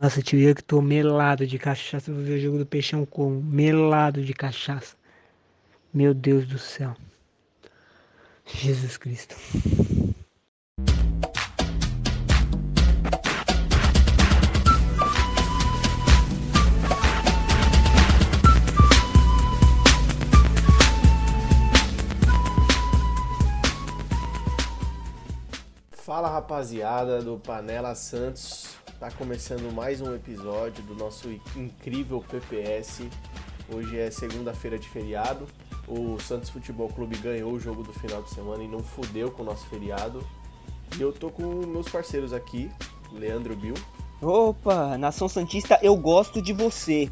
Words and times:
Nossa, 0.00 0.20
eu 0.20 0.54
que 0.54 0.62
tô 0.62 0.80
melado 0.80 1.44
de 1.44 1.58
cachaça. 1.58 2.12
Vou 2.12 2.22
ver 2.22 2.34
o 2.34 2.40
jogo 2.40 2.58
do 2.58 2.66
Peixão 2.66 3.04
como? 3.04 3.42
Melado 3.42 4.22
de 4.22 4.32
cachaça. 4.32 4.94
Meu 5.92 6.14
Deus 6.14 6.46
do 6.46 6.56
céu. 6.56 6.94
Jesus 8.46 8.96
Cristo. 8.96 9.34
Fala 25.90 26.28
rapaziada 26.28 27.20
do 27.20 27.36
Panela 27.38 27.96
Santos, 27.96 28.77
tá 28.98 29.12
começando 29.12 29.72
mais 29.72 30.00
um 30.00 30.12
episódio 30.12 30.82
do 30.82 30.94
nosso 30.94 31.30
incrível 31.54 32.24
PPS. 32.28 33.02
Hoje 33.72 33.96
é 33.96 34.10
segunda-feira 34.10 34.76
de 34.76 34.88
feriado. 34.88 35.46
O 35.86 36.18
Santos 36.18 36.50
Futebol 36.50 36.88
Clube 36.88 37.16
ganhou 37.18 37.52
o 37.52 37.60
jogo 37.60 37.84
do 37.84 37.92
final 37.92 38.22
de 38.22 38.30
semana 38.30 38.62
e 38.64 38.66
não 38.66 38.80
fudeu 38.80 39.30
com 39.30 39.42
o 39.42 39.44
nosso 39.44 39.66
feriado. 39.66 40.26
E 40.98 41.00
eu 41.00 41.12
tô 41.12 41.30
com 41.30 41.44
meus 41.66 41.88
parceiros 41.88 42.32
aqui, 42.32 42.68
Leandro 43.12 43.54
Bill. 43.54 43.74
Opa, 44.20 44.98
Nação 44.98 45.28
Santista, 45.28 45.78
eu 45.80 45.96
gosto 45.96 46.42
de 46.42 46.52
você. 46.52 47.08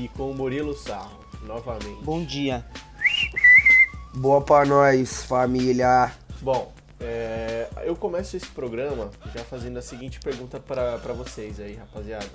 E 0.00 0.08
com 0.08 0.30
o 0.30 0.34
Murilo 0.34 0.72
Sarro, 0.74 1.20
novamente. 1.42 2.02
Bom 2.02 2.24
dia. 2.24 2.64
Boa 4.14 4.40
pra 4.40 4.64
nós, 4.64 5.22
família. 5.24 6.10
Bom, 6.40 6.72
é, 7.06 7.68
eu 7.84 7.94
começo 7.94 8.36
esse 8.36 8.48
programa 8.48 9.12
já 9.32 9.44
fazendo 9.44 9.78
a 9.78 9.82
seguinte 9.82 10.18
pergunta 10.18 10.58
para 10.58 11.12
vocês 11.12 11.60
aí, 11.60 11.74
rapaziada. 11.74 12.26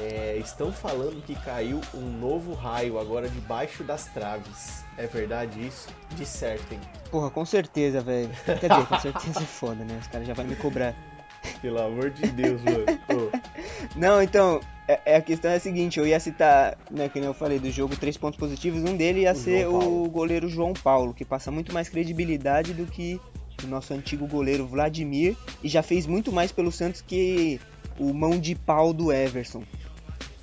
É, 0.00 0.38
estão 0.38 0.72
falando 0.72 1.22
que 1.22 1.34
caiu 1.34 1.80
um 1.94 2.18
novo 2.18 2.54
raio 2.54 2.98
agora 2.98 3.28
debaixo 3.28 3.84
das 3.84 4.06
traves. 4.06 4.82
É 4.96 5.06
verdade 5.06 5.66
isso? 5.66 5.88
Dissertem. 6.16 6.80
Porra, 7.10 7.30
com 7.30 7.44
certeza, 7.44 8.00
velho. 8.00 8.30
Quer 8.44 8.68
dizer, 8.68 8.86
com 8.86 8.98
certeza 8.98 9.40
é 9.40 9.46
foda, 9.46 9.84
né? 9.84 9.98
Os 10.00 10.06
caras 10.06 10.26
já 10.26 10.32
vão 10.32 10.46
me 10.46 10.56
cobrar. 10.56 10.94
Pelo 11.60 11.80
amor 11.82 12.10
de 12.10 12.26
Deus, 12.28 12.62
mano. 12.62 12.86
Oh. 13.10 13.98
Não, 13.98 14.22
então, 14.22 14.60
é, 14.88 15.00
é, 15.04 15.16
a 15.16 15.22
questão 15.22 15.50
é 15.50 15.56
a 15.56 15.60
seguinte, 15.60 15.98
eu 15.98 16.06
ia 16.06 16.18
citar, 16.18 16.76
né, 16.90 17.08
que 17.08 17.20
nem 17.20 17.26
eu 17.26 17.34
falei 17.34 17.58
do 17.58 17.70
jogo, 17.70 17.96
três 17.96 18.16
pontos 18.16 18.38
positivos, 18.38 18.82
um 18.82 18.96
dele 18.96 19.20
ia 19.20 19.32
o 19.32 19.36
ser 19.36 19.66
o 19.66 20.08
goleiro 20.08 20.48
João 20.48 20.72
Paulo, 20.72 21.12
que 21.12 21.24
passa 21.24 21.50
muito 21.50 21.72
mais 21.72 21.88
credibilidade 21.88 22.72
do 22.72 22.86
que 22.86 23.20
o 23.62 23.66
nosso 23.66 23.94
antigo 23.94 24.26
goleiro 24.26 24.66
Vladimir, 24.66 25.36
e 25.62 25.68
já 25.68 25.82
fez 25.82 26.06
muito 26.06 26.32
mais 26.32 26.52
pelo 26.52 26.72
Santos 26.72 27.00
que 27.00 27.60
o 27.98 28.12
mão 28.12 28.38
de 28.38 28.54
pau 28.54 28.92
do 28.92 29.12
Everson. 29.12 29.62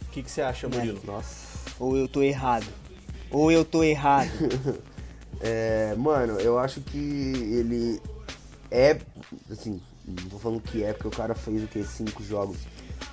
O 0.08 0.12
que, 0.12 0.24
que 0.24 0.32
você 0.32 0.42
acha, 0.42 0.68
Murilo? 0.68 1.00
É, 1.04 1.08
nossa. 1.08 1.60
Ou 1.80 1.98
eu 1.98 2.08
tô 2.08 2.22
errado. 2.22 2.68
Ou 3.30 3.52
eu 3.52 3.64
tô 3.64 3.84
errado. 3.84 4.30
é, 5.40 5.96
mano, 5.96 6.40
eu 6.40 6.60
acho 6.60 6.82
que 6.82 6.98
ele 6.98 8.02
é. 8.70 8.98
Assim, 9.50 9.82
não 10.06 10.30
tô 10.30 10.38
falando 10.38 10.62
que 10.62 10.84
é, 10.84 10.94
porque 10.94 11.08
o 11.08 11.12
cara 11.12 11.34
fez 11.34 11.64
o 11.64 11.68
que? 11.68 11.84
Cinco 11.84 12.24
jogos. 12.24 12.58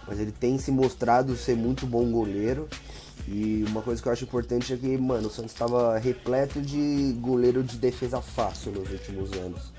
Mas 0.06 0.18
ele 0.18 0.32
tem 0.32 0.58
se 0.58 0.70
mostrado 0.70 1.36
ser 1.36 1.56
muito 1.56 1.86
bom 1.86 2.10
goleiro. 2.10 2.68
E 3.26 3.64
uma 3.68 3.82
coisa 3.82 4.00
que 4.00 4.08
eu 4.08 4.12
acho 4.12 4.24
importante 4.24 4.72
é 4.72 4.76
que, 4.76 4.96
mano, 4.96 5.28
o 5.28 5.30
Santos 5.30 5.52
estava 5.52 5.98
repleto 5.98 6.62
de 6.62 7.14
goleiro 7.20 7.62
de 7.62 7.76
defesa 7.76 8.22
fácil 8.22 8.72
nos 8.72 8.90
últimos 8.90 9.32
anos. 9.32 9.72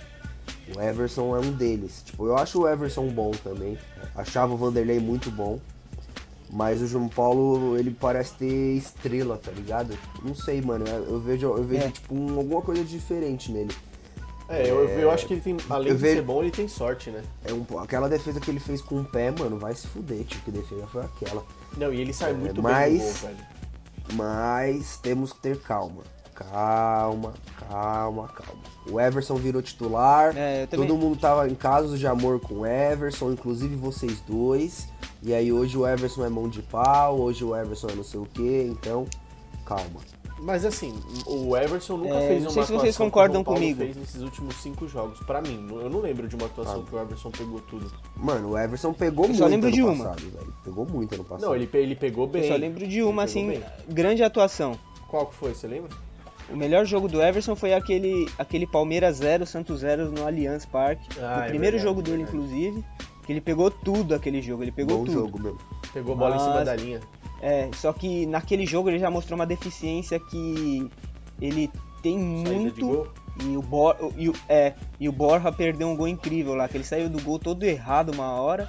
O 0.75 0.81
Everson 0.81 1.35
é 1.35 1.39
um 1.39 1.51
deles. 1.51 2.03
Tipo, 2.05 2.27
eu 2.27 2.37
acho 2.37 2.61
o 2.61 2.67
Everson 2.67 3.07
bom 3.07 3.31
também. 3.31 3.77
Achava 4.15 4.53
o 4.53 4.57
Vanderlei 4.57 4.99
muito 4.99 5.31
bom. 5.31 5.59
Mas 6.51 6.81
o 6.81 6.87
João 6.87 7.07
Paulo, 7.07 7.77
ele 7.77 7.91
parece 7.91 8.33
ter 8.33 8.75
estrela, 8.75 9.37
tá 9.37 9.51
ligado? 9.51 9.95
Não 10.23 10.33
sei, 10.33 10.61
mano. 10.61 10.85
Eu 10.87 11.19
vejo, 11.19 11.47
eu 11.47 11.63
vejo 11.63 11.85
é. 11.85 11.91
tipo, 11.91 12.15
um, 12.15 12.37
alguma 12.37 12.61
coisa 12.61 12.83
diferente 12.83 13.51
nele. 13.51 13.73
É, 14.49 14.67
eu, 14.67 14.89
é... 14.89 15.03
eu 15.03 15.11
acho 15.11 15.27
que 15.27 15.33
ele 15.35 15.41
tem, 15.41 15.57
além 15.69 15.93
de 15.93 15.99
vejo... 15.99 16.15
ser 16.15 16.21
bom, 16.23 16.41
ele 16.41 16.49
tem 16.49 16.67
sorte, 16.67 17.11
né? 17.11 17.23
É 17.45 17.53
um, 17.53 17.63
aquela 17.79 18.09
defesa 18.09 18.39
que 18.39 18.49
ele 18.49 18.59
fez 18.59 18.81
com 18.81 18.99
o 19.01 19.05
pé, 19.05 19.29
mano, 19.29 19.59
vai 19.59 19.75
se 19.75 19.85
fuder, 19.85 20.23
tipo, 20.23 20.45
que 20.45 20.51
defesa 20.51 20.87
foi 20.87 21.03
aquela. 21.03 21.45
Não, 21.77 21.93
e 21.93 22.01
ele 22.01 22.11
sai 22.11 22.31
é, 22.31 22.33
muito 22.33 22.61
mas, 22.63 22.89
bem 22.89 22.97
do 22.97 23.03
gol, 23.03 23.13
velho. 23.13 23.37
Mas 24.13 24.97
temos 24.97 25.33
que 25.33 25.39
ter 25.41 25.59
calma. 25.59 26.01
Calma, 26.39 27.33
calma, 27.67 28.29
calma. 28.29 28.61
O 28.89 28.99
Everson 28.99 29.35
virou 29.35 29.61
titular. 29.61 30.33
É, 30.37 30.65
todo 30.67 30.95
mundo 30.95 31.19
tava 31.19 31.49
em 31.49 31.53
casos 31.53 31.99
de 31.99 32.07
amor 32.07 32.39
com 32.39 32.59
o 32.59 32.65
Everson, 32.65 33.31
inclusive 33.33 33.75
vocês 33.75 34.21
dois. 34.21 34.87
E 35.21 35.33
aí 35.33 35.51
hoje 35.51 35.77
o 35.77 35.85
Everson 35.85 36.25
é 36.25 36.29
mão 36.29 36.47
de 36.47 36.61
pau, 36.61 37.19
hoje 37.19 37.43
o 37.43 37.53
Everson 37.53 37.89
é 37.89 37.95
não 37.95 38.05
sei 38.05 38.21
o 38.21 38.25
que, 38.25 38.67
então 38.71 39.05
calma. 39.65 39.99
Mas 40.41 40.63
assim, 40.63 40.97
o 41.25 41.57
Everson 41.57 41.97
nunca 41.97 42.15
é, 42.15 42.27
fez 42.29 42.39
uma 42.39 42.45
não 42.45 42.51
sei 42.51 42.63
se 42.63 42.71
vocês 42.71 42.97
concordam 42.97 43.43
que 43.43 43.49
o 43.49 43.53
comigo. 43.53 43.79
fez 43.79 43.97
nesses 43.97 44.21
últimos 44.21 44.55
cinco 44.55 44.87
jogos. 44.87 45.19
Para 45.19 45.41
mim, 45.41 45.67
eu 45.69 45.89
não 45.89 45.99
lembro 45.99 46.25
de 46.29 46.37
uma 46.37 46.45
atuação 46.45 46.81
ah. 46.81 46.89
que 46.89 46.95
o 46.95 46.99
Everson 46.99 47.31
pegou 47.31 47.59
tudo. 47.59 47.91
Mano, 48.15 48.51
o 48.51 48.57
Everson 48.57 48.93
pegou 48.93 49.25
eu 49.25 49.29
muito 49.29 49.39
só 49.39 49.47
lembro 49.47 49.67
ano 49.67 49.75
de 49.75 49.83
passado, 49.83 50.21
uma. 50.21 50.31
velho. 50.31 50.53
Pegou 50.63 50.85
muito 50.85 51.15
ano 51.15 51.23
passado. 51.25 51.49
Não, 51.49 51.53
ele, 51.53 51.69
ele 51.73 51.95
pegou 51.97 52.25
bem. 52.25 52.43
Eu 52.43 52.47
só 52.47 52.55
lembro 52.55 52.87
de 52.87 53.03
uma, 53.03 53.23
assim, 53.23 53.49
bem. 53.49 53.63
grande 53.89 54.23
atuação. 54.23 54.79
Qual 55.09 55.25
que 55.27 55.35
foi, 55.35 55.53
você 55.53 55.67
lembra? 55.67 55.89
O 56.51 56.55
melhor 56.55 56.85
jogo 56.85 57.07
do 57.07 57.21
Everson 57.21 57.55
foi 57.55 57.73
aquele, 57.73 58.27
aquele 58.37 58.65
Palmeiras 58.65 59.17
0, 59.17 59.45
Santos 59.45 59.81
0 59.81 60.11
no 60.11 60.25
Allianz 60.25 60.65
Parque. 60.65 61.07
Ah, 61.19 61.41
o 61.41 61.43
é 61.43 61.47
primeiro 61.49 61.77
verdade, 61.77 61.83
jogo 61.83 62.01
dele, 62.01 62.23
inclusive. 62.23 62.83
Que 63.25 63.33
ele 63.33 63.41
pegou 63.41 63.69
tudo 63.69 64.15
aquele 64.15 64.41
jogo, 64.41 64.63
ele 64.63 64.71
pegou 64.71 64.99
Bom 64.99 65.05
tudo. 65.05 65.13
jogo 65.13 65.39
mesmo. 65.39 65.59
Pegou 65.93 66.15
bola 66.15 66.35
Mas, 66.35 66.41
em 66.41 66.45
cima 66.45 66.65
da 66.65 66.75
linha. 66.75 66.99
É, 67.41 67.69
só 67.75 67.93
que 67.93 68.25
naquele 68.25 68.65
jogo 68.65 68.89
ele 68.89 68.99
já 68.99 69.09
mostrou 69.09 69.37
uma 69.37 69.45
deficiência 69.45 70.19
que 70.19 70.89
ele 71.39 71.69
tem 72.01 72.17
muito. 72.17 73.07
E 73.41 73.55
o, 73.55 73.61
Bor, 73.61 73.95
e, 74.17 74.27
o, 74.27 74.33
é, 74.49 74.73
e 74.99 75.07
o 75.07 75.13
Borja 75.13 75.49
perdeu 75.49 75.87
um 75.87 75.95
gol 75.95 76.09
incrível 76.09 76.55
lá, 76.55 76.67
que 76.67 76.75
ele 76.75 76.83
saiu 76.83 77.07
do 77.07 77.21
gol 77.21 77.39
todo 77.39 77.63
errado 77.63 78.11
uma 78.11 78.33
hora. 78.33 78.67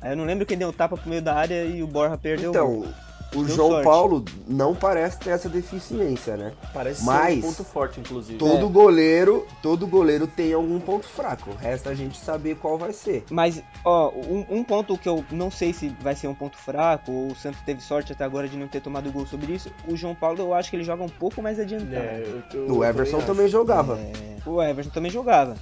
Aí 0.00 0.10
eu 0.10 0.16
não 0.16 0.24
lembro 0.24 0.44
quem 0.44 0.58
deu 0.58 0.70
o 0.70 0.72
tapa 0.72 0.96
pro 0.96 1.08
meio 1.08 1.22
da 1.22 1.34
área 1.34 1.64
e 1.64 1.82
o 1.82 1.86
Borja 1.86 2.18
perdeu 2.18 2.50
então, 2.50 2.66
o 2.66 2.76
gol. 2.82 2.94
O 3.34 3.44
Deu 3.44 3.54
João 3.54 3.70
sorte. 3.70 3.84
Paulo 3.84 4.24
não 4.46 4.74
parece 4.74 5.18
ter 5.18 5.30
essa 5.30 5.48
deficiência, 5.48 6.36
né? 6.36 6.52
Parece 6.72 7.04
Mas 7.04 7.34
ser 7.34 7.38
um 7.38 7.42
ponto 7.42 7.64
forte, 7.64 8.00
inclusive. 8.00 8.38
Todo 8.38 8.66
é. 8.66 8.70
goleiro, 8.70 9.46
todo 9.62 9.86
goleiro 9.86 10.26
tem 10.26 10.52
algum 10.52 10.78
ponto 10.78 11.06
fraco. 11.06 11.50
Resta 11.58 11.90
a 11.90 11.94
gente 11.94 12.18
saber 12.18 12.56
qual 12.56 12.78
vai 12.78 12.92
ser. 12.92 13.24
Mas, 13.30 13.62
ó, 13.84 14.10
um, 14.10 14.46
um, 14.48 14.64
ponto 14.64 14.96
que 14.96 15.08
eu 15.08 15.24
não 15.30 15.50
sei 15.50 15.72
se 15.72 15.88
vai 16.00 16.14
ser 16.14 16.28
um 16.28 16.34
ponto 16.34 16.56
fraco, 16.56 17.12
ou 17.12 17.28
o 17.28 17.36
Santos 17.36 17.60
teve 17.62 17.82
sorte 17.82 18.12
até 18.12 18.24
agora 18.24 18.48
de 18.48 18.56
não 18.56 18.68
ter 18.68 18.80
tomado 18.80 19.10
gol 19.10 19.26
sobre 19.26 19.52
isso. 19.52 19.70
O 19.88 19.96
João 19.96 20.14
Paulo, 20.14 20.38
eu 20.40 20.54
acho 20.54 20.70
que 20.70 20.76
ele 20.76 20.84
joga 20.84 21.02
um 21.02 21.08
pouco 21.08 21.42
mais 21.42 21.58
adiantado. 21.58 21.94
É, 21.94 22.22
eu, 22.52 22.66
eu, 22.66 22.76
o 22.76 22.84
Everson 22.84 23.20
também 23.20 23.48
jogava. 23.48 23.98
É, 23.98 24.36
o 24.48 24.62
Everson 24.62 24.90
também 24.90 25.10
jogava. 25.10 25.56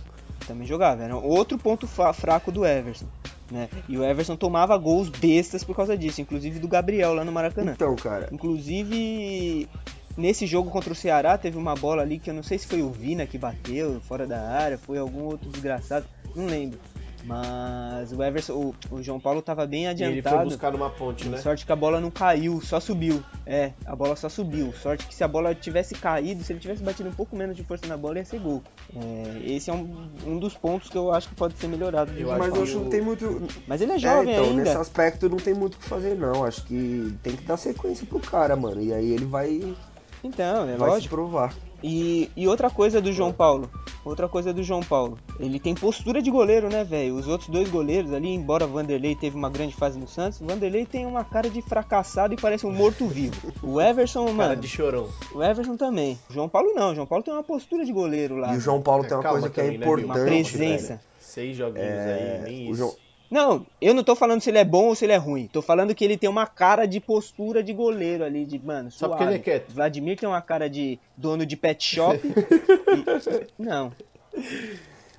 Também 0.46 0.66
jogava. 0.66 1.02
Era 1.02 1.16
outro 1.16 1.58
ponto 1.58 1.86
fraco 1.86 2.52
do 2.52 2.64
Everson. 2.64 3.06
Né? 3.50 3.68
E 3.88 3.96
o 3.96 4.04
Everson 4.04 4.36
tomava 4.36 4.76
gols 4.76 5.08
bestas 5.08 5.62
por 5.62 5.76
causa 5.76 5.96
disso, 5.96 6.20
inclusive 6.20 6.58
do 6.58 6.66
Gabriel 6.68 7.14
lá 7.14 7.24
no 7.24 7.32
Maracanã. 7.32 7.72
Então, 7.72 7.94
cara. 7.96 8.28
Inclusive, 8.32 9.68
nesse 10.16 10.46
jogo 10.46 10.70
contra 10.70 10.92
o 10.92 10.96
Ceará, 10.96 11.36
teve 11.36 11.58
uma 11.58 11.74
bola 11.74 12.02
ali 12.02 12.18
que 12.18 12.30
eu 12.30 12.34
não 12.34 12.42
sei 12.42 12.58
se 12.58 12.66
foi 12.66 12.82
o 12.82 12.90
Vina 12.90 13.26
que 13.26 13.36
bateu 13.36 14.00
fora 14.00 14.26
da 14.26 14.40
área, 14.40 14.78
foi 14.78 14.98
algum 14.98 15.24
outro 15.24 15.50
desgraçado, 15.50 16.06
não 16.34 16.46
lembro. 16.46 16.78
Mas 17.24 18.12
o 18.12 18.22
Everson, 18.22 18.52
o, 18.52 18.74
o 18.90 19.02
João 19.02 19.18
Paulo 19.18 19.40
estava 19.40 19.66
bem 19.66 19.86
adiantado. 19.86 20.14
E 20.14 20.18
ele 20.18 20.28
foi 20.28 20.44
buscar 20.44 20.72
numa 20.72 20.90
ponte, 20.90 21.28
né? 21.28 21.38
Sorte 21.38 21.64
que 21.64 21.72
a 21.72 21.76
bola 21.76 22.00
não 22.00 22.10
caiu, 22.10 22.60
só 22.60 22.78
subiu. 22.78 23.22
É, 23.46 23.72
a 23.86 23.96
bola 23.96 24.14
só 24.14 24.28
subiu. 24.28 24.72
Sorte 24.74 25.06
que 25.06 25.14
se 25.14 25.24
a 25.24 25.28
bola 25.28 25.54
tivesse 25.54 25.94
caído, 25.94 26.44
se 26.44 26.52
ele 26.52 26.60
tivesse 26.60 26.82
batido 26.82 27.08
um 27.08 27.12
pouco 27.12 27.34
menos 27.34 27.56
de 27.56 27.64
força 27.64 27.86
na 27.86 27.96
bola, 27.96 28.18
ia 28.18 28.24
ser 28.24 28.38
gol. 28.38 28.62
É, 28.94 29.52
esse 29.52 29.70
é 29.70 29.72
um, 29.72 30.08
um 30.26 30.38
dos 30.38 30.54
pontos 30.54 30.90
que 30.90 30.98
eu 30.98 31.12
acho 31.12 31.28
que 31.28 31.34
pode 31.34 31.54
ser 31.54 31.66
melhorado. 31.66 32.12
Eu 32.12 32.28
mas 32.36 32.54
eu 32.54 32.62
acho 32.62 32.72
que 32.72 32.78
não 32.78 32.90
tem 32.90 33.00
muito. 33.00 33.42
Mas 33.66 33.80
ele 33.80 33.92
é 33.92 33.98
jovem 33.98 34.34
é, 34.34 34.36
então, 34.36 34.50
ainda. 34.50 34.64
Nesse 34.64 34.76
aspecto 34.76 35.28
não 35.28 35.38
tem 35.38 35.54
muito 35.54 35.74
o 35.76 35.78
que 35.78 35.84
fazer, 35.84 36.14
não. 36.14 36.44
Acho 36.44 36.64
que 36.64 37.14
tem 37.22 37.36
que 37.36 37.44
dar 37.44 37.56
sequência 37.56 38.06
pro 38.06 38.20
cara, 38.20 38.54
mano. 38.54 38.82
E 38.82 38.92
aí 38.92 39.12
ele 39.12 39.24
vai. 39.24 39.74
Então, 40.22 40.68
é 40.68 40.76
vai 40.76 40.90
lógico. 40.90 41.02
se 41.02 41.08
provar. 41.08 41.54
E, 41.82 42.30
e 42.36 42.48
outra 42.48 42.70
coisa 42.70 43.00
do 43.00 43.12
João 43.12 43.32
Paulo. 43.32 43.70
Outra 44.04 44.28
coisa 44.28 44.52
do 44.52 44.62
João 44.62 44.82
Paulo. 44.82 45.18
Ele 45.40 45.58
tem 45.58 45.74
postura 45.74 46.20
de 46.20 46.30
goleiro, 46.30 46.68
né, 46.68 46.84
velho? 46.84 47.14
Os 47.14 47.26
outros 47.26 47.48
dois 47.48 47.70
goleiros 47.70 48.12
ali, 48.12 48.28
embora 48.28 48.66
o 48.66 48.68
Vanderlei 48.68 49.14
teve 49.14 49.36
uma 49.36 49.48
grande 49.48 49.74
fase 49.74 49.98
no 49.98 50.06
Santos, 50.06 50.40
o 50.40 50.46
Vanderlei 50.46 50.84
tem 50.84 51.06
uma 51.06 51.24
cara 51.24 51.48
de 51.48 51.62
fracassado 51.62 52.34
e 52.34 52.36
parece 52.36 52.66
um 52.66 52.72
morto-vivo. 52.72 53.34
O 53.64 53.80
Everson, 53.80 54.24
mano. 54.24 54.36
Cara 54.36 54.56
de 54.56 54.68
chorão. 54.68 55.08
O 55.34 55.42
Everson 55.42 55.76
também. 55.76 56.18
O 56.28 56.32
João 56.32 56.48
Paulo 56.48 56.74
não. 56.74 56.92
O 56.92 56.94
João 56.94 57.06
Paulo 57.06 57.24
tem 57.24 57.32
uma 57.32 57.42
postura 57.42 57.84
de 57.84 57.92
goleiro 57.92 58.36
lá. 58.36 58.52
E 58.54 58.58
o 58.58 58.60
João 58.60 58.82
Paulo 58.82 59.04
tem 59.04 59.16
uma 59.16 59.22
coisa 59.22 59.48
que 59.48 59.60
é 59.60 59.64
né, 59.64 59.74
importante. 59.74 60.04
Uma 60.04 60.14
presença. 60.14 60.88
Velho. 60.88 61.00
Seis 61.18 61.56
joguinhos 61.56 61.88
é... 61.88 62.42
aí, 62.44 62.50
nem 62.50 62.70
isso. 62.70 62.74
João... 62.74 62.94
Não, 63.34 63.66
eu 63.80 63.92
não 63.92 64.04
tô 64.04 64.14
falando 64.14 64.40
se 64.40 64.48
ele 64.48 64.58
é 64.58 64.64
bom 64.64 64.84
ou 64.84 64.94
se 64.94 65.04
ele 65.04 65.12
é 65.12 65.16
ruim. 65.16 65.48
Tô 65.52 65.60
falando 65.60 65.92
que 65.92 66.04
ele 66.04 66.16
tem 66.16 66.30
uma 66.30 66.46
cara 66.46 66.86
de 66.86 67.00
postura 67.00 67.64
de 67.64 67.72
goleiro 67.72 68.22
ali, 68.22 68.46
de, 68.46 68.64
mano, 68.64 68.92
Só 68.92 69.08
porque 69.08 69.24
ele 69.24 69.34
é 69.34 69.38
quieto. 69.40 69.72
Vladimir 69.72 70.16
tem 70.16 70.28
uma 70.28 70.40
cara 70.40 70.70
de 70.70 71.00
dono 71.16 71.44
de 71.44 71.56
pet 71.56 71.82
shop. 71.84 72.20
e... 72.30 73.46
Não. 73.60 73.90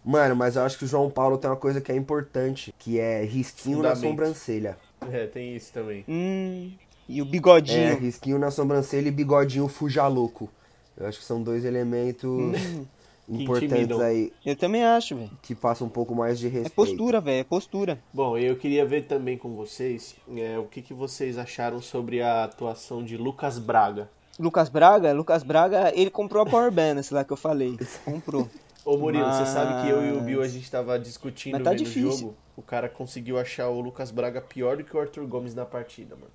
Mano, 0.01 0.33
mas 0.33 0.55
eu 0.55 0.61
acho 0.63 0.77
que 0.77 0.85
o 0.85 0.87
João 0.87 1.09
Paulo 1.09 1.37
tem 1.37 1.49
uma 1.49 1.57
coisa 1.57 1.81
que 1.81 1.91
é 1.91 1.95
importante, 1.97 2.73
que 2.79 2.97
é 3.01 3.21
risquinho 3.25 3.81
na 3.81 3.93
sobrancelha. 3.97 4.77
É, 5.11 5.27
tem 5.27 5.53
isso 5.53 5.73
também. 5.73 6.05
Hum, 6.07 6.71
e 7.09 7.21
o 7.21 7.25
É, 7.25 7.27
bigodinho. 7.27 7.97
risquinho 7.97 8.39
na 8.39 8.49
sobrancelha 8.49 9.09
e 9.09 9.11
bigodinho 9.11 9.67
fujalouco. 9.67 10.49
Eu 10.95 11.05
acho 11.05 11.19
que 11.19 11.25
são 11.25 11.43
dois 11.43 11.65
elementos 11.65 12.29
Hum, 12.29 12.85
importantes 13.27 13.99
aí 13.99 14.31
eu 14.45 14.55
também 14.55 14.83
acho, 14.83 15.15
velho. 15.15 15.31
que 15.41 15.55
passam 15.55 15.87
um 15.87 15.89
pouco 15.89 16.13
mais 16.15 16.37
de 16.39 16.47
É 16.47 16.49
respeito. 16.49 16.75
postura, 16.75 17.19
velho, 17.19 17.39
é 17.41 17.43
postura. 17.43 17.99
Bom, 18.13 18.37
eu 18.37 18.55
queria 18.55 18.85
ver 18.85 19.05
também 19.07 19.37
com 19.37 19.55
vocês 19.55 20.15
é, 20.37 20.57
o 20.59 20.65
que, 20.65 20.81
que 20.81 20.93
vocês 20.93 21.37
acharam 21.37 21.81
sobre 21.81 22.21
a 22.21 22.43
atuação 22.43 23.03
de 23.03 23.17
Lucas 23.17 23.57
Braga. 23.59 24.09
Lucas 24.39 24.69
Braga, 24.69 25.13
Lucas 25.13 25.43
Braga, 25.43 25.91
ele 25.95 26.09
comprou 26.09 26.43
a 26.43 26.45
Power 26.45 26.71
Balance 26.71 27.13
lá 27.13 27.23
que 27.23 27.31
eu 27.33 27.37
falei. 27.37 27.77
Comprou. 28.03 28.49
Ô 28.83 28.97
Murilo, 28.97 29.23
você 29.25 29.39
Mas- 29.39 29.49
sabe 29.49 29.81
que 29.83 29.89
eu 29.89 30.05
e 30.05 30.11
o 30.11 30.21
Bill 30.21 30.41
a 30.43 30.47
gente 30.47 30.69
tava 30.69 30.99
discutindo 30.99 31.53
Mas 31.53 31.63
tá 31.63 31.71
vendo 31.71 31.79
o 31.79 31.83
difícil. 31.83 32.11
jogo. 32.11 32.35
O 32.55 32.61
cara 32.61 32.87
conseguiu 32.87 33.39
achar 33.39 33.67
o 33.69 33.79
Lucas 33.81 34.11
Braga 34.11 34.39
pior 34.41 34.77
do 34.77 34.83
que 34.83 34.95
o 34.95 34.99
Arthur 34.99 35.25
Gomes 35.25 35.55
na 35.55 35.65
partida, 35.65 36.15
mano. 36.15 36.31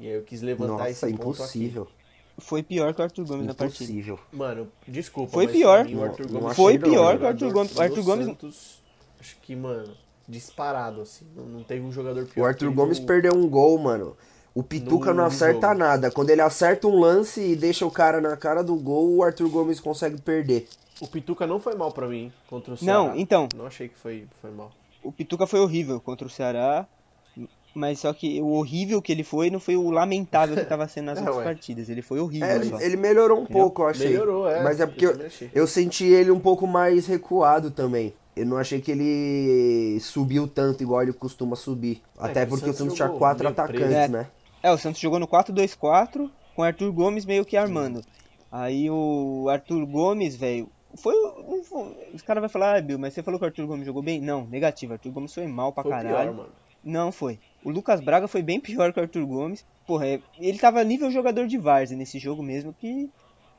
E 0.00 0.06
aí 0.06 0.14
eu 0.14 0.22
quis 0.22 0.40
levantar 0.40 0.88
esse 0.90 1.04
Nossa, 1.04 1.16
ponto 1.18 1.36
impossível. 1.36 1.88
Foi 2.38 2.62
pior 2.62 2.92
que 2.94 3.00
o 3.00 3.04
Arthur 3.04 3.24
Gomes 3.24 3.46
na 3.46 3.54
partida. 3.54 3.84
Impossível. 3.84 4.18
Mano, 4.32 4.68
desculpa, 4.86 5.32
Foi 5.32 5.46
mas 5.46 5.56
pior. 5.56 5.84
mim 5.86 5.94
o 5.96 6.04
Arthur 6.04 6.24
Não- 6.26 6.32
Gomes 6.40 6.46
não 6.48 6.54
Foi 6.54 6.78
pior 6.78 7.16
que 7.18 7.24
o 7.24 7.26
Arthur 7.28 7.52
Gomes. 7.52 7.76
O 7.76 7.80
Arthur 7.82 8.02
Gomes. 8.02 8.26
Santos, 8.26 8.78
acho 9.20 9.36
que, 9.42 9.56
mano, 9.56 9.94
disparado, 10.28 11.00
assim. 11.00 11.26
Não, 11.34 11.44
não 11.46 11.62
teve 11.62 11.80
um 11.84 11.90
jogador 11.92 12.26
pior. 12.26 12.42
O 12.44 12.46
Arthur 12.46 12.70
Gomes 12.72 12.98
o- 12.98 13.06
perdeu 13.06 13.32
um 13.34 13.48
gol, 13.48 13.78
mano. 13.78 14.16
O 14.54 14.62
Pituca 14.62 15.10
No- 15.10 15.18
não 15.18 15.24
acerta 15.26 15.68
jogo. 15.68 15.78
nada. 15.78 16.10
Quando 16.10 16.30
ele 16.30 16.40
acerta 16.40 16.86
um 16.86 16.98
lance 16.98 17.40
e 17.40 17.56
deixa 17.56 17.84
o 17.86 17.90
cara 17.90 18.20
na 18.20 18.36
cara 18.36 18.62
do 18.62 18.74
gol, 18.76 19.16
o 19.16 19.22
Arthur 19.22 19.48
Gomes 19.48 19.80
consegue 19.80 20.20
perder. 20.20 20.66
O 21.00 21.06
Pituca 21.06 21.46
não 21.46 21.60
foi 21.60 21.74
mal 21.74 21.92
pra 21.92 22.06
mim 22.08 22.32
contra 22.48 22.72
o 22.72 22.76
Ceará. 22.76 22.98
Não, 22.98 23.16
então, 23.16 23.48
Não 23.54 23.66
achei 23.66 23.88
que 23.88 23.98
foi, 23.98 24.26
foi 24.40 24.50
mal. 24.50 24.70
o 25.02 25.12
Pituca 25.12 25.46
foi 25.46 25.60
horrível 25.60 26.00
contra 26.00 26.26
o 26.26 26.30
Ceará. 26.30 26.86
Mas 27.78 27.98
só 28.00 28.10
que 28.14 28.40
o 28.40 28.52
horrível 28.52 29.02
que 29.02 29.12
ele 29.12 29.22
foi 29.22 29.50
não 29.50 29.60
foi 29.60 29.76
o 29.76 29.90
lamentável 29.90 30.56
que 30.56 30.64
tava 30.64 30.88
sendo 30.88 31.06
nas 31.06 31.18
É, 31.18 31.20
outras 31.20 31.36
ué. 31.36 31.44
partidas. 31.44 31.90
Ele 31.90 32.00
foi 32.00 32.18
horrível 32.18 32.48
É, 32.48 32.56
ele, 32.56 32.72
ele 32.80 32.96
melhorou 32.96 33.38
um 33.38 33.44
pouco, 33.44 33.82
eu 33.82 33.88
achei. 33.88 34.08
Melhorou, 34.08 34.48
é. 34.48 34.62
Mas 34.62 34.80
é 34.80 34.86
porque 34.86 35.04
eu 35.04 35.14
eu, 35.54 35.66
senti 35.66 36.04
ele 36.06 36.30
um 36.30 36.40
pouco 36.40 36.66
mais 36.66 37.06
recuado 37.06 37.70
também. 37.70 38.14
Eu 38.34 38.46
não 38.46 38.56
achei 38.56 38.80
que 38.80 38.90
ele 38.90 40.00
subiu 40.00 40.48
tanto 40.48 40.82
igual 40.82 41.02
ele 41.02 41.12
costuma 41.12 41.54
subir. 41.54 42.02
Até 42.18 42.46
que 42.46 42.52
o 42.52 42.56
porque 42.56 42.70
o 42.70 42.72
Santos 42.72 42.94
tinha 42.94 43.08
quatro 43.10 43.46
atacantes, 43.46 43.80
preso. 43.84 43.94
É. 43.94 44.08
né? 44.08 44.26
É, 44.62 44.72
o 44.72 44.78
Santos 44.78 44.98
jogou 45.00 45.18
no 45.18 45.28
4-2-4 45.28 46.30
com 46.54 46.62
o 46.62 46.64
Arthur 46.64 46.90
Gomes 46.92 47.26
meio 47.26 47.44
que 47.44 47.58
armando. 47.58 48.00
Aí 48.50 48.88
o 48.90 49.48
Arthur 49.50 49.84
Gomes, 49.84 50.34
velho, 50.34 50.68
foi, 50.96 51.14
foi- 51.64 51.94
Os 52.14 52.22
caras 52.22 52.40
vão 52.40 52.48
falar, 52.48 52.76
ah, 52.76 52.80
Bill, 52.80 52.98
mas 52.98 53.12
você 53.12 53.22
falou 53.22 53.38
que 53.38 53.44
o 53.44 53.48
Arthur 53.48 53.66
Gomes 53.66 53.84
jogou 53.84 54.02
bem? 54.02 54.18
Não, 54.20 54.46
negativo. 54.46 54.92
O 54.92 54.94
Arthur 54.94 55.10
Gomes 55.12 55.34
foi 55.34 55.46
mal 55.46 55.72
pra 55.72 55.82
Foi 55.82 55.92
caralho. 55.92 56.30
pior, 56.32 56.34
mano. 56.34 56.48
Não 56.86 57.10
foi. 57.10 57.38
O 57.64 57.70
Lucas 57.70 58.00
Braga 58.00 58.28
foi 58.28 58.42
bem 58.42 58.60
pior 58.60 58.92
que 58.92 59.00
o 59.00 59.02
Arthur 59.02 59.26
Gomes. 59.26 59.66
Porra, 59.86 60.06
é- 60.06 60.20
ele 60.38 60.56
tava 60.56 60.82
nível 60.84 61.10
jogador 61.10 61.48
de 61.48 61.58
Várzea 61.58 61.96
nesse 61.96 62.16
jogo 62.20 62.42
mesmo, 62.44 62.72
que 62.72 63.10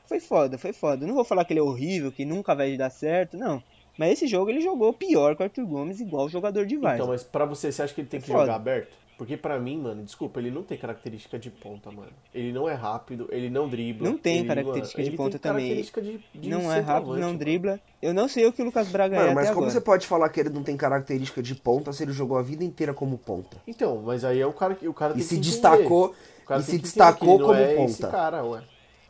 foi 0.06 0.18
foda, 0.18 0.56
foi 0.56 0.72
foda. 0.72 1.04
Eu 1.04 1.08
não 1.08 1.14
vou 1.14 1.24
falar 1.24 1.44
que 1.44 1.52
ele 1.52 1.60
é 1.60 1.62
horrível, 1.62 2.10
que 2.10 2.24
nunca 2.24 2.54
vai 2.54 2.74
dar 2.78 2.88
certo, 2.88 3.36
não. 3.36 3.62
Mas 3.98 4.12
esse 4.12 4.26
jogo 4.26 4.48
ele 4.50 4.62
jogou 4.62 4.92
pior 4.94 5.36
que 5.36 5.42
o 5.42 5.44
Arthur 5.44 5.66
Gomes, 5.66 6.00
igual 6.00 6.28
jogador 6.28 6.64
de 6.64 6.76
Várzea. 6.78 6.96
Então, 6.96 7.08
mas 7.08 7.22
pra 7.22 7.44
você, 7.44 7.70
você 7.70 7.82
acha 7.82 7.92
que 7.92 8.00
ele 8.00 8.08
tem 8.08 8.20
que 8.20 8.26
Foda. 8.28 8.40
jogar 8.40 8.54
aberto? 8.54 8.96
Porque 9.18 9.36
pra 9.36 9.58
mim, 9.58 9.78
mano, 9.78 10.04
desculpa, 10.04 10.38
ele 10.38 10.48
não 10.48 10.62
tem 10.62 10.78
característica 10.78 11.36
de 11.40 11.50
ponta, 11.50 11.90
mano. 11.90 12.12
Ele 12.32 12.52
não 12.52 12.68
é 12.68 12.74
rápido, 12.74 13.28
ele 13.32 13.50
não 13.50 13.68
dribla. 13.68 14.08
Não 14.08 14.16
tem 14.16 14.38
ele, 14.38 14.46
característica 14.46 15.02
de 15.02 15.08
ele 15.08 15.16
ponta 15.16 15.30
tem 15.32 15.40
também. 15.40 15.64
característica 15.64 16.00
de, 16.00 16.20
de 16.40 16.48
não 16.48 16.72
é 16.72 16.78
rápido, 16.78 17.14
não 17.16 17.26
mano. 17.26 17.38
dribla. 17.38 17.80
Eu 18.00 18.14
não 18.14 18.28
sei 18.28 18.46
o 18.46 18.52
que 18.52 18.62
o 18.62 18.64
Lucas 18.64 18.88
Braga 18.88 19.16
é 19.16 19.18
Mano, 19.18 19.32
até 19.32 19.34
mas 19.34 19.48
como 19.48 19.62
agora. 19.62 19.70
você 19.72 19.80
pode 19.80 20.06
falar 20.06 20.28
que 20.28 20.38
ele 20.38 20.50
não 20.50 20.62
tem 20.62 20.76
característica 20.76 21.42
de 21.42 21.52
ponta 21.56 21.92
se 21.92 22.04
ele 22.04 22.12
jogou 22.12 22.38
a 22.38 22.42
vida 22.42 22.62
inteira 22.62 22.94
como 22.94 23.18
ponta? 23.18 23.56
Então, 23.66 24.00
mas 24.06 24.24
aí 24.24 24.40
é 24.40 24.46
o 24.46 24.52
cara 24.52 24.76
que 24.76 24.86
o 24.86 24.94
cara 24.94 25.14
E 25.14 25.16
tem 25.16 25.24
se 25.24 25.34
que 25.34 25.40
destacou, 25.40 26.14
O 26.44 26.46
cara 26.46 26.60
e 26.60 26.64
tem 26.64 26.74
se 26.74 26.76
que 26.78 26.82
destacou 26.84 27.34
ele 27.34 27.42
como 27.42 27.54
é 27.54 27.84
esse 27.84 27.96
ponta. 28.00 28.08
cara, 28.08 28.44
ué. 28.44 28.62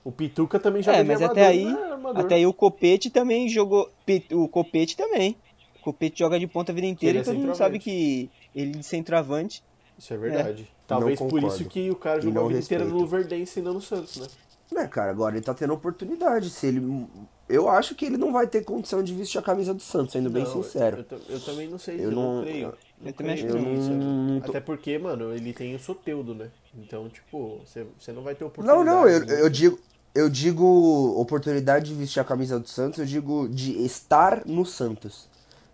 O 0.03 0.11
Pituca 0.11 0.59
também 0.59 0.83
joga 0.83 0.97
É, 0.97 1.03
de 1.03 1.07
mas 1.07 1.21
armador, 1.21 1.37
até 1.43 1.47
aí, 1.49 1.67
é 1.67 2.21
até 2.21 2.35
aí 2.37 2.47
o 2.47 2.55
Copete 2.55 3.11
também 3.11 3.47
jogou. 3.47 3.91
O 4.33 4.49
Copete 4.49 4.97
também. 4.97 5.37
O 5.81 5.85
Copete 5.85 6.19
joga 6.21 6.39
de 6.41 6.47
ponta 6.47 6.73
a 6.73 6.75
vida 6.75 6.87
inteira 6.87 7.19
ele 7.19 7.19
e 7.19 7.21
é 7.21 7.25
todo 7.25 7.39
mundo 7.39 7.55
sabe 7.55 7.79
que 7.79 8.31
ele 8.55 8.71
de 8.73 8.83
centroavante. 8.85 9.63
Isso 9.99 10.15
é 10.15 10.17
verdade. 10.17 10.71
Talvez 10.87 11.19
por 11.19 11.43
isso 11.43 11.65
que 11.65 11.91
o 11.91 11.97
cara 11.97 12.21
jogou 12.21 12.39
a 12.39 12.43
não 12.43 12.49
vida 12.49 12.61
inteira 12.61 12.85
no 12.85 12.91
respeito. 12.91 13.03
Luverdense 13.05 13.59
e 13.59 13.63
não 13.63 13.75
no 13.75 13.81
Santos, 13.81 14.17
né? 14.17 14.27
Né, 14.71 14.87
cara, 14.87 15.11
agora 15.11 15.35
ele 15.35 15.45
tá 15.45 15.55
tendo 15.55 15.73
oportunidade. 15.73 16.51
Se 16.51 16.67
ele. 16.67 17.07
Eu 17.49 17.69
acho 17.71 17.95
que 17.95 18.05
ele 18.05 18.19
não 18.19 18.31
vai 18.33 18.47
ter 18.47 18.63
condição 18.63 19.03
de 19.03 19.15
vestir 19.15 19.39
a 19.39 19.43
camisa 19.43 19.73
do 19.73 19.81
Santos, 19.83 20.13
sendo 20.13 20.29
bem 20.29 20.45
Não, 20.45 20.53
sincero. 20.63 21.05
Eu, 21.11 21.19
eu- 21.19 21.25
eu 21.37 21.41
também 21.41 21.67
não 21.69 21.79
sei, 21.79 21.97
Eu 21.97 22.03
eu, 22.05 22.11
não, 22.13 22.37
não- 22.37 22.43
creio. 22.43 22.67
eu- 22.67 22.75
Não 23.01 23.13
também 23.13 23.33
acho 23.33 23.47
que 23.47 23.53
não. 23.55 23.61
né? 23.63 24.41
Não 24.43 24.49
Até 24.51 24.61
porque, 24.61 24.99
mano, 24.99 25.33
ele 25.35 25.55
tem 25.55 25.75
o 25.75 25.79
Soteudo, 25.79 26.35
né? 26.35 26.51
Então, 26.77 27.09
tipo, 27.09 27.61
você, 27.65 27.87
não 28.13 28.23
vai 28.23 28.35
ter 28.35 28.45
Não, 28.45 28.49
oportunidade. 28.49 28.85
não, 28.85 29.09
eu, 29.09 29.19
muito. 29.21 29.33
eu 29.33 29.49
digo. 29.49 29.79
Eu 30.15 30.29
digo 30.29 30.65
oportunidade 31.21 31.87
de 31.87 31.95
vestir 31.95 32.19
a 32.19 32.25
camisa 32.25 32.59
do 32.59 32.69
Santos, 32.69 32.99
eu 32.99 33.07
digo 33.07 33.49
de 33.49 33.85
estar 33.85 34.43
no 34.47 34.65
Santos. 34.67 35.29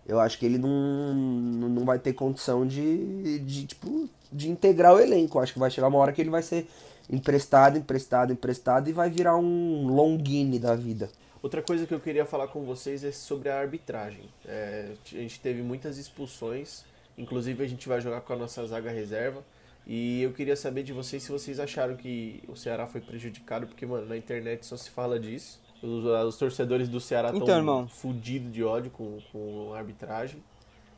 Eu 0.06 0.20
acho 0.20 0.38
que 0.38 0.44
ele 0.44 0.58
não, 0.58 1.14
não 1.14 1.84
vai 1.84 1.98
ter 1.98 2.12
condição 2.12 2.66
de, 2.66 3.38
de, 3.40 3.66
tipo, 3.66 4.08
de 4.30 4.50
integrar 4.50 4.94
o 4.94 5.00
elenco. 5.00 5.38
Acho 5.38 5.52
que 5.52 5.58
vai 5.58 5.70
chegar 5.70 5.88
uma 5.88 5.98
hora 5.98 6.12
que 6.12 6.20
ele 6.20 6.30
vai 6.30 6.42
ser 6.42 6.66
emprestado, 7.08 7.78
emprestado, 7.78 8.32
emprestado 8.32 8.88
e 8.88 8.92
vai 8.92 9.10
virar 9.10 9.36
um 9.36 9.86
Longini 9.88 10.58
da 10.58 10.74
vida. 10.74 11.08
Outra 11.42 11.60
coisa 11.60 11.86
que 11.86 11.92
eu 11.92 12.00
queria 12.00 12.24
falar 12.24 12.48
com 12.48 12.64
vocês 12.64 13.04
é 13.04 13.12
sobre 13.12 13.50
a 13.50 13.58
arbitragem. 13.58 14.24
É, 14.46 14.92
a 15.12 15.16
gente 15.16 15.40
teve 15.40 15.62
muitas 15.62 15.98
expulsões, 15.98 16.84
inclusive 17.18 17.62
a 17.62 17.68
gente 17.68 17.86
vai 17.86 18.00
jogar 18.00 18.22
com 18.22 18.32
a 18.32 18.36
nossa 18.36 18.66
zaga 18.66 18.90
reserva. 18.90 19.44
E 19.86 20.22
eu 20.22 20.32
queria 20.32 20.56
saber 20.56 20.82
de 20.82 20.94
vocês 20.94 21.22
se 21.22 21.30
vocês 21.30 21.60
acharam 21.60 21.96
que 21.96 22.42
o 22.48 22.56
Ceará 22.56 22.86
foi 22.86 23.02
prejudicado, 23.02 23.66
porque, 23.66 23.84
mano, 23.84 24.06
na 24.06 24.16
internet 24.16 24.64
só 24.64 24.76
se 24.76 24.88
fala 24.88 25.20
disso. 25.20 25.60
Os, 25.84 26.04
os 26.04 26.36
torcedores 26.38 26.88
do 26.88 26.98
Ceará 27.00 27.28
Então, 27.28 27.40
estão 27.40 27.56
irmão. 27.56 27.86
fudidos 27.88 28.50
de 28.52 28.64
ódio 28.64 28.90
com, 28.90 29.18
com 29.30 29.72
a 29.74 29.78
arbitragem. 29.78 30.42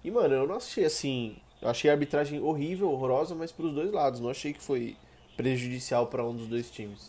E, 0.05 0.11
mano, 0.11 0.35
eu 0.35 0.47
não 0.47 0.57
achei 0.57 0.85
assim. 0.85 1.37
Eu 1.61 1.69
achei 1.69 1.91
a 1.91 1.95
arbitragem 1.95 2.41
horrível, 2.41 2.91
horrorosa, 2.91 3.35
mas 3.35 3.51
pros 3.51 3.73
dois 3.73 3.91
lados. 3.91 4.21
Não 4.21 4.31
achei 4.31 4.53
que 4.53 4.63
foi 4.63 4.97
prejudicial 5.37 6.07
pra 6.07 6.25
um 6.25 6.35
dos 6.35 6.47
dois 6.47 6.71
times. 6.71 7.09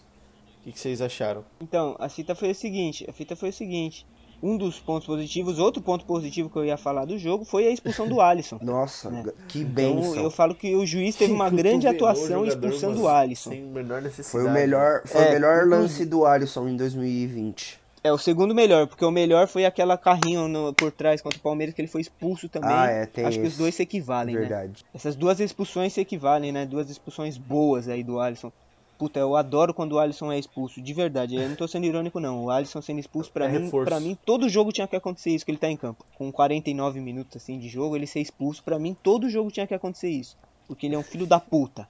O 0.62 0.64
que, 0.64 0.72
que 0.74 0.80
vocês 0.80 1.02
acharam? 1.02 1.46
Então, 1.62 1.96
a 2.00 2.10
fita 2.10 2.34
foi 2.36 2.52
o 2.52 2.56
seguinte, 2.56 3.06
a 3.10 3.14
fita 3.14 3.36
foi 3.36 3.50
o 3.50 3.54
seguinte. 3.54 4.06
Um 4.42 4.56
dos 4.56 4.80
pontos 4.80 5.07
positivos, 5.07 5.57
outro 5.57 5.81
ponto 5.81 6.06
positivo 6.06 6.50
que 6.50 6.56
eu 6.57 6.63
ia 6.66 6.78
falar 6.78 7.06
do 7.06 7.18
jogo 7.18 7.44
foi 7.44 7.66
a 7.68 7.72
expulsão 7.72 8.07
do 8.07 8.22
Alisson. 8.22 8.60
Nossa, 8.62 9.10
É. 9.10 9.34
que 9.48 9.60
Então, 9.62 9.74
benção. 9.74 10.16
eu 10.24 10.30
falo 10.30 10.54
que 10.54 10.75
o 10.75 10.86
juiz 10.86 11.16
teve 11.16 11.34
uma 11.34 11.50
grande 11.50 11.88
o 11.88 11.89
atuação 11.89 12.45
expulsando 12.45 13.01
o 13.01 13.07
Alisson. 13.07 13.50
Sem 13.50 13.63
menor 13.63 14.02
necessidade. 14.02 14.30
Foi 14.31 14.45
o 14.45 14.52
melhor, 14.54 15.02
foi 15.06 15.21
É, 15.23 15.30
o 15.30 15.31
melhor 15.33 15.66
lance 15.68 16.06
do 16.06 16.23
Alisson 16.26 16.68
em 16.68 16.76
2020. 16.78 17.80
É 18.04 18.14
o 18.14 18.18
segundo 18.18 18.54
melhor, 18.54 18.88
porque 18.88 19.04
o 19.04 19.12
melhor 19.12 19.47
foi 19.47 19.66
aquela 19.66 19.97
carrinho 19.97 20.47
no- 20.47 20.71
por 20.71 20.92
trás 20.92 21.19
contra 21.21 21.40
o 21.40 21.42
Palmeiras 21.42 21.73
que 21.76 21.81
ele 21.81 21.88
foi 21.90 22.00
expulso 22.02 22.47
também. 22.47 22.69
Ah, 22.71 22.85
é, 22.90 23.06
tem 23.07 23.26
Acho 23.26 23.38
que 23.40 23.44
os 23.47 23.54
esse. 23.54 23.57
dois 23.57 23.76
se 23.76 23.81
equivalem, 23.81 24.35
né? 24.35 24.42
Verdade. 24.42 24.85
Essas 24.94 25.16
duas 25.16 25.40
expulsões 25.40 25.92
se 25.94 26.00
equivalem, 26.00 26.52
né? 26.52 26.66
Duas 26.66 26.90
expulsões 26.90 27.38
boas 27.38 27.90
aí 27.90 28.04
do 28.04 28.19
Alisson. 28.19 28.52
Puta, 28.97 29.19
eu 29.19 29.35
adoro 29.35 29.73
quando 29.75 29.94
o 29.94 29.99
Alisson 29.99 30.31
é 30.31 30.39
expulso, 30.39 30.81
de 30.81 30.92
verdade. 30.94 31.35
Eu 31.35 31.47
não 31.47 31.56
tô 31.56 31.68
sendo 31.68 31.85
irônico, 31.85 32.19
não. 32.19 32.45
O 32.45 32.49
Alisson 32.49 32.81
sendo 32.81 32.99
expulso, 32.99 33.31
pra, 33.31 33.45
É 33.45 33.49
mim, 33.49 33.66
reforço. 33.66 33.85
pra 33.85 33.99
mim, 33.99 34.18
todo 34.25 34.49
jogo 34.49 34.71
tinha 34.71 34.87
que 34.87 34.95
acontecer 34.95 35.30
isso, 35.30 35.45
que 35.45 35.51
ele 35.51 35.59
tá 35.59 35.69
em 35.69 35.77
campo. 35.77 36.04
Com 36.18 36.31
49 36.31 36.99
minutos, 36.99 37.37
assim, 37.37 37.59
de 37.59 37.69
jogo, 37.69 37.95
ele 37.95 38.07
ser 38.07 38.21
expulso, 38.21 38.63
pra 38.63 38.80
mim, 38.80 38.97
todo 39.04 39.30
jogo 39.30 39.51
tinha 39.51 39.68
que 39.68 39.73
acontecer 39.75 40.09
isso. 40.09 40.35
Porque 40.68 40.87
ele 40.87 40.95
é 40.95 40.97
um 40.97 41.04
filho 41.04 41.27
da 41.27 41.39
puta. 41.39 41.87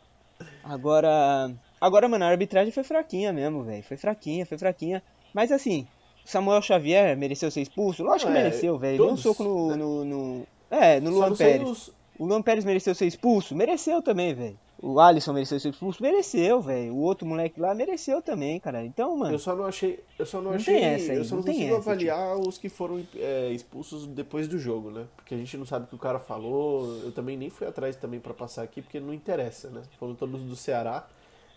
Agora... 0.63 1.49
Agora, 1.79 2.09
mano, 2.09 2.25
a 2.25 2.27
arbitragem 2.27 2.71
foi 2.73 2.83
fraquinha 2.83 3.31
mesmo, 3.31 3.63
velho. 3.63 3.83
Foi 3.83 3.95
fraquinha, 3.97 4.45
foi 4.45 4.57
fraquinha. 4.57 5.01
Mas, 5.33 5.51
assim, 5.51 5.87
Samuel 6.25 6.61
Xavier 6.61 7.15
mereceu 7.15 7.49
ser 7.51 7.61
expulso? 7.61 8.03
Lógico 8.03 8.31
que 8.31 8.37
é, 8.37 8.43
mereceu, 8.43 8.77
velho. 8.77 8.97
Deu 8.97 9.11
um 9.13 9.17
soco 9.17 9.43
no... 9.43 9.67
né? 9.69 9.75
no, 9.75 10.03
no- 10.05 10.47
É, 10.69 10.99
no 10.99 11.11
Luan 11.11 11.35
Pérez. 11.35 11.69
os- 11.69 11.91
O 12.19 12.25
Luan 12.25 12.41
Pérez 12.41 12.65
mereceu 12.65 12.93
ser 12.95 13.05
expulso? 13.05 13.55
Mereceu 13.55 14.01
também, 14.01 14.33
velho. 14.33 14.57
O 14.79 14.99
Alisson 14.99 15.33
mereceu 15.33 15.59
ser 15.59 15.69
expulso? 15.69 16.01
Mereceu, 16.03 16.61
velho. 16.61 16.93
O 16.93 16.99
outro 17.01 17.25
moleque 17.27 17.59
lá 17.59 17.73
mereceu 17.73 18.21
também, 18.21 18.59
cara. 18.59 18.85
Então, 18.85 19.17
mano. 19.17 19.33
Eu 19.33 19.39
só 19.39 19.55
não 19.55 19.65
achei. 19.65 19.99
Eu 20.19 20.25
só 20.25 20.37
não, 20.37 20.51
Não 20.51 20.57
achei. 20.57 20.75
tem 20.75 20.83
essa 20.85 21.11
aí, 21.13 21.17
eu 21.17 21.23
só 21.25 21.35
não, 21.35 21.41
não 21.41 21.47
consigo 21.51 21.75
essa, 21.75 21.77
avaliar 21.91 22.37
os 22.37 22.57
que 22.59 22.69
foram 22.69 23.03
é, 23.15 23.49
expulsos 23.51 24.05
depois 24.05 24.47
do 24.47 24.59
jogo, 24.59 24.91
né? 24.91 25.05
Porque 25.15 25.33
a 25.33 25.37
gente 25.37 25.57
não 25.57 25.65
sabe 25.65 25.85
o 25.85 25.87
que 25.87 25.95
o 25.95 25.99
cara 25.99 26.19
falou. 26.19 26.95
Eu 27.03 27.11
também 27.11 27.35
nem 27.35 27.49
fui 27.49 27.65
atrás 27.65 27.95
também 27.95 28.19
pra 28.19 28.33
passar 28.35 28.61
aqui, 28.61 28.81
porque 28.83 28.99
não 28.99 29.13
interessa, 29.13 29.69
né? 29.69 29.81
Foram 29.99 30.13
todos 30.13 30.41
do 30.43 30.55
Ceará. 30.55 31.07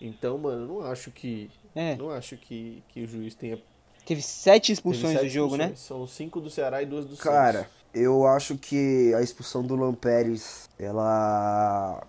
Então, 0.00 0.39
mano, 0.39 0.62
eu 0.62 0.67
não 0.67 0.91
acho 0.91 1.11
que. 1.11 1.50
É, 1.75 1.95
Não 1.97 2.11
acho 2.11 2.37
que, 2.39 2.83
que 2.89 3.03
o 3.03 3.07
juiz 3.07 3.35
tenha. 3.35 3.59
teve 4.07 4.23
sete 4.23 4.69
teve 4.69 4.73
expulsões 4.73 5.12
sete 5.12 5.25
do 5.27 5.29
jogo, 5.29 5.57
né? 5.59 5.65
expulsões. 5.67 5.87
São 5.87 6.07
cinco 6.07 6.41
do 6.41 6.49
Ceará 6.49 6.83
e 6.83 6.87
duas 6.87 7.05
do 7.05 7.17
Cara, 7.19 7.59
Santos. 7.61 7.73
eu 7.95 8.27
acho 8.27 8.57
que 8.57 9.12
a 9.15 9.21
expulsão 9.21 9.62
do 9.62 9.77
Lampérez, 9.77 10.71
ela. 10.79 12.03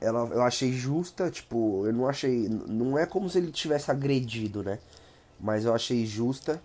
Ela, 0.00 0.28
eu 0.32 0.42
achei 0.42 0.72
justa, 0.72 1.30
tipo, 1.30 1.86
eu 1.86 1.92
não 1.92 2.08
achei. 2.08 2.48
Não 2.48 2.98
é 2.98 3.06
como 3.06 3.28
se 3.30 3.38
ele 3.38 3.50
tivesse 3.50 3.90
agredido, 3.90 4.62
né? 4.62 4.78
Mas 5.40 5.64
eu 5.64 5.74
achei 5.74 6.04
justa. 6.06 6.60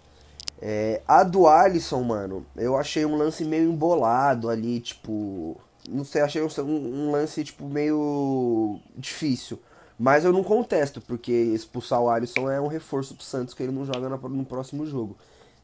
É, 0.62 1.02
a 1.08 1.24
do 1.24 1.48
Alisson, 1.48 2.04
mano, 2.04 2.46
eu 2.56 2.78
achei 2.78 3.06
um 3.06 3.16
lance 3.16 3.44
meio 3.46 3.72
embolado 3.72 4.50
ali, 4.50 4.80
tipo. 4.80 5.58
não 5.90 6.06
sei, 6.06 6.22
achei 6.22 6.42
um, 6.42 6.48
um 6.64 7.12
lance, 7.12 7.44
tipo, 7.44 7.66
meio 7.66 8.80
difícil. 8.96 9.60
Mas 9.98 10.26
eu 10.26 10.34
não 10.34 10.44
contesto, 10.44 11.00
porque 11.02 11.32
expulsar 11.32 12.02
o 12.02 12.10
Alisson 12.10 12.50
é 12.50 12.60
um 12.60 12.68
reforço 12.68 13.16
pro 13.16 13.24
Santos 13.24 13.54
que 13.54 13.64
ele 13.64 13.72
não 13.72 13.86
joga 13.86 14.10
no 14.10 14.46
próximo 14.46 14.86
jogo. 14.86 15.16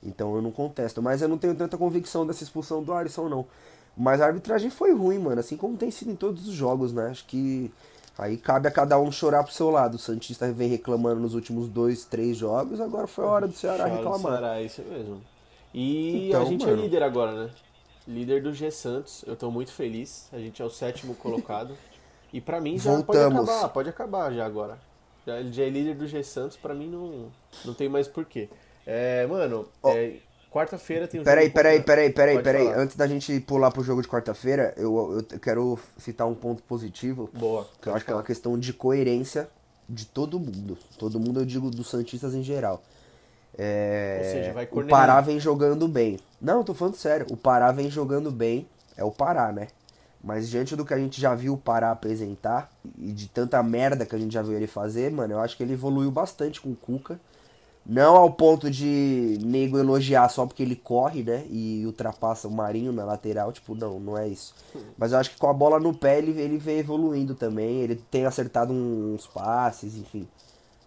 Então 0.03 0.35
eu 0.35 0.41
não 0.41 0.51
contesto. 0.51 1.01
Mas 1.01 1.21
eu 1.21 1.27
não 1.27 1.37
tenho 1.37 1.55
tanta 1.55 1.77
convicção 1.77 2.25
dessa 2.25 2.43
expulsão 2.43 2.83
do 2.83 2.93
Alisson, 2.93 3.29
não. 3.29 3.47
Mas 3.97 4.21
a 4.21 4.27
arbitragem 4.27 4.69
foi 4.69 4.93
ruim, 4.93 5.17
mano. 5.17 5.39
Assim 5.39 5.57
como 5.57 5.75
tem 5.75 5.89
sido 5.89 6.11
em 6.11 6.15
todos 6.15 6.47
os 6.47 6.53
jogos, 6.53 6.93
né? 6.93 7.07
Acho 7.07 7.25
que 7.25 7.71
aí 8.17 8.37
cabe 8.37 8.67
a 8.67 8.71
cada 8.71 8.99
um 8.99 9.11
chorar 9.11 9.43
pro 9.43 9.53
seu 9.53 9.71
lado. 9.71 9.95
O 9.95 9.99
Santista 9.99 10.51
vem 10.53 10.69
reclamando 10.69 11.19
nos 11.19 11.33
últimos 11.33 11.67
dois, 11.67 12.05
três 12.05 12.37
jogos. 12.37 12.79
Agora 12.79 13.07
foi 13.07 13.25
a 13.25 13.27
hora 13.27 13.47
do 13.47 13.53
Ceará 13.53 13.85
Chora 13.85 13.95
reclamar. 13.95 14.19
Do 14.19 14.39
Ceará, 14.39 14.61
isso 14.61 14.81
mesmo. 14.83 15.21
E 15.73 16.29
então, 16.29 16.41
a 16.43 16.45
gente 16.45 16.63
é 16.63 16.67
mano... 16.67 16.79
é 16.79 16.83
líder 16.83 17.03
agora, 17.03 17.45
né? 17.45 17.49
Líder 18.07 18.43
do 18.43 18.53
G 18.53 18.69
Santos. 18.69 19.25
Eu 19.25 19.35
tô 19.35 19.49
muito 19.49 19.71
feliz. 19.71 20.29
A 20.31 20.37
gente 20.37 20.61
é 20.61 20.65
o 20.65 20.69
sétimo 20.69 21.15
colocado. 21.17 21.75
E 22.31 22.39
para 22.39 22.61
mim 22.61 22.77
já 22.77 22.91
Voltamos. 22.91 23.33
pode 23.33 23.49
acabar, 23.49 23.69
pode 23.69 23.89
acabar 23.89 24.33
já 24.33 24.45
agora. 24.45 24.77
Já, 25.25 25.41
já 25.43 25.63
é 25.63 25.69
líder 25.69 25.95
do 25.95 26.07
G 26.07 26.23
Santos, 26.23 26.55
para 26.55 26.73
mim 26.73 26.87
não, 26.87 27.31
não 27.65 27.73
tem 27.73 27.89
mais 27.89 28.07
porquê. 28.07 28.47
É, 28.85 29.27
mano, 29.27 29.67
oh. 29.81 29.89
é, 29.89 30.17
quarta-feira 30.51 31.07
tem 31.07 31.21
um 31.21 31.23
peraí, 31.23 31.45
jogo. 31.45 31.55
Peraí, 31.55 31.81
peraí, 31.81 32.11
peraí, 32.11 32.41
peraí, 32.43 32.63
peraí. 32.65 32.81
Antes 32.81 32.95
da 32.95 33.07
gente 33.07 33.39
pular 33.41 33.71
pro 33.71 33.83
jogo 33.83 34.01
de 34.01 34.07
quarta-feira, 34.07 34.73
eu, 34.77 35.23
eu 35.31 35.39
quero 35.39 35.77
citar 35.97 36.27
um 36.27 36.35
ponto 36.35 36.63
positivo. 36.63 37.29
Boa. 37.33 37.67
Que 37.81 37.89
eu 37.89 37.95
acho 37.95 38.05
que 38.05 38.11
é 38.11 38.15
uma 38.15 38.23
questão 38.23 38.57
de 38.57 38.73
coerência 38.73 39.49
de 39.87 40.05
todo 40.05 40.39
mundo. 40.39 40.77
Todo 40.97 41.19
mundo, 41.19 41.39
eu 41.41 41.45
digo, 41.45 41.69
dos 41.69 41.89
Santistas 41.89 42.33
em 42.33 42.43
geral. 42.43 42.81
É, 43.57 44.21
Ou 44.23 44.31
seja, 44.31 44.53
vai 44.53 44.67
o 44.71 44.87
Pará 44.87 45.19
vem 45.21 45.39
jogando 45.39 45.87
bem. 45.87 46.19
Não, 46.39 46.63
tô 46.63 46.73
falando 46.73 46.95
sério. 46.95 47.25
O 47.31 47.37
Pará 47.37 47.71
vem 47.71 47.89
jogando 47.89 48.31
bem. 48.31 48.67
É 48.95 49.03
o 49.03 49.11
Pará, 49.11 49.51
né? 49.51 49.67
Mas 50.23 50.49
diante 50.49 50.75
do 50.75 50.85
que 50.85 50.93
a 50.93 50.97
gente 50.97 51.21
já 51.21 51.33
viu 51.33 51.53
o 51.53 51.57
Pará 51.57 51.91
apresentar 51.91 52.71
e 52.97 53.11
de 53.11 53.27
tanta 53.27 53.61
merda 53.63 54.05
que 54.05 54.15
a 54.15 54.19
gente 54.19 54.33
já 54.33 54.41
viu 54.41 54.55
ele 54.55 54.67
fazer, 54.67 55.11
mano, 55.11 55.33
eu 55.33 55.39
acho 55.39 55.55
que 55.55 55.63
ele 55.63 55.73
evoluiu 55.73 56.11
bastante 56.11 56.59
com 56.59 56.71
o 56.71 56.75
Cuca. 56.75 57.19
Não 57.89 58.17
ao 58.17 58.29
ponto 58.29 58.69
de 58.69 59.37
nego 59.41 59.77
elogiar 59.77 60.27
só 60.27 60.45
porque 60.45 60.61
ele 60.61 60.75
corre, 60.75 61.23
né? 61.23 61.45
E 61.49 61.83
ultrapassa 61.85 62.45
o 62.45 62.51
Marinho 62.51 62.91
na 62.91 63.05
lateral. 63.05 63.53
Tipo, 63.53 63.73
não, 63.73 63.97
não 63.97 64.17
é 64.17 64.27
isso. 64.27 64.53
Mas 64.97 65.13
eu 65.13 65.19
acho 65.19 65.31
que 65.31 65.37
com 65.37 65.47
a 65.47 65.53
bola 65.53 65.79
no 65.79 65.93
pé 65.93 66.17
ele, 66.17 66.37
ele 66.39 66.57
vem 66.57 66.79
evoluindo 66.79 67.33
também. 67.33 67.79
Ele 67.79 67.95
tem 67.95 68.25
acertado 68.25 68.73
uns 68.73 69.25
passes, 69.25 69.95
enfim. 69.95 70.27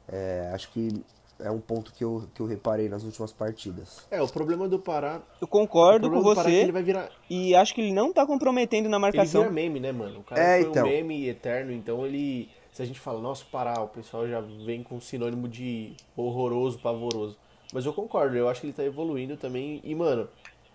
É, 0.07 0.51
acho 0.53 0.71
que 0.73 1.03
é 1.43 1.51
um 1.51 1.59
ponto 1.59 1.91
que 1.95 2.05
eu, 2.05 2.25
que 2.35 2.41
eu 2.43 2.47
reparei 2.47 2.87
nas 2.91 3.03
últimas 3.03 3.33
partidas. 3.33 4.05
É, 4.11 4.21
o 4.21 4.29
problema 4.29 4.69
do 4.69 4.79
Pará. 4.79 5.23
Eu 5.41 5.49
concordo 5.49 6.11
com 6.11 6.21
você. 6.21 6.51
É 6.51 6.63
ele 6.63 6.73
vai 6.73 6.83
virar... 6.83 7.09
E 7.31 7.55
acho 7.55 7.75
que 7.75 7.81
ele 7.81 7.95
não 7.95 8.13
tá 8.13 8.27
comprometendo 8.27 8.91
na 8.91 8.99
marcação. 8.99 9.41
Ele 9.41 9.49
vira 9.49 9.63
meme, 9.63 9.81
né, 9.81 9.91
mano? 9.91 10.21
O 10.21 10.23
cara 10.23 10.39
é, 10.39 10.61
foi 10.61 10.71
então. 10.71 10.87
um 10.87 10.91
meme 10.91 11.29
eterno, 11.29 11.73
então 11.73 12.05
ele. 12.05 12.51
Se 12.81 12.85
a 12.85 12.87
gente 12.87 12.99
fala, 12.99 13.21
nossa, 13.21 13.45
Pará, 13.45 13.79
o 13.83 13.89
pessoal 13.89 14.27
já 14.27 14.41
vem 14.41 14.83
com 14.83 14.99
sinônimo 14.99 15.47
de 15.47 15.93
horroroso, 16.17 16.79
pavoroso. 16.79 17.37
Mas 17.75 17.85
eu 17.85 17.93
concordo, 17.93 18.35
eu 18.39 18.49
acho 18.49 18.63
que 18.63 18.69
ele 18.69 18.73
tá 18.73 18.83
evoluindo 18.83 19.37
também. 19.37 19.83
E, 19.85 19.95
mano, 19.95 20.27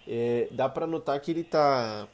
é, 0.07 0.47
dá 0.51 0.69
pra 0.69 0.85
notar 0.85 1.19
que 1.19 1.31
ele 1.31 1.43
tá. 1.43 2.07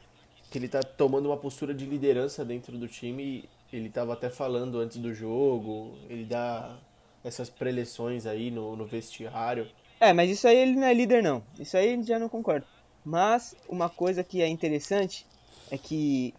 Que 0.50 0.58
ele 0.58 0.70
tá 0.70 0.82
tomando 0.82 1.26
uma 1.26 1.36
postura 1.36 1.74
de 1.74 1.86
liderança 1.86 2.46
dentro 2.46 2.78
do 2.78 2.88
time. 2.88 3.50
Ele 3.74 3.90
tava 3.90 4.14
até 4.14 4.30
falando 4.30 4.80
antes 4.80 4.96
do 4.96 5.14
jogo. 5.14 5.98
Ele 6.10 6.24
dá 6.24 6.80
essas 7.22 7.50
preleções 7.50 8.26
aí 8.26 8.50
no, 8.50 8.78
no 8.78 8.86
vestiário. 8.86 9.68
É, 10.00 10.14
mas 10.14 10.32
isso 10.32 10.48
aí 10.48 10.56
ele 10.56 10.78
não 10.78 10.88
é 10.88 10.94
líder 10.94 11.22
não. 11.22 11.44
Isso 11.60 11.76
aí 11.76 12.02
já 12.02 12.18
não 12.18 12.30
concordo. 12.30 12.66
Mas 13.04 13.58
uma 13.68 13.90
coisa 13.90 14.24
que 14.24 14.42
é 14.42 14.48
interessante 14.48 15.26
é 15.70 15.78
que 15.78 16.34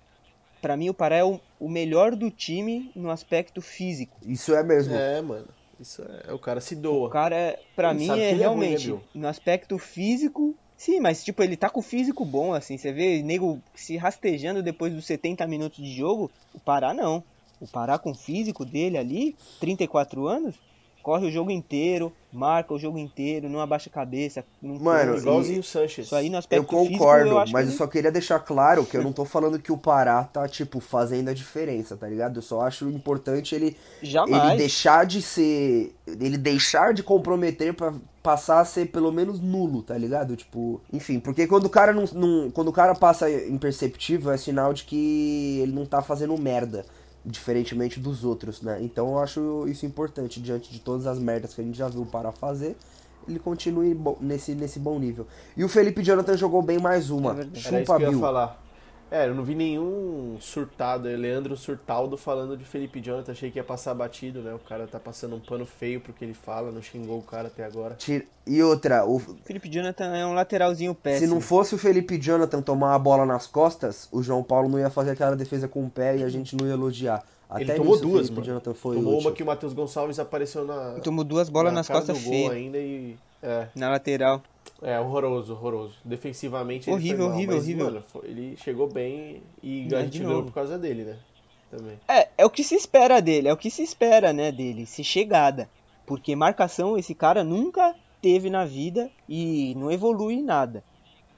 para 0.62 0.76
mim 0.76 0.88
o 0.88 0.94
Pará 0.94 1.16
é 1.16 1.24
o, 1.24 1.40
o, 1.58 1.68
melhor 1.68 2.14
do 2.14 2.30
time 2.30 2.90
no 2.94 3.10
aspecto 3.10 3.60
físico. 3.60 4.16
Isso 4.24 4.54
é 4.54 4.62
mesmo. 4.62 4.94
É, 4.94 5.20
mano. 5.20 5.48
Isso 5.78 6.02
é, 6.02 6.32
o 6.32 6.38
cara 6.38 6.60
se 6.60 6.76
doa. 6.76 7.08
O 7.08 7.10
cara, 7.10 7.34
é, 7.34 7.60
pra 7.74 7.90
ele 7.90 7.98
mim, 7.98 8.20
é 8.20 8.32
realmente 8.32 8.88
é 8.88 8.92
ruim, 8.92 9.02
no 9.12 9.26
aspecto 9.26 9.76
físico. 9.76 10.54
Sim, 10.78 11.00
mas 11.00 11.22
tipo, 11.24 11.42
ele 11.42 11.56
tá 11.56 11.68
com 11.68 11.80
o 11.80 11.82
físico 11.82 12.24
bom, 12.24 12.54
assim. 12.54 12.78
Você 12.78 12.92
vê 12.92 13.20
nego 13.22 13.60
se 13.74 13.96
rastejando 13.96 14.62
depois 14.62 14.94
dos 14.94 15.04
70 15.04 15.46
minutos 15.48 15.84
de 15.84 15.92
jogo. 15.92 16.30
O 16.54 16.60
Pará 16.60 16.94
não. 16.94 17.22
O 17.60 17.66
Pará 17.66 17.98
com 17.98 18.12
o 18.12 18.14
físico 18.14 18.64
dele 18.64 18.96
ali, 18.96 19.36
34 19.60 20.26
anos, 20.26 20.54
corre 21.02 21.26
o 21.26 21.30
jogo 21.30 21.50
inteiro, 21.50 22.12
marca 22.32 22.72
o 22.72 22.78
jogo 22.78 22.96
inteiro, 22.98 23.48
não 23.48 23.60
abaixa 23.60 23.90
a 23.90 23.92
cabeça. 23.92 24.44
Não 24.60 24.78
Mano, 24.78 25.16
igualzinho 25.18 25.60
o 25.60 25.62
Sanches. 25.62 26.06
Isso 26.06 26.16
aí 26.16 26.30
no 26.30 26.38
aspecto 26.38 26.62
Eu 26.62 26.66
concordo, 26.66 27.30
físico, 27.30 27.48
eu 27.48 27.52
mas 27.52 27.70
eu 27.70 27.76
só 27.76 27.86
queria 27.86 28.10
deixar 28.10 28.38
claro 28.38 28.86
que 28.86 28.96
eu 28.96 29.02
não 29.02 29.12
tô 29.12 29.24
falando 29.26 29.58
que 29.58 29.72
o 29.72 29.76
Pará 29.76 30.24
tá, 30.24 30.48
tipo, 30.48 30.80
fazendo 30.80 31.28
a 31.28 31.34
diferença, 31.34 31.96
tá 31.96 32.06
ligado? 32.06 32.38
Eu 32.38 32.42
só 32.42 32.62
acho 32.62 32.88
importante 32.88 33.54
ele, 33.54 33.76
Jamais. 34.02 34.50
ele 34.50 34.56
deixar 34.56 35.04
de 35.04 35.20
ser. 35.20 35.94
Ele 36.06 36.38
deixar 36.38 36.94
de 36.94 37.02
comprometer 37.02 37.74
para 37.74 37.92
passar 38.22 38.60
a 38.60 38.64
ser 38.64 38.86
pelo 38.86 39.10
menos 39.10 39.40
nulo, 39.40 39.82
tá 39.82 39.98
ligado? 39.98 40.36
Tipo, 40.36 40.80
enfim, 40.92 41.18
porque 41.18 41.46
quando 41.46 41.66
o 41.66 41.70
cara 41.70 41.92
não, 41.92 42.04
não, 42.12 42.50
quando 42.50 42.68
o 42.68 42.72
cara 42.72 42.94
passa 42.94 43.30
imperceptível 43.30 44.30
é 44.30 44.36
sinal 44.36 44.72
de 44.72 44.84
que 44.84 45.60
ele 45.60 45.72
não 45.72 45.84
tá 45.84 46.00
fazendo 46.00 46.36
merda 46.38 46.86
diferentemente 47.24 48.00
dos 48.00 48.24
outros, 48.24 48.62
né? 48.62 48.78
Então 48.82 49.10
eu 49.10 49.18
acho 49.18 49.66
isso 49.68 49.86
importante 49.86 50.40
diante 50.40 50.72
de 50.72 50.80
todas 50.80 51.06
as 51.06 51.18
merdas 51.18 51.54
que 51.54 51.60
a 51.60 51.64
gente 51.64 51.76
já 51.76 51.88
viu 51.88 52.04
para 52.04 52.32
fazer. 52.32 52.76
Ele 53.28 53.38
continue 53.38 53.96
nesse, 54.20 54.54
nesse 54.54 54.80
bom 54.80 54.98
nível. 54.98 55.26
E 55.56 55.62
o 55.62 55.68
Felipe 55.68 56.02
Jonathan 56.02 56.36
jogou 56.36 56.60
bem 56.60 56.78
mais 56.78 57.08
uma. 57.10 57.40
É 57.40 57.44
Chupa 57.54 57.68
Era 57.68 57.82
isso 57.82 57.96
que 57.96 58.02
eu 58.02 58.12
ia 58.12 58.18
falar. 58.18 58.61
É, 59.12 59.28
eu 59.28 59.34
não 59.34 59.44
vi 59.44 59.54
nenhum 59.54 60.38
surtado, 60.40 61.06
é 61.06 61.14
Leandro 61.14 61.54
Surtaldo 61.54 62.16
falando 62.16 62.56
de 62.56 62.64
Felipe 62.64 62.98
Jonathan, 62.98 63.32
achei 63.32 63.50
que 63.50 63.58
ia 63.58 63.62
passar 63.62 63.92
batido, 63.92 64.40
né? 64.40 64.54
O 64.54 64.58
cara 64.58 64.86
tá 64.86 64.98
passando 64.98 65.36
um 65.36 65.38
pano 65.38 65.66
feio 65.66 66.00
pro 66.00 66.14
que 66.14 66.24
ele 66.24 66.32
fala, 66.32 66.72
não 66.72 66.80
xingou 66.80 67.18
o 67.18 67.22
cara 67.22 67.48
até 67.48 67.62
agora. 67.62 67.94
E 68.46 68.62
outra, 68.62 69.04
o 69.04 69.18
Felipe 69.18 69.68
Jonathan 69.68 70.16
é 70.16 70.24
um 70.24 70.32
lateralzinho 70.32 70.94
péssimo. 70.94 71.26
Se 71.26 71.34
não 71.34 71.42
fosse 71.42 71.74
o 71.74 71.78
Felipe 71.78 72.16
Jonathan 72.16 72.62
tomar 72.62 72.94
a 72.94 72.98
bola 72.98 73.26
nas 73.26 73.46
costas, 73.46 74.08
o 74.10 74.22
João 74.22 74.42
Paulo 74.42 74.66
não 74.66 74.78
ia 74.78 74.88
fazer 74.88 75.10
aquela 75.10 75.36
defesa 75.36 75.68
com 75.68 75.84
o 75.84 75.90
pé 75.90 76.16
e 76.16 76.24
a 76.24 76.30
gente 76.30 76.56
não 76.56 76.66
ia 76.66 76.72
elogiar. 76.72 77.22
Até 77.50 77.64
ele 77.64 77.74
tomou 77.74 78.00
duas, 78.00 78.30
mano. 78.30 78.42
Jonathan 78.42 78.72
foi 78.72 78.96
tomou 78.96 79.12
útil. 79.12 79.28
uma 79.28 79.36
que 79.36 79.42
o 79.42 79.46
Matheus 79.46 79.74
Gonçalves 79.74 80.18
apareceu 80.18 80.64
na. 80.64 80.92
Ele 80.92 81.02
tomou 81.02 81.22
duas 81.22 81.50
bolas 81.50 81.70
na 81.70 81.80
nas 81.80 81.88
costas 81.88 82.16
feias. 82.16 82.50
ainda 82.50 82.78
e. 82.78 83.14
É. 83.42 83.66
Na 83.74 83.90
lateral. 83.90 84.42
É, 84.82 84.98
horroroso, 84.98 85.52
horroroso. 85.52 85.94
Defensivamente 86.04 86.90
horrível, 86.90 87.26
ele 87.26 87.34
horrível, 87.34 87.56
horrível. 87.56 87.84
Mano, 87.86 88.04
ele 88.24 88.56
chegou 88.56 88.88
bem 88.88 89.42
e 89.62 89.88
a 89.94 90.02
gente 90.02 90.18
ganhou 90.18 90.42
por 90.42 90.52
causa 90.52 90.78
dele, 90.78 91.04
né? 91.04 91.16
Também. 91.70 91.98
É, 92.08 92.28
é 92.36 92.44
o 92.44 92.50
que 92.50 92.64
se 92.64 92.74
espera 92.74 93.22
dele, 93.22 93.48
é 93.48 93.52
o 93.52 93.56
que 93.56 93.70
se 93.70 93.82
espera, 93.82 94.32
né, 94.32 94.52
dele, 94.52 94.84
se 94.84 95.02
chegada. 95.02 95.70
Porque 96.04 96.36
marcação 96.36 96.98
esse 96.98 97.14
cara 97.14 97.42
nunca 97.44 97.94
teve 98.20 98.50
na 98.50 98.64
vida 98.64 99.10
e 99.28 99.74
não 99.76 99.90
evolui 99.90 100.34
em 100.34 100.42
nada. 100.42 100.84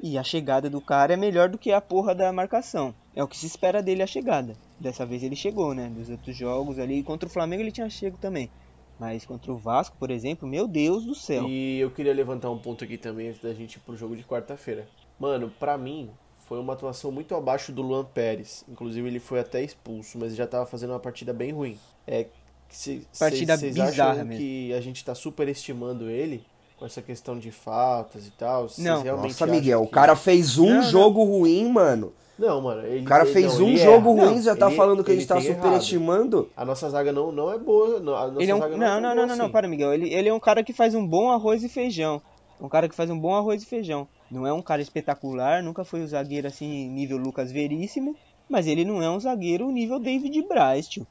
E 0.01 0.19
a 0.19 0.23
chegada 0.23 0.69
do 0.69 0.81
cara 0.81 1.15
é 1.15 1.17
melhor 1.17 1.49
do 1.49 1.59
que 1.59 1.71
a 1.71 1.81
porra 1.81 2.15
da 2.15 2.33
marcação. 2.33 2.95
É 3.15 3.23
o 3.23 3.29
que 3.29 3.37
se 3.37 3.47
espera 3.47 3.83
dele 3.83 4.03
a 4.03 4.07
chegada. 4.07 4.55
Dessa 4.79 5.07
vez 5.07 5.23
ele 5.23 5.37
chegou, 5.37 5.73
né? 5.73 5.89
Dos 5.89 6.11
outros 6.11 6.37
jogos 6.37 6.79
ali. 6.79 7.03
Contra 7.03 7.29
o 7.29 7.33
Flamengo 7.33 7.63
ele 7.63 7.71
tinha 7.71 7.89
chego 7.89 8.19
também. 8.19 8.51
Mas 8.99 9.25
contra 9.25 9.53
o 9.53 9.57
Vasco, 9.57 9.97
por 9.99 10.11
exemplo, 10.11 10.49
meu 10.49 10.69
Deus 10.69 11.05
do 11.05 11.15
céu. 11.15 11.49
E 11.49 11.81
eu 11.81 11.91
queria 11.91 12.15
levantar 12.15 12.51
um 12.51 12.59
ponto 12.59 12.85
aqui 12.85 12.97
também 12.97 13.29
antes 13.29 13.41
da 13.41 13.53
gente 13.53 13.75
ir 13.75 13.81
pro 13.81 13.97
jogo 13.97 14.17
de 14.17 14.23
quarta-feira. 14.23 14.87
Mano, 15.19 15.53
pra 15.59 15.77
mim, 15.77 16.11
foi 16.49 16.59
uma 16.59 16.75
atuação 16.75 17.11
muito 17.11 17.35
abaixo 17.35 17.73
do 17.73 17.83
Luan 17.83 18.05
Pérez. 18.05 18.65
Inclusive, 18.69 19.07
ele 19.09 19.19
foi 19.19 19.41
até 19.41 19.63
expulso, 19.63 20.19
mas 20.19 20.37
já 20.37 20.47
tava 20.47 20.67
fazendo 20.67 20.91
uma 20.91 21.01
partida 21.01 21.33
bem 21.33 21.53
ruim. 21.53 21.79
É. 22.07 22.27
Se, 22.69 23.07
partida 23.19 23.57
cês, 23.57 23.75
cês 23.75 23.91
bizarra 23.91 24.25
mesmo. 24.25 24.41
que 24.41 24.73
a 24.73 24.81
gente 24.81 25.05
tá 25.05 25.15
superestimando 25.15 26.11
ele 26.11 26.45
com 26.77 26.85
essa 26.85 27.01
questão 27.01 27.39
de 27.39 27.51
faltas 27.51 28.27
e 28.27 28.31
tal? 28.31 28.67
Não, 28.79 29.05
nossa, 29.05 29.47
Miguel, 29.47 29.83
que... 29.83 29.87
o 29.87 29.91
cara 29.91 30.17
fez 30.17 30.59
um 30.59 30.77
não, 30.77 30.83
jogo 30.83 31.25
não. 31.25 31.31
ruim, 31.31 31.69
mano. 31.69 32.13
Não, 32.39 32.61
mano. 32.61 32.87
Ele, 32.87 33.03
o 33.03 33.05
cara 33.05 33.25
fez 33.27 33.59
não, 33.59 33.67
um 33.67 33.77
jogo 33.77 34.19
erra. 34.19 34.29
ruim, 34.29 34.43
já 34.43 34.57
tá 34.57 34.67
ele, 34.67 34.77
falando 34.77 35.05
que 35.05 35.13
a 35.13 35.15
gente 35.15 35.27
tá 35.27 35.41
superestimando. 35.41 36.51
A 36.57 36.65
nossa 36.65 36.91
zaga 36.91 37.13
não, 37.13 37.31
não 37.31 37.53
é 37.53 37.59
boa. 37.59 37.99
A 37.99 38.01
nossa 38.01 38.43
ele 38.43 38.51
é 38.51 38.55
um, 38.55 38.59
zaga 38.59 38.77
não, 38.77 39.01
não, 39.01 39.11
é 39.11 39.15
não, 39.15 39.15
não, 39.15 39.25
assim. 39.25 39.43
não, 39.43 39.51
para, 39.51 39.69
Miguel. 39.69 39.95
Ele, 39.95 40.13
ele 40.13 40.29
é 40.29 40.35
um 40.35 40.41
cara 40.41 40.65
que 40.65 40.73
faz 40.73 40.95
um 40.95 41.07
bom 41.07 41.31
arroz 41.31 41.63
e 41.63 41.69
feijão. 41.69 42.21
Um 42.61 42.69
cara 42.69 42.89
que 42.89 42.95
faz 42.95 43.11
um 43.11 43.19
bom 43.19 43.35
arroz 43.35 43.63
e 43.63 43.67
feijão. 43.67 44.09
Não 44.31 44.47
é 44.47 44.53
um 44.53 44.63
cara 44.63 44.83
espetacular, 44.83 45.63
nunca 45.63 45.85
foi 45.85 46.01
um 46.01 46.07
zagueiro 46.07 46.49
assim, 46.49 46.89
nível 46.89 47.19
Lucas 47.19 47.53
Veríssimo. 47.53 48.17
Mas 48.49 48.67
ele 48.67 48.85
não 48.85 49.03
é 49.03 49.09
um 49.09 49.21
zagueiro 49.21 49.71
nível 49.71 49.99
David 49.99 50.43
Braz, 50.43 50.89
tio. 50.89 51.07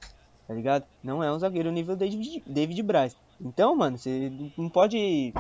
Tá 0.48 0.54
ligado? 0.54 0.84
Não 1.04 1.24
é 1.24 1.32
um 1.32 1.40
zagueiro 1.40 1.72
nível 1.72 1.96
David, 1.96 2.44
David 2.46 2.84
Braz. 2.84 3.16
Então, 3.40 3.76
mano, 3.76 3.98
você 3.98 4.32
não 4.58 4.70
pode 4.70 5.34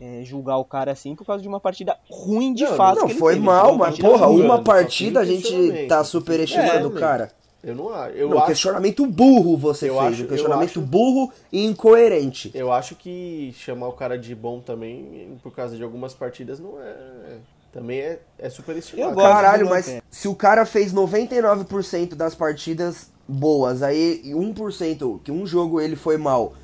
é, 0.00 0.22
julgar 0.24 0.58
o 0.58 0.64
cara 0.64 0.92
assim 0.92 1.14
por 1.14 1.26
causa 1.26 1.42
de 1.42 1.48
uma 1.48 1.60
partida 1.60 1.96
ruim 2.10 2.52
de 2.52 2.64
não, 2.64 2.76
fato. 2.76 3.00
Não, 3.00 3.08
foi 3.08 3.34
teve. 3.34 3.46
mal, 3.46 3.76
mas 3.76 3.98
porra, 3.98 4.28
uma 4.28 4.62
partida 4.62 5.20
a 5.20 5.24
gente 5.24 5.86
tá 5.88 6.04
superestimando 6.04 6.90
o 6.90 6.96
é, 6.96 7.00
cara. 7.00 7.32
Eu 7.62 7.74
não, 7.74 7.94
eu 8.08 8.30
não, 8.30 8.38
acho. 8.38 8.46
questionamento 8.46 9.06
burro 9.06 9.56
você 9.56 9.90
eu 9.90 9.98
fez. 9.98 10.14
Acho, 10.14 10.22
um 10.22 10.26
questionamento 10.26 10.70
acho, 10.70 10.80
burro 10.80 11.30
e 11.52 11.64
incoerente. 11.64 12.50
Eu 12.54 12.72
acho 12.72 12.94
que 12.94 13.54
chamar 13.58 13.88
o 13.88 13.92
cara 13.92 14.18
de 14.18 14.34
bom 14.34 14.60
também, 14.60 15.36
por 15.42 15.54
causa 15.54 15.76
de 15.76 15.82
algumas 15.82 16.14
partidas, 16.14 16.58
não 16.58 16.80
é. 16.80 17.38
Também 17.72 18.00
é, 18.00 18.18
é 18.38 18.50
super 18.50 18.72
Eu 18.72 18.78
estimado. 18.78 19.14
gosto. 19.14 19.28
Caralho, 19.28 19.68
mas 19.68 20.00
se 20.10 20.26
o 20.26 20.34
cara 20.34 20.66
fez 20.66 20.92
99% 20.92 22.14
das 22.14 22.34
partidas 22.34 23.10
boas, 23.28 23.82
aí 23.82 24.22
1% 24.24 25.20
que 25.22 25.30
um 25.30 25.46
jogo 25.46 25.80
ele 25.80 25.94
foi 25.94 26.16
mal, 26.16 26.54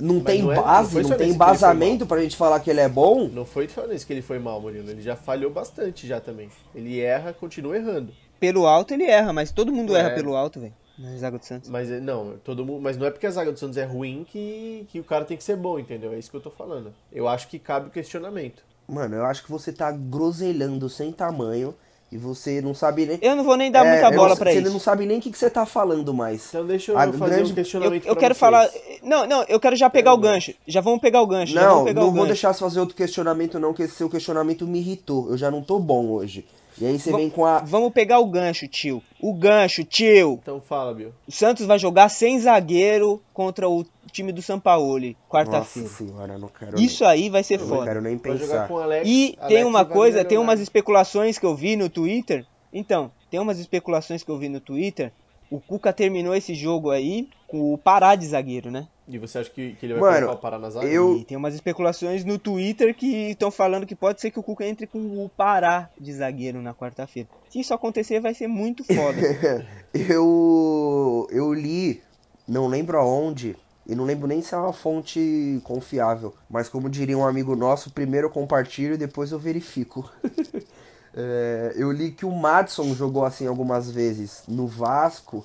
não 0.00 0.16
Mas 0.16 0.24
tem 0.24 0.42
não 0.42 0.52
é- 0.52 0.56
não 0.56 0.62
base, 0.62 1.02
não, 1.02 1.08
só 1.08 1.14
tem 1.16 1.30
embasamento 1.30 2.06
pra 2.06 2.20
gente 2.20 2.36
falar 2.36 2.60
que 2.60 2.70
ele 2.70 2.80
é 2.80 2.88
bom, 2.88 3.28
Não 3.28 3.44
foi 3.44 3.68
só 3.68 3.86
nesse 3.86 4.06
que 4.06 4.12
ele 4.12 4.22
foi 4.22 4.38
mal, 4.38 4.60
Murilo. 4.60 4.90
Ele 4.90 5.02
já 5.02 5.16
falhou 5.16 5.50
bastante 5.50 6.06
já 6.06 6.20
também. 6.20 6.48
Ele 6.74 7.00
erra, 7.00 7.32
continua 7.32 7.76
errando. 7.76 8.12
Pelo 8.40 8.66
alto 8.66 8.92
ele 8.94 9.04
erra, 9.04 9.32
mas 9.32 9.50
todo 9.52 9.72
mundo 9.72 9.94
É. 9.96 10.00
erra 10.00 10.10
pelo 10.10 10.34
alto, 10.34 10.58
velho. 10.60 10.74
Na 10.98 11.16
zaga 11.16 11.38
do 11.38 11.44
Santos. 11.44 11.70
Mas 11.70 11.90
é- 11.90 12.00
não, 12.00 12.34
todo 12.44 12.64
mundo, 12.64 12.80
mas 12.82 12.96
não 12.96 13.06
é 13.06 13.10
porque 13.10 13.26
a 13.26 13.30
zaga 13.30 13.50
do 13.50 13.58
Santos 13.58 13.76
é 13.78 13.84
ruim 13.84 14.26
que, 14.28 14.84
que 14.90 15.00
o 15.00 15.04
cara 15.04 15.24
tem 15.24 15.36
que 15.36 15.42
ser 15.44 15.56
bom, 15.56 15.78
entendeu? 15.78 16.12
É 16.12 16.18
isso 16.18 16.30
que 16.30 16.36
eu 16.36 16.40
tô 16.40 16.50
falando. 16.50 16.92
Eu 17.10 17.26
acho 17.28 17.48
que 17.48 17.58
cabe 17.58 17.88
o 17.88 17.90
questionamento. 17.90 18.62
mano, 18.86 19.14
eu 19.16 19.24
acho 19.24 19.42
que 19.44 19.50
você 19.50 19.72
tá 19.72 19.90
groselhando 19.90 20.88
sem 20.90 21.10
tamanho 21.12 21.74
e 22.12 22.16
você 22.18 22.60
não 22.60 22.74
sabe 22.74 23.06
nem. 23.06 23.18
Eu 23.22 23.34
não 23.34 23.42
vou 23.42 23.56
nem 23.56 23.70
dar 23.70 23.84
É, 23.86 23.92
muita 23.92 24.10
bola 24.16 24.28
não- 24.30 24.36
pra 24.36 24.52
você 24.52 24.60
isso. 24.60 24.70
não 24.70 24.78
sabe 24.78 25.06
nem 25.06 25.18
o 25.18 25.20
que, 25.22 25.30
que 25.30 25.38
você 25.38 25.48
tá 25.50 25.64
falando 25.66 26.12
mais. 26.12 26.46
Então 26.50 26.66
deixa 26.66 26.92
eu 26.92 26.98
A 26.98 27.10
fazer 27.12 27.34
grande- 27.36 27.52
um 27.52 27.54
questionamento 27.54 28.04
Eu, 28.04 28.10
eu 28.10 28.16
quero 28.16 28.34
vocês. 28.34 28.38
falar. 28.40 28.68
Não, 29.02 29.26
não, 29.26 29.42
eu 29.48 29.58
quero 29.58 29.74
já 29.74 29.88
pegar 29.90 30.12
o 30.12 30.18
gancho. 30.18 30.52
Já 30.66 30.80
vamos 30.80 31.00
pegar 31.00 31.22
o 31.22 31.26
gancho. 31.26 31.52
já 31.54 31.62
Não, 31.62 31.70
vamos 31.70 31.84
pegar 31.84 32.00
não 32.00 32.08
o 32.08 32.10
vou 32.10 32.20
gancho. 32.20 32.28
deixar 32.34 32.52
você 32.52 32.60
fazer 32.60 32.80
outro 32.80 32.94
questionamento, 32.94 33.58
não, 33.58 33.72
que 33.72 33.82
esse 33.82 33.94
seu 33.94 34.08
questionamento 34.10 34.66
me 34.66 34.78
irritou. 34.78 35.30
Eu 35.30 35.36
já 35.38 35.50
não 35.50 35.62
tô 35.62 35.78
bom 35.78 36.06
hoje. 36.10 36.44
E 36.82 36.86
aí 36.86 36.98
você 36.98 37.12
vem 37.12 37.30
com 37.30 37.46
a. 37.46 37.60
Vamos 37.60 37.92
pegar 37.92 38.18
o 38.18 38.26
gancho, 38.26 38.66
tio. 38.66 39.00
O 39.20 39.32
gancho, 39.32 39.84
tio. 39.84 40.40
Então 40.42 40.60
fala, 40.60 40.92
Bill. 40.92 41.12
O 41.28 41.30
Santos 41.30 41.64
vai 41.64 41.78
jogar 41.78 42.08
sem 42.08 42.40
zagueiro 42.40 43.22
contra 43.32 43.68
o 43.68 43.86
time 44.10 44.32
do 44.32 44.42
Sampaoli, 44.42 45.10
Nossa 45.10 45.30
quarta-feira. 45.30 45.88
senhora, 45.88 46.32
eu 46.32 46.38
não 46.40 46.48
quero. 46.48 46.80
Isso 46.80 47.04
aí 47.04 47.30
vai 47.30 47.44
ser 47.44 47.60
eu 47.60 47.66
não 47.66 47.68
foda. 47.68 47.86
quero 47.86 48.02
nem 48.02 48.18
pensar. 48.18 48.66
com 48.66 48.74
o 48.74 48.78
Alex. 48.80 49.08
E 49.08 49.36
Alex 49.38 49.54
tem 49.54 49.64
uma 49.64 49.84
coisa, 49.84 50.24
tem 50.24 50.38
umas 50.38 50.58
especulações 50.58 51.38
que 51.38 51.46
eu 51.46 51.54
vi 51.54 51.76
no 51.76 51.88
Twitter. 51.88 52.44
Então, 52.72 53.12
tem 53.30 53.38
umas 53.38 53.60
especulações 53.60 54.24
que 54.24 54.30
eu 54.32 54.36
vi 54.36 54.48
no 54.48 54.58
Twitter. 54.58 55.12
O 55.54 55.60
Cuca 55.60 55.92
terminou 55.92 56.34
esse 56.34 56.54
jogo 56.54 56.90
aí 56.90 57.28
com 57.46 57.74
o 57.74 57.78
Pará 57.78 58.14
de 58.14 58.26
zagueiro, 58.26 58.70
né? 58.70 58.86
E 59.06 59.18
você 59.18 59.38
acha 59.38 59.50
que, 59.50 59.74
que 59.74 59.84
ele 59.84 59.94
vai 59.94 60.00
Mano, 60.02 60.26
colocar 60.26 60.38
o 60.38 60.40
Pará 60.40 60.58
na 60.58 60.70
zaga? 60.70 60.86
eu- 60.86 61.16
E 61.18 61.24
tem 61.24 61.36
umas 61.36 61.54
especulações 61.54 62.24
no 62.24 62.38
Twitter 62.38 62.94
que 62.94 63.30
estão 63.32 63.50
falando 63.50 63.84
que 63.86 63.94
pode 63.94 64.20
ser 64.20 64.30
que 64.30 64.38
o 64.38 64.42
Cuca 64.42 64.64
entre 64.66 64.86
com 64.86 64.98
o 64.98 65.28
Pará 65.28 65.90
de 66.00 66.12
zagueiro 66.12 66.62
na 66.62 66.72
quarta-feira. 66.72 67.28
Se 67.50 67.60
isso 67.60 67.74
acontecer, 67.74 68.20
vai 68.20 68.32
ser 68.32 68.46
muito 68.46 68.82
foda. 68.84 69.20
Eu. 69.92 71.26
Eu 71.30 71.52
li, 71.52 72.00
não 72.48 72.66
lembro 72.66 72.96
aonde, 72.98 73.54
e 73.86 73.94
não 73.94 74.04
lembro 74.04 74.26
nem 74.26 74.40
se 74.40 74.54
é 74.54 74.56
uma 74.56 74.72
fonte 74.72 75.60
confiável. 75.64 76.32
Mas 76.48 76.68
como 76.68 76.88
diria 76.88 77.18
um 77.18 77.26
amigo 77.26 77.54
nosso, 77.54 77.92
primeiro 77.92 78.28
eu 78.28 78.30
compartilho 78.30 78.94
e 78.94 78.98
depois 78.98 79.32
eu 79.32 79.38
verifico. 79.38 80.10
É, 81.14 81.72
eu 81.76 81.92
li 81.92 82.10
que 82.10 82.24
o 82.24 82.30
Madison 82.30 82.94
jogou 82.94 83.24
assim 83.24 83.46
algumas 83.46 83.90
vezes 83.90 84.42
no 84.48 84.66
Vasco 84.66 85.44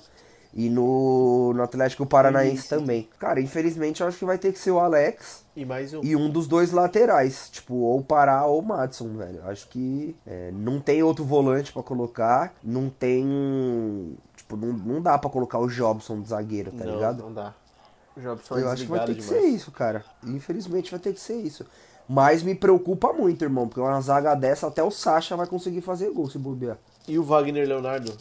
e 0.54 0.70
no, 0.70 1.52
no 1.52 1.62
Atlético 1.62 2.06
Paranaense 2.06 2.60
Isso. 2.60 2.68
também. 2.68 3.08
Cara, 3.18 3.38
infelizmente 3.40 4.00
eu 4.00 4.08
acho 4.08 4.18
que 4.18 4.24
vai 4.24 4.38
ter 4.38 4.50
que 4.52 4.58
ser 4.58 4.70
o 4.70 4.78
Alex 4.80 5.44
E 5.54 5.64
mais 5.64 5.92
um. 5.92 6.00
e 6.02 6.16
um 6.16 6.30
dos 6.30 6.48
dois 6.48 6.72
laterais, 6.72 7.50
tipo, 7.50 7.74
ou 7.74 8.02
Pará 8.02 8.46
ou 8.46 8.62
Madison, 8.62 9.12
velho. 9.14 9.42
Acho 9.44 9.68
que 9.68 10.16
é, 10.26 10.50
não 10.52 10.80
tem 10.80 11.02
outro 11.02 11.22
volante 11.24 11.70
pra 11.72 11.82
colocar, 11.82 12.54
não 12.64 12.88
tem. 12.88 14.16
Tipo, 14.36 14.56
não, 14.56 14.72
não 14.72 15.02
dá 15.02 15.18
pra 15.18 15.28
colocar 15.28 15.58
o 15.58 15.68
Jobson 15.68 16.22
de 16.22 16.30
zagueiro, 16.30 16.72
tá 16.72 16.84
não, 16.84 16.94
ligado? 16.94 17.22
não 17.22 17.32
dá. 17.32 17.54
O 18.16 18.20
Jobson 18.20 18.56
é 18.56 18.62
Eu 18.62 18.70
acho 18.70 18.84
que 18.84 18.90
vai 18.90 19.04
ter 19.04 19.14
que 19.14 19.22
ser 19.22 19.40
isso, 19.42 19.70
cara. 19.70 20.02
Infelizmente 20.24 20.90
vai 20.90 20.98
ter 20.98 21.12
que 21.12 21.20
ser 21.20 21.36
isso. 21.36 21.66
Mas 22.08 22.42
me 22.42 22.54
preocupa 22.54 23.12
muito, 23.12 23.42
irmão, 23.44 23.68
porque 23.68 23.80
uma 23.80 24.00
zaga 24.00 24.34
dessa 24.34 24.66
até 24.68 24.82
o 24.82 24.90
Sacha 24.90 25.36
vai 25.36 25.46
conseguir 25.46 25.82
fazer 25.82 26.10
gol 26.10 26.28
se 26.30 26.38
bobear. 26.38 26.78
E 27.06 27.18
o 27.18 27.22
Wagner 27.22 27.68
Leonardo? 27.68 28.12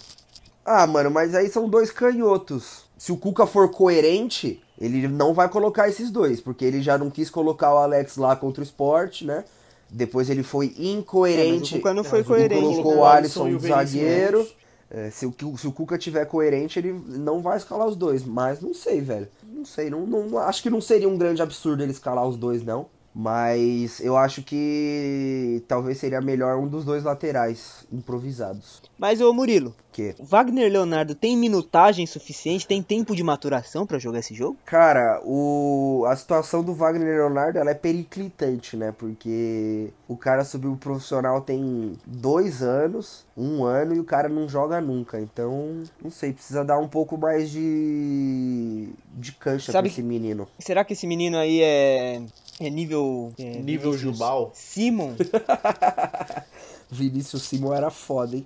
Ah, 0.65 0.85
mano, 0.85 1.09
mas 1.09 1.33
aí 1.33 1.49
são 1.49 1.69
dois 1.69 1.89
canhotos. 1.91 2.83
Se 2.97 3.11
o 3.11 3.17
Cuca 3.17 3.45
for 3.47 3.69
coerente, 3.71 4.61
ele 4.79 5.07
não 5.07 5.33
vai 5.33 5.47
colocar 5.47 5.87
esses 5.87 6.11
dois, 6.11 6.41
porque 6.41 6.65
ele 6.65 6.81
já 6.81 6.97
não 6.97 7.09
quis 7.09 7.29
colocar 7.29 7.73
o 7.73 7.77
Alex 7.77 8.17
lá 8.17 8.35
contra 8.35 8.61
o 8.61 8.63
Sport, 8.65 9.21
né? 9.21 9.45
Depois 9.89 10.29
ele 10.29 10.43
foi 10.43 10.65
É, 10.65 10.69
mas 10.69 10.79
incoerente. 10.79 11.75
o 11.75 11.77
Cuca 11.77 11.93
não 11.93 12.03
foi 12.03 12.19
Mas 12.19 12.27
o 12.27 12.33
Cuca 12.33 12.39
coerente. 12.39 12.61
colocou 12.61 12.83
colocou 12.83 12.95
né? 12.95 13.01
o 13.01 13.05
Alisson 13.05 13.57
de 13.57 13.67
zagueiro. 13.67 14.37
Ramos. 14.39 14.55
É, 14.89 15.09
se, 15.09 15.25
o, 15.25 15.33
se 15.57 15.67
o 15.67 15.71
Cuca 15.71 15.97
tiver 15.97 16.25
coerente, 16.25 16.79
ele 16.79 16.91
não 17.07 17.41
vai 17.41 17.57
escalar 17.57 17.87
os 17.87 17.95
dois. 17.95 18.25
Mas 18.25 18.59
não 18.59 18.73
sei, 18.73 18.99
velho. 18.99 19.27
Não 19.43 19.63
sei. 19.63 19.89
Não, 19.89 20.05
não, 20.05 20.37
acho 20.39 20.61
que 20.61 20.69
não 20.69 20.81
seria 20.81 21.07
um 21.07 21.17
grande 21.17 21.41
absurdo 21.41 21.83
ele 21.83 21.91
escalar 21.91 22.27
os 22.27 22.35
dois, 22.37 22.63
não. 22.63 22.87
Mas 23.19 23.99
eu 23.99 24.15
acho 24.15 24.43
que 24.43 25.63
talvez 25.67 25.97
seria 25.97 26.21
melhor 26.21 26.55
um 26.59 26.67
dos 26.67 26.85
dois 26.85 27.03
laterais 27.03 27.83
improvisados. 27.91 28.79
Mas, 28.95 29.19
ô 29.19 29.33
Murilo, 29.33 29.73
Que 29.91 30.13
o 30.19 30.23
Wagner 30.23 30.71
Leonardo 30.71 31.15
tem 31.15 31.35
minutagem 31.35 32.05
suficiente, 32.05 32.67
tem 32.67 32.83
tempo 32.83 33.15
de 33.15 33.23
maturação 33.23 33.87
pra 33.87 33.97
jogar 33.97 34.19
esse 34.19 34.35
jogo? 34.35 34.55
Cara, 34.63 35.19
o... 35.25 36.05
a 36.07 36.15
situação 36.15 36.63
do 36.63 36.75
Wagner 36.75 37.17
Leonardo 37.17 37.57
ela 37.57 37.71
é 37.71 37.73
periclitante, 37.73 38.77
né? 38.77 38.93
Porque 38.95 39.89
o 40.07 40.15
cara 40.15 40.43
subiu 40.43 40.77
pro 40.77 40.91
profissional 40.91 41.41
tem 41.41 41.93
dois 42.05 42.61
anos, 42.61 43.25
um 43.35 43.63
ano, 43.63 43.95
e 43.95 43.99
o 43.99 44.03
cara 44.03 44.29
não 44.29 44.47
joga 44.47 44.79
nunca. 44.79 45.19
Então, 45.19 45.81
não 45.99 46.11
sei, 46.11 46.33
precisa 46.33 46.63
dar 46.63 46.77
um 46.77 46.87
pouco 46.87 47.17
mais 47.17 47.49
de, 47.49 48.89
de 49.15 49.31
cancha 49.31 49.71
Sabe 49.71 49.89
pra 49.89 49.93
esse 49.93 50.03
menino. 50.03 50.47
Será 50.59 50.85
que 50.85 50.93
esse 50.93 51.07
menino 51.07 51.37
aí 51.37 51.63
é, 51.63 52.21
é 52.59 52.69
nível... 52.69 53.31
é, 53.37 53.43
Nível 53.43 53.91
Vinícius 53.91 53.99
Jubal? 53.99 54.51
Simon? 54.53 55.13
Vinícius 56.89 57.43
Simon 57.43 57.73
era 57.73 57.89
foda, 57.89 58.35
hein? 58.35 58.45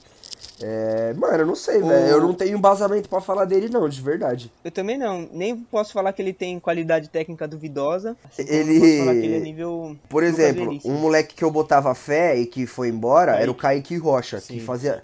É, 0.63 1.13
mano, 1.13 1.37
eu 1.37 1.45
não 1.45 1.55
sei, 1.55 1.81
velho. 1.81 2.07
Eu 2.07 2.21
não 2.21 2.33
tenho 2.33 2.55
embasamento 2.57 3.09
pra 3.09 3.19
falar 3.19 3.45
dele, 3.45 3.67
não, 3.67 3.87
de 3.89 3.99
verdade. 4.01 4.51
Eu 4.63 4.69
também 4.71 4.97
não. 4.97 5.27
Nem 5.31 5.55
posso 5.57 5.91
falar 5.91 6.13
que 6.13 6.21
ele 6.21 6.33
tem 6.33 6.59
qualidade 6.59 7.09
técnica 7.09 7.47
duvidosa. 7.47 8.15
Assim 8.23 8.43
Ele- 8.47 8.79
posso 8.79 8.97
falar 8.99 9.13
que 9.13 9.25
ele 9.25 9.35
é 9.35 9.39
nível... 9.39 9.97
Por 10.07 10.23
exemplo, 10.23 10.79
um 10.85 10.93
moleque 10.93 11.33
que 11.33 11.43
eu 11.43 11.49
botava 11.51 11.93
fé 11.95 12.37
e 12.37 12.45
que 12.45 12.67
foi 12.67 12.89
embora 12.89 13.37
era 13.37 13.49
o 13.49 13.55
Kaique 13.55 13.97
Rocha, 13.97 14.39
Sim, 14.39 14.55
que 14.55 14.59
fazia. 14.59 15.01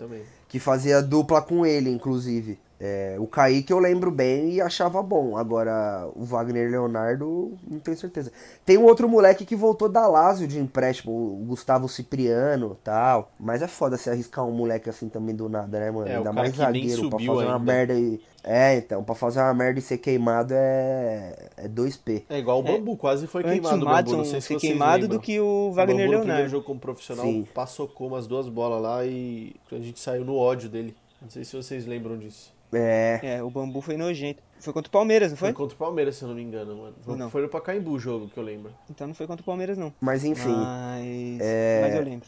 que 0.48 0.60
fazia 0.60 1.02
dupla 1.02 1.41
com 1.41 1.65
ele, 1.65 1.89
inclusive. 1.89 2.60
É, 2.80 3.16
o 3.20 3.26
Kaique 3.26 3.74
eu 3.74 3.80
lembro 3.80 4.12
bem 4.12 4.52
e 4.54 4.62
achava 4.62 5.02
bom. 5.02 5.36
Agora, 5.36 6.08
o 6.16 6.24
Wagner 6.24 6.70
Leonardo, 6.70 7.54
não 7.68 7.80
tenho 7.80 7.98
certeza. 7.98 8.32
Tem 8.66 8.78
um 8.78 8.84
outro 8.84 9.10
moleque 9.10 9.46
que 9.46 9.56
voltou 9.56 9.90
da 9.90 10.06
Lazio 10.08 10.48
de 10.48 10.60
empréstimo, 10.60 11.12
o 11.12 11.44
Gustavo 11.48 11.90
Cipriano 11.90 12.78
tal. 12.84 13.32
Mas 13.40 13.62
é 13.63 13.68
foda 13.68 13.98
se 13.98 14.10
arriscar 14.10 14.46
um 14.46 14.52
moleque 14.52 14.90
assim 14.90 15.10
também 15.10 15.36
do 15.36 15.50
nada, 15.50 15.80
né, 15.80 15.90
mano? 15.90 16.08
É, 16.08 16.13
o 16.13 16.18
Ainda 16.18 16.32
mais 16.34 16.56
zagueiro 16.56 17.10
pra 17.10 17.18
fazer 17.20 17.30
uma 17.32 17.42
ainda. 17.54 17.60
merda 17.60 17.94
e. 17.96 18.22
É, 18.44 18.78
então, 18.78 19.04
pra 19.04 19.16
fazer 19.16 19.40
uma 19.42 19.54
merda 19.54 19.80
e 19.80 19.82
ser 19.82 19.98
queimado 19.98 20.54
é. 20.56 21.50
É 21.58 21.68
2P. 21.68 22.24
É 22.30 22.38
igual 22.38 22.60
o 22.60 22.63
Bambu, 22.63 22.96
quase 22.96 23.26
foi 23.28 23.42
Antes 23.42 23.54
queimado 23.54 23.84
o 23.86 23.88
o 23.88 23.92
Bambu, 23.92 24.18
não 24.18 24.26
sei 24.26 24.40
se 24.40 24.48
ser 24.48 24.60
queimado 24.60 25.02
lembram. 25.02 25.18
do 25.18 25.22
que 25.22 25.40
o 25.40 25.70
O 25.70 25.72
Wagner 25.74 25.96
Bambu 26.06 26.12
no 26.12 26.20
primeiro 26.20 26.28
Leonardo. 26.28 26.50
jogo 26.52 26.63
como 26.66 26.80
profissional 26.80 27.26
Sim. 27.26 27.46
passou 27.54 27.88
com 27.88 28.06
umas 28.08 28.28
duas 28.28 28.48
bolas 28.48 28.82
lá 28.82 29.04
e 29.06 29.56
a 29.72 29.76
gente 29.80 30.00
saiu 30.00 30.24
no 30.24 30.36
ódio 30.38 30.70
dele. 30.70 30.96
Não 31.22 31.30
sei 31.30 31.44
se 31.44 31.56
vocês 31.56 31.86
lembram 31.88 32.18
disso. 32.18 32.56
É. 32.74 33.20
É, 33.24 33.44
o 33.44 33.50
Bambu 33.50 33.82
foi 33.82 33.96
nojento. 33.98 34.44
Foi 34.60 34.74
contra 34.74 34.90
o 34.90 34.92
Palmeiras, 34.92 35.32
não 35.32 35.38
Foi 35.38 35.50
foi? 35.50 35.54
contra 35.56 35.76
o 35.76 35.78
Palmeiras, 35.78 36.16
se 36.16 36.24
eu 36.24 36.28
não 36.30 36.36
me 36.36 36.42
engano, 36.42 36.76
mano. 36.78 36.96
Foi, 37.02 37.16
Não. 37.16 37.30
foi 37.30 37.42
no 37.44 37.50
Pacaembu 37.50 37.92
o 37.92 38.00
jogo 38.00 38.28
que 38.28 38.38
eu 38.38 38.44
lembro. 38.44 38.74
Então 38.90 39.08
não 39.08 39.14
foi 39.14 39.28
contra 39.28 39.42
o 39.42 39.46
Palmeiras, 39.46 39.78
não. 39.78 39.94
Mas 40.02 40.26
enfim. 40.26 40.56
Mas, 40.56 41.40
é- 41.40 41.82
mas 41.84 41.96
eu 41.96 42.02
lembro. 42.04 42.28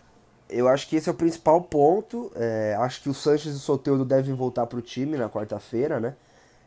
Eu 0.50 0.68
acho 0.68 0.88
que 0.88 0.96
esse 0.96 1.10
é 1.10 1.12
o 1.12 1.16
principal 1.16 1.62
ponto. 1.62 2.32
É, 2.36 2.76
acho 2.80 3.02
que 3.04 3.10
o 3.10 3.14
Sanches 3.14 3.54
e 3.54 3.56
o 3.56 3.60
Soteldo 3.60 4.06
devem 4.06 4.34
voltar 4.34 4.66
pro 4.68 4.82
time 4.82 5.18
na 5.18 5.30
quarta-feira, 5.30 6.00
né? 6.00 6.16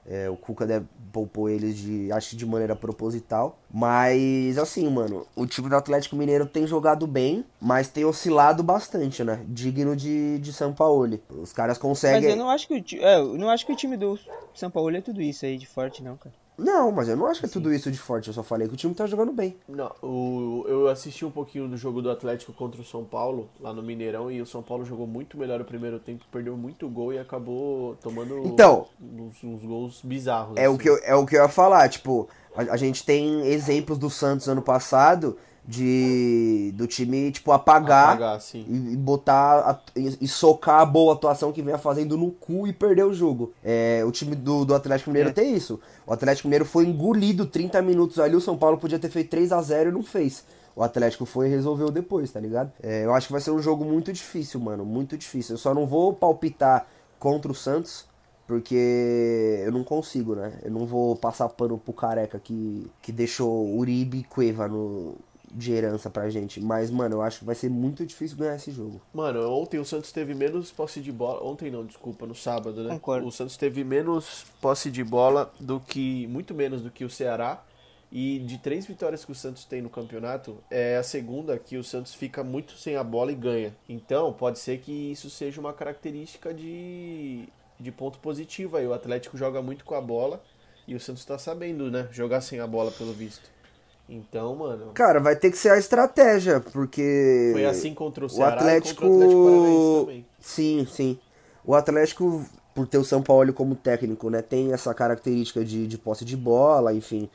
É, 0.06 0.28
o 0.28 0.36
Cuca 0.36 0.66
deve, 0.66 0.86
poupou 1.12 1.48
eles 1.48 1.76
de, 1.76 2.10
acho 2.10 2.30
que 2.30 2.36
de 2.36 2.44
maneira 2.44 2.74
proposital. 2.74 3.58
Mas, 3.72 4.58
assim, 4.58 4.88
mano, 4.90 5.26
o 5.36 5.46
time 5.46 5.68
do 5.68 5.76
Atlético 5.76 6.16
Mineiro 6.16 6.44
tem 6.44 6.66
jogado 6.66 7.06
bem, 7.06 7.44
mas 7.60 7.88
tem 7.88 8.04
oscilado 8.04 8.62
bastante, 8.62 9.22
né? 9.22 9.44
Digno 9.46 9.94
de, 9.94 10.38
de 10.38 10.52
São 10.52 10.72
Paulo. 10.72 11.20
Os 11.30 11.52
caras 11.52 11.76
Mas 11.76 11.82
conseguem. 11.82 12.30
eu 12.30 12.36
não 12.36 12.50
acho 12.50 12.66
que 12.66 12.74
o, 12.74 13.04
é, 13.04 13.18
eu 13.18 13.38
não 13.38 13.48
acho 13.48 13.64
que 13.64 13.72
o 13.72 13.76
time 13.76 13.96
do 13.96 14.18
São 14.54 14.70
Paulo 14.70 14.96
é 14.96 15.00
tudo 15.00 15.22
isso 15.22 15.44
aí 15.44 15.56
de 15.56 15.66
forte, 15.66 16.02
não, 16.02 16.16
cara. 16.16 16.41
Não, 16.56 16.92
mas 16.92 17.08
eu 17.08 17.16
não 17.16 17.26
acho 17.26 17.40
que 17.40 17.46
é 17.46 17.48
tudo 17.48 17.72
isso 17.72 17.90
de 17.90 17.98
forte. 17.98 18.28
Eu 18.28 18.34
só 18.34 18.42
falei 18.42 18.68
que 18.68 18.74
o 18.74 18.76
time 18.76 18.94
tá 18.94 19.06
jogando 19.06 19.32
bem. 19.32 19.56
Não, 19.68 19.90
o, 20.02 20.64
eu 20.68 20.88
assisti 20.88 21.24
um 21.24 21.30
pouquinho 21.30 21.66
do 21.66 21.76
jogo 21.76 22.02
do 22.02 22.10
Atlético 22.10 22.52
contra 22.52 22.80
o 22.80 22.84
São 22.84 23.04
Paulo, 23.04 23.48
lá 23.60 23.72
no 23.72 23.82
Mineirão, 23.82 24.30
e 24.30 24.40
o 24.40 24.46
São 24.46 24.62
Paulo 24.62 24.84
jogou 24.84 25.06
muito 25.06 25.36
melhor 25.38 25.60
o 25.60 25.64
primeiro 25.64 25.98
tempo, 25.98 26.24
perdeu 26.30 26.56
muito 26.56 26.88
gol 26.88 27.12
e 27.12 27.18
acabou 27.18 27.96
tomando 27.96 28.38
Então. 28.46 28.86
uns, 29.00 29.42
uns 29.42 29.62
gols 29.64 30.00
bizarros. 30.02 30.56
É 30.56 30.68
o, 30.68 30.72
assim. 30.72 30.82
que 30.82 30.88
eu, 30.90 30.98
é 31.02 31.14
o 31.14 31.26
que 31.26 31.36
eu 31.36 31.42
ia 31.42 31.48
falar, 31.48 31.88
tipo, 31.88 32.28
a, 32.54 32.62
a 32.74 32.76
gente 32.76 33.04
tem 33.04 33.46
exemplos 33.46 33.98
do 33.98 34.10
Santos 34.10 34.48
ano 34.48 34.62
passado 34.62 35.36
de 35.64 36.72
do 36.74 36.86
time, 36.86 37.30
tipo, 37.30 37.52
apagar, 37.52 38.10
Apagar, 38.10 38.40
sim. 38.40 38.64
e, 38.68 38.92
e 38.94 38.96
botar 38.96 39.58
a- 39.70 39.80
e, 39.96 40.18
e 40.22 40.28
socar 40.28 40.80
a 40.80 40.84
boa 40.84 41.14
atuação 41.14 41.52
que 41.52 41.62
vinha 41.62 41.78
fazendo 41.78 42.16
no 42.16 42.30
cu 42.30 42.66
e 42.66 42.72
perder 42.72 43.04
o 43.04 43.14
jogo. 43.14 43.52
É, 43.62 44.02
o 44.04 44.10
time 44.10 44.34
do, 44.34 44.64
do 44.64 44.74
Atlético 44.74 45.10
Mineiro 45.10 45.30
É. 45.30 45.32
tem 45.32 45.54
isso. 45.54 45.78
O 46.06 46.12
Atlético 46.12 46.48
Mineiro 46.48 46.64
foi 46.64 46.84
engolido 46.86 47.46
30 47.46 47.80
minutos 47.80 48.18
ali, 48.18 48.34
o 48.34 48.40
São 48.40 48.56
Paulo 48.58 48.78
podia 48.78 48.98
ter 48.98 49.08
feito 49.10 49.30
3 49.30 49.52
a 49.52 49.62
0 49.62 49.90
e 49.90 49.92
não 49.92 50.02
fez. 50.02 50.44
O 50.74 50.82
Atlético 50.82 51.26
foi 51.26 51.46
e 51.46 51.50
resolveu 51.50 51.90
depois, 51.90 52.30
tá 52.32 52.40
ligado? 52.40 52.72
É, 52.82 53.04
eu 53.04 53.14
acho 53.14 53.26
que 53.26 53.32
vai 53.32 53.40
ser 53.42 53.50
um 53.50 53.60
jogo 53.60 53.84
muito 53.84 54.12
difícil, 54.12 54.58
mano. 54.58 54.84
Muito 54.84 55.16
difícil. 55.18 55.54
Eu 55.54 55.58
só 55.58 55.74
não 55.74 55.86
vou 55.86 56.14
palpitar 56.14 56.86
contra 57.18 57.52
o 57.52 57.54
Santos, 57.54 58.06
porque 58.46 59.62
eu 59.64 59.70
não 59.70 59.84
consigo, 59.84 60.34
né? 60.34 60.54
Eu 60.62 60.70
não 60.70 60.86
vou 60.86 61.14
passar 61.14 61.48
pano 61.50 61.76
pro 61.78 61.92
careca 61.92 62.38
que, 62.42 62.90
que 63.02 63.12
deixou 63.12 63.68
Uribe 63.76 64.18
e 64.20 64.24
Cueva 64.24 64.66
no, 64.66 65.14
de 65.52 65.72
herança 65.72 66.08
pra 66.08 66.30
gente. 66.30 66.60
Mas, 66.60 66.90
mano, 66.90 67.16
eu 67.16 67.22
acho 67.22 67.40
que 67.40 67.44
vai 67.44 67.54
ser 67.54 67.68
muito 67.68 68.04
difícil 68.06 68.36
ganhar 68.36 68.56
esse 68.56 68.70
jogo. 68.70 69.00
Mano, 69.12 69.48
ontem 69.50 69.78
o 69.78 69.84
Santos 69.84 70.10
teve 70.10 70.34
menos 70.34 70.70
posse 70.70 71.00
de 71.00 71.12
bola. 71.12 71.44
Ontem 71.44 71.70
não, 71.70 71.84
desculpa, 71.84 72.26
no 72.26 72.34
sábado, 72.34 72.82
né? 72.82 72.90
Concordo. 72.94 73.26
O 73.26 73.32
Santos 73.32 73.56
teve 73.56 73.84
menos 73.84 74.46
posse 74.60 74.90
de 74.90 75.04
bola 75.04 75.52
do 75.60 75.78
que. 75.78 76.26
Muito 76.28 76.54
menos 76.54 76.82
do 76.82 76.90
que 76.90 77.04
o 77.04 77.10
Ceará. 77.10 77.62
E 78.14 78.40
de 78.40 78.58
três 78.58 78.84
vitórias 78.84 79.24
que 79.24 79.32
o 79.32 79.34
Santos 79.34 79.64
tem 79.64 79.80
no 79.80 79.88
campeonato, 79.88 80.58
é 80.70 80.98
a 80.98 81.02
segunda 81.02 81.58
que 81.58 81.78
o 81.78 81.82
Santos 81.82 82.14
fica 82.14 82.44
muito 82.44 82.74
sem 82.74 82.94
a 82.94 83.02
bola 83.02 83.32
e 83.32 83.34
ganha. 83.34 83.74
Então, 83.88 84.30
pode 84.34 84.58
ser 84.58 84.80
que 84.80 84.92
isso 84.92 85.30
seja 85.30 85.58
uma 85.58 85.72
característica 85.72 86.52
de, 86.52 87.48
de 87.80 87.90
ponto 87.90 88.18
positivo 88.18 88.76
aí. 88.76 88.86
O 88.86 88.92
Atlético 88.92 89.38
joga 89.38 89.62
muito 89.62 89.82
com 89.82 89.94
a 89.94 90.00
bola 90.02 90.42
e 90.86 90.94
o 90.94 91.00
Santos 91.00 91.24
tá 91.24 91.38
sabendo, 91.38 91.90
né? 91.90 92.06
Jogar 92.12 92.42
sem 92.42 92.60
a 92.60 92.66
bola, 92.66 92.90
pelo 92.90 93.14
visto. 93.14 93.50
Então, 94.08 94.54
mano, 94.56 94.92
Cara, 94.92 95.20
vai 95.20 95.36
ter 95.36 95.50
que 95.50 95.56
ser 95.56 95.70
a 95.70 95.78
estratégia, 95.78 96.60
porque. 96.60 97.50
foi 97.52 97.64
assim 97.64 97.94
contra 97.94 98.24
o 98.24 98.26
o 98.26 98.30
Ceará 98.30 98.56
Atlético. 98.56 99.04
e 99.04 99.08
contra 99.08 99.14
o 99.14 99.22
Atlético 99.22 99.44
Paranaense 99.44 100.00
também. 100.00 100.26
Sim, 100.40 100.86
sim. 100.90 101.18
O 101.64 101.74
Atlético, 101.74 102.44
por 102.74 102.86
ter 102.86 102.98
o 102.98 103.04
São 103.04 103.22
Paulo 103.22 103.52
como 103.52 103.74
técnico, 103.74 104.28
né, 104.28 104.42
tem 104.42 104.72
essa 104.72 104.92
característica 104.92 105.64
de, 105.64 105.86
de 105.86 105.96
posse 105.96 106.24
de 106.24 106.36
bola, 106.36 106.92
enfim. 106.92 107.30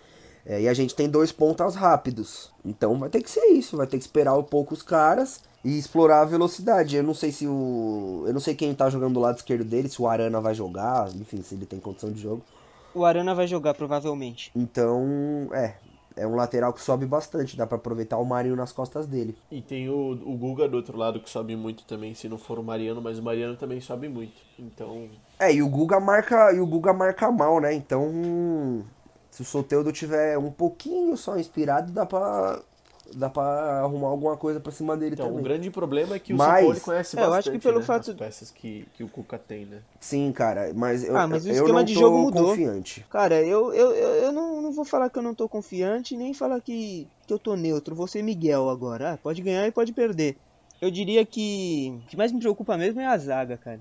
É, 0.45 0.62
e 0.62 0.67
a 0.67 0.73
gente 0.73 0.95
tem 0.95 1.10
dois 1.10 1.32
pontas 1.32 1.75
rápidos. 1.75 2.51
Então 2.63 2.97
vai 2.97 3.10
ter 3.10 3.21
que 3.21 3.30
ser 3.30 3.45
isso, 3.47 3.75
vai 3.75 3.88
ter 3.88 3.97
que 3.97 4.03
esperar 4.03 4.38
um 4.38 4.43
pouco 4.43 4.73
os 4.73 4.82
caras 4.82 5.41
e 5.63 5.77
explorar 5.77 6.21
a 6.21 6.25
velocidade. 6.25 6.95
Eu 6.95 7.03
não 7.03 7.13
sei 7.13 7.32
se 7.32 7.45
o. 7.47 8.23
Eu 8.25 8.34
não 8.34 8.39
sei 8.39 8.56
quem 8.56 8.73
tá 8.73 8.89
jogando 8.89 9.15
do 9.15 9.19
lado 9.19 9.38
esquerdo 9.38 9.65
dele, 9.65 9.89
se 9.89 10.01
o 10.01 10.08
Arana 10.08 10.39
vai 10.39 10.53
jogar, 10.53 11.10
enfim, 11.15 11.41
se 11.41 11.56
ele 11.56 11.65
tem 11.65 11.80
condição 11.80 12.12
de 12.12 12.21
jogo. 12.21 12.41
O 12.93 13.03
Arana 13.03 13.36
vai 13.36 13.45
jogar, 13.45 13.73
provavelmente. 13.73 14.49
Então, 14.56 15.49
é. 15.51 15.75
É 16.17 16.25
um 16.25 16.36
lateral 16.36 16.73
que 16.73 16.82
sobe 16.82 17.06
bastante, 17.06 17.56
dá 17.56 17.67
pra 17.67 17.77
aproveitar 17.77 18.17
o 18.17 18.25
Marinho 18.25 18.56
nas 18.56 18.71
costas 18.71 19.06
dele. 19.06 19.38
E 19.51 19.62
tem 19.62 19.88
o, 19.88 20.12
o 20.12 20.36
Guga 20.36 20.67
do 20.67 20.75
outro 20.77 20.97
lado 20.97 21.19
que 21.19 21.30
sobe 21.30 21.56
muito 21.56 21.86
também, 21.86 22.13
se 22.15 22.27
não 22.27 22.38
for 22.38 22.58
o 22.58 22.63
Mariano, 22.63 23.01
mas 23.01 23.19
o 23.19 23.23
Mariano 23.23 23.56
também 23.56 23.80
sobe 23.80 24.10
muito. 24.10 24.41
Então, 24.58 25.08
É, 25.39 25.53
e 25.53 25.62
o 25.62 25.69
Guga 25.69 25.99
marca, 25.99 26.51
e 26.53 26.60
o 26.60 26.65
Guga 26.65 26.91
marca 26.91 27.32
mal, 27.32 27.60
né? 27.60 27.73
Então, 27.73 28.84
se 29.30 29.43
o 29.43 29.45
Soteudo 29.45 29.91
tiver 29.91 30.38
um 30.38 30.51
pouquinho 30.51 31.15
só 31.15 31.38
inspirado, 31.38 31.91
dá 31.91 32.06
pra 32.06 32.60
dá 33.15 33.29
para 33.29 33.79
arrumar 33.81 34.07
alguma 34.09 34.35
coisa 34.37 34.59
pra 34.59 34.71
cima 34.71 34.95
dele 34.97 35.13
então 35.13 35.25
o 35.27 35.29
também. 35.29 35.43
grande 35.43 35.69
problema 35.71 36.15
é 36.15 36.19
que 36.19 36.33
o 36.33 36.37
Mas- 36.37 36.63
Paulo 36.65 36.81
conhece 36.81 37.17
É, 37.17 37.19
eu 37.19 37.23
bastante 37.29 37.39
acho 37.49 37.51
que 37.51 37.63
pelo 37.63 37.79
né, 37.79 37.85
fato- 37.85 38.11
as 38.11 38.17
peças 38.17 38.51
que, 38.51 38.87
que 38.93 39.03
o 39.03 39.07
Cuca 39.09 39.37
tem, 39.37 39.65
né? 39.65 39.81
Sim, 39.99 40.31
cara, 40.31 40.71
mas 40.75 41.03
eu, 41.03 41.15
Ah, 41.17 41.27
mas 41.27 41.45
o 41.45 41.49
eu 41.49 41.53
esquema 41.53 41.79
não 41.79 41.83
de 41.85 41.93
tô 41.93 41.99
jogo 41.99 42.17
mudou. 42.19 42.45
confiante. 42.49 43.05
Cara, 43.09 43.41
eu, 43.41 43.73
eu, 43.73 43.91
eu, 43.93 44.09
eu 44.25 44.31
não, 44.31 44.61
não 44.61 44.71
vou 44.71 44.85
falar 44.85 45.09
que 45.09 45.17
eu 45.17 45.23
não 45.23 45.33
tô 45.35 45.47
confiante, 45.49 46.15
nem 46.17 46.33
falar 46.33 46.59
que, 46.61 47.07
que 47.25 47.33
eu 47.33 47.39
tô 47.39 47.55
neutro. 47.55 47.95
Vou 47.95 48.07
ser 48.07 48.21
Miguel 48.21 48.69
agora. 48.69 49.13
Ah, 49.13 49.17
pode 49.17 49.41
ganhar 49.41 49.65
e 49.67 49.71
pode 49.71 49.93
perder. 49.93 50.37
Eu 50.81 50.91
diria 50.91 51.25
que 51.25 51.99
o 52.03 52.07
que 52.07 52.15
mais 52.17 52.31
me 52.31 52.39
preocupa 52.39 52.77
mesmo 52.77 52.99
é 53.01 53.05
a 53.07 53.17
zaga, 53.17 53.57
cara. 53.57 53.79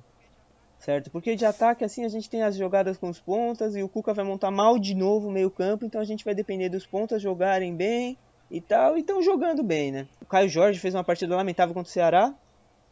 Certo? 0.78 1.10
Porque 1.10 1.34
de 1.34 1.44
ataque, 1.44 1.84
assim, 1.84 2.04
a 2.04 2.08
gente 2.08 2.28
tem 2.28 2.42
as 2.42 2.54
jogadas 2.54 2.96
com 2.98 3.08
os 3.08 3.18
pontas 3.18 3.74
e 3.74 3.82
o 3.82 3.88
Cuca 3.88 4.12
vai 4.14 4.24
montar 4.24 4.50
mal 4.50 4.78
de 4.78 4.94
novo 4.94 5.28
o 5.28 5.32
meio 5.32 5.50
campo, 5.50 5.84
então 5.84 6.00
a 6.00 6.04
gente 6.04 6.24
vai 6.24 6.34
depender 6.34 6.68
dos 6.68 6.86
pontas 6.86 7.20
jogarem 7.20 7.74
bem 7.74 8.16
e 8.50 8.60
tal, 8.60 8.96
e 8.96 9.00
estão 9.00 9.22
jogando 9.22 9.62
bem, 9.62 9.90
né? 9.92 10.06
O 10.20 10.24
Caio 10.26 10.48
Jorge 10.48 10.78
fez 10.78 10.94
uma 10.94 11.04
partida 11.04 11.34
lamentável 11.34 11.74
contra 11.74 11.88
o 11.88 11.92
Ceará, 11.92 12.32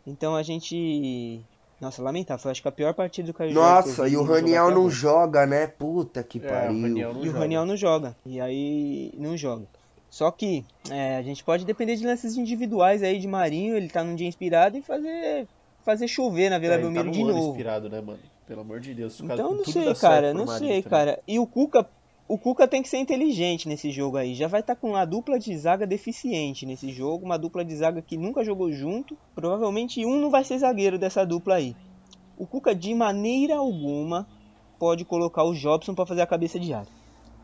então 0.06 0.34
a 0.36 0.42
gente... 0.42 1.40
Nossa, 1.80 2.02
lamentável, 2.02 2.40
foi 2.42 2.50
acho 2.52 2.62
que 2.62 2.68
a 2.68 2.72
pior 2.72 2.94
partida 2.94 3.26
do 3.26 3.34
Caio 3.34 3.52
Jorge. 3.52 3.82
que 3.82 3.88
eu 3.88 3.92
Nossa, 4.04 4.08
e 4.08 4.16
o 4.16 4.22
Raniel 4.22 4.66
não 4.70 4.72
agora. 4.82 4.90
joga, 4.90 5.46
né? 5.46 5.66
Puta 5.66 6.22
que 6.22 6.38
É, 6.38 6.40
o 6.40 6.48
pariu. 6.48 6.80
Raniel 6.82 7.12
não 7.14 7.20
E 7.20 7.22
o 7.22 7.26
joga. 7.26 7.38
Raniel 7.38 7.66
não 7.66 7.76
joga. 7.76 8.16
E 8.24 8.40
aí 8.40 9.12
não 9.18 9.36
joga. 9.36 9.66
Só 10.08 10.30
que 10.30 10.64
é, 10.90 11.16
a 11.16 11.22
gente 11.22 11.42
pode 11.42 11.64
depender 11.64 11.96
de 11.96 12.06
lances 12.06 12.36
individuais 12.36 13.02
aí 13.02 13.18
de 13.18 13.26
Marinho, 13.26 13.76
ele 13.76 13.88
tá 13.88 14.04
num 14.04 14.14
dia 14.14 14.28
inspirado 14.28 14.78
e 14.78 14.82
fazer 14.82 15.46
fazer 15.84 16.08
chover 16.08 16.48
na 16.48 16.58
Vila 16.58 16.74
É, 16.74 16.76
tá 16.78 16.82
Belmiro 16.82 17.04
num 17.06 17.10
de 17.10 17.24
novo. 17.24 17.50
inspirado, 17.50 17.90
né, 17.90 18.00
mano? 18.00 18.20
Pelo 18.46 18.60
amor 18.62 18.78
de 18.80 18.94
Deus. 18.94 19.20
cara, 19.20 19.34
Então 19.34 19.50
não 19.50 19.62
tudo 19.64 19.72
sei, 19.72 19.94
cara, 19.96 20.32
não 20.32 20.46
Marinho 20.46 20.58
sei, 20.70 20.82
também. 20.82 20.98
cara. 20.98 21.18
E 21.26 21.38
o 21.38 21.46
Cuca, 21.46 21.86
o 22.26 22.38
Cuca 22.38 22.66
tem 22.66 22.82
que 22.82 22.88
ser 22.88 22.98
inteligente 22.98 23.68
nesse 23.68 23.90
jogo 23.90 24.16
aí. 24.16 24.34
Já 24.34 24.48
vai 24.48 24.60
estar 24.60 24.74
com 24.74 24.90
uma 24.90 25.04
dupla 25.04 25.38
de 25.38 25.56
zaga 25.56 25.86
deficiente 25.86 26.64
nesse 26.66 26.90
jogo, 26.90 27.24
uma 27.24 27.38
dupla 27.38 27.64
de 27.64 27.76
zaga 27.76 28.00
que 28.00 28.16
nunca 28.16 28.42
jogou 28.44 28.72
junto. 28.72 29.16
Provavelmente 29.34 30.04
um 30.06 30.18
não 30.20 30.30
vai 30.30 30.42
ser 30.44 30.58
zagueiro 30.58 30.98
dessa 30.98 31.24
dupla 31.24 31.56
aí. 31.56 31.76
O 32.38 32.46
Cuca 32.46 32.74
de 32.74 32.94
maneira 32.94 33.56
alguma 33.56 34.26
pode 34.78 35.04
colocar 35.04 35.44
o 35.44 35.54
Jobson 35.54 35.94
pra 35.94 36.06
fazer 36.06 36.22
a 36.22 36.26
cabeça 36.26 36.58
de 36.58 36.72
área. 36.72 36.88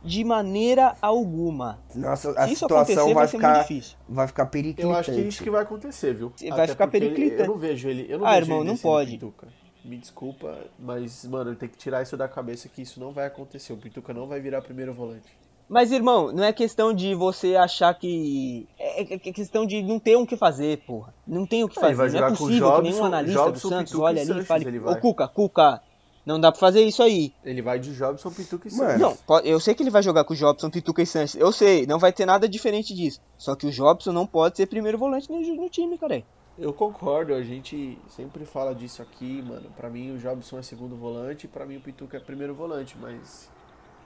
De 0.02 0.24
maneira 0.24 0.96
alguma. 1.02 1.78
Nossa, 1.94 2.30
a 2.30 2.46
Se 2.46 2.54
isso 2.54 2.60
situação 2.64 2.94
acontecer, 3.04 3.04
vai, 3.04 3.14
vai 3.14 3.28
ser 3.28 3.36
muito 3.36 3.46
ficar, 3.48 3.62
difícil. 3.62 3.96
vai 4.08 4.26
ficar 4.26 4.46
periclitante. 4.46 4.88
Eu 4.92 4.98
acho 4.98 5.12
que 5.12 5.18
é 5.20 5.24
isso 5.24 5.42
que 5.42 5.50
vai 5.50 5.62
acontecer, 5.62 6.14
viu? 6.14 6.32
Vai 6.56 6.66
ficar 6.68 6.86
porque 6.86 6.96
ele- 6.96 7.08
periclitante. 7.10 7.42
Eu 7.42 7.46
não 7.54 7.56
vejo 7.60 7.86
ele. 7.88 8.06
Eu 8.08 8.18
não 8.18 8.26
Ah, 8.26 8.30
vejo 8.30 8.42
irmão, 8.46 8.60
ele 8.62 8.68
não 8.70 8.76
pode. 8.78 9.10
Pituca. 9.12 9.48
Me 9.84 9.96
desculpa, 9.96 10.58
mas, 10.78 11.24
mano, 11.24 11.54
tem 11.54 11.68
que 11.68 11.76
tirar 11.78 12.02
isso 12.02 12.16
da 12.16 12.28
cabeça 12.28 12.68
que 12.68 12.82
isso 12.82 13.00
não 13.00 13.12
vai 13.12 13.26
acontecer. 13.26 13.72
O 13.72 13.76
Pituca 13.78 14.12
não 14.12 14.26
vai 14.26 14.38
virar 14.40 14.60
primeiro 14.60 14.92
volante. 14.92 15.24
Mas, 15.68 15.92
irmão, 15.92 16.32
não 16.32 16.42
é 16.44 16.52
questão 16.52 16.92
de 16.92 17.14
você 17.14 17.54
achar 17.56 17.94
que. 17.94 18.68
É, 18.78 19.02
é- 19.02 19.14
é 19.14 19.18
questão 19.32 19.64
de 19.64 19.80
não 19.82 19.98
ter 20.00 20.16
o 20.16 20.26
que 20.26 20.36
fazer, 20.36 20.78
porra. 20.86 21.14
Não 21.26 21.46
tem 21.46 21.62
o 21.64 21.68
que 21.68 21.78
ele 21.78 21.80
fazer. 21.80 21.94
vai 21.94 22.08
Não 22.08 22.14
é 22.14 22.18
jogar 22.18 22.30
com 22.32 22.36
possível 22.44 22.68
que 22.68 22.74
Jobson- 22.76 22.82
nenhum 22.90 23.04
analista 23.04 23.38
Jobson, 23.44 23.52
do 23.52 23.74
Santos 23.74 23.92
Pituca 23.92 24.04
olhe 24.04 24.20
ali 24.20 24.40
e 24.40 24.44
fale: 24.44 24.78
Ô, 24.78 24.82
vai." 24.82 25.00
Cuca, 25.00 25.28
Cuca, 25.28 25.82
não 26.26 26.40
dá 26.40 26.50
pra 26.50 26.60
fazer 26.60 26.82
isso 26.82 27.02
aí. 27.02 27.32
Ele 27.44 27.62
vai 27.62 27.78
de 27.78 27.94
Jobson, 27.94 28.30
Pituca 28.32 28.66
e 28.68 28.70
Santos. 28.72 29.00
Não, 29.00 29.16
eu 29.44 29.60
sei 29.60 29.74
que 29.74 29.82
ele 29.82 29.90
vai 29.90 30.02
jogar 30.02 30.24
com 30.24 30.34
o 30.34 30.36
Jobson, 30.36 30.68
Pituca 30.68 31.00
e 31.02 31.06
Sanches. 31.06 31.40
Eu 31.40 31.52
sei, 31.52 31.86
não 31.86 31.98
vai 32.00 32.12
ter 32.12 32.26
nada 32.26 32.48
diferente 32.48 32.92
disso. 32.92 33.20
Só 33.38 33.54
que 33.54 33.66
o 33.66 33.70
Jobson 33.70 34.12
não 34.12 34.26
pode 34.26 34.56
ser 34.56 34.66
primeiro 34.66 34.98
volante 34.98 35.30
no, 35.30 35.40
no 35.40 35.70
time, 35.70 35.96
cara. 35.96 36.22
Eu 36.60 36.72
concordo, 36.74 37.32
a 37.34 37.42
gente 37.42 37.98
sempre 38.08 38.44
fala 38.44 38.74
disso 38.74 39.00
aqui, 39.00 39.40
mano. 39.42 39.70
Pra 39.76 39.88
mim 39.88 40.10
o 40.12 40.18
Jobson 40.18 40.58
é 40.58 40.62
segundo 40.62 40.94
volante, 40.94 41.48
pra 41.48 41.64
mim 41.64 41.76
o 41.76 41.80
Pituca 41.80 42.18
é 42.18 42.20
primeiro 42.20 42.54
volante, 42.54 42.96
mas. 43.00 43.48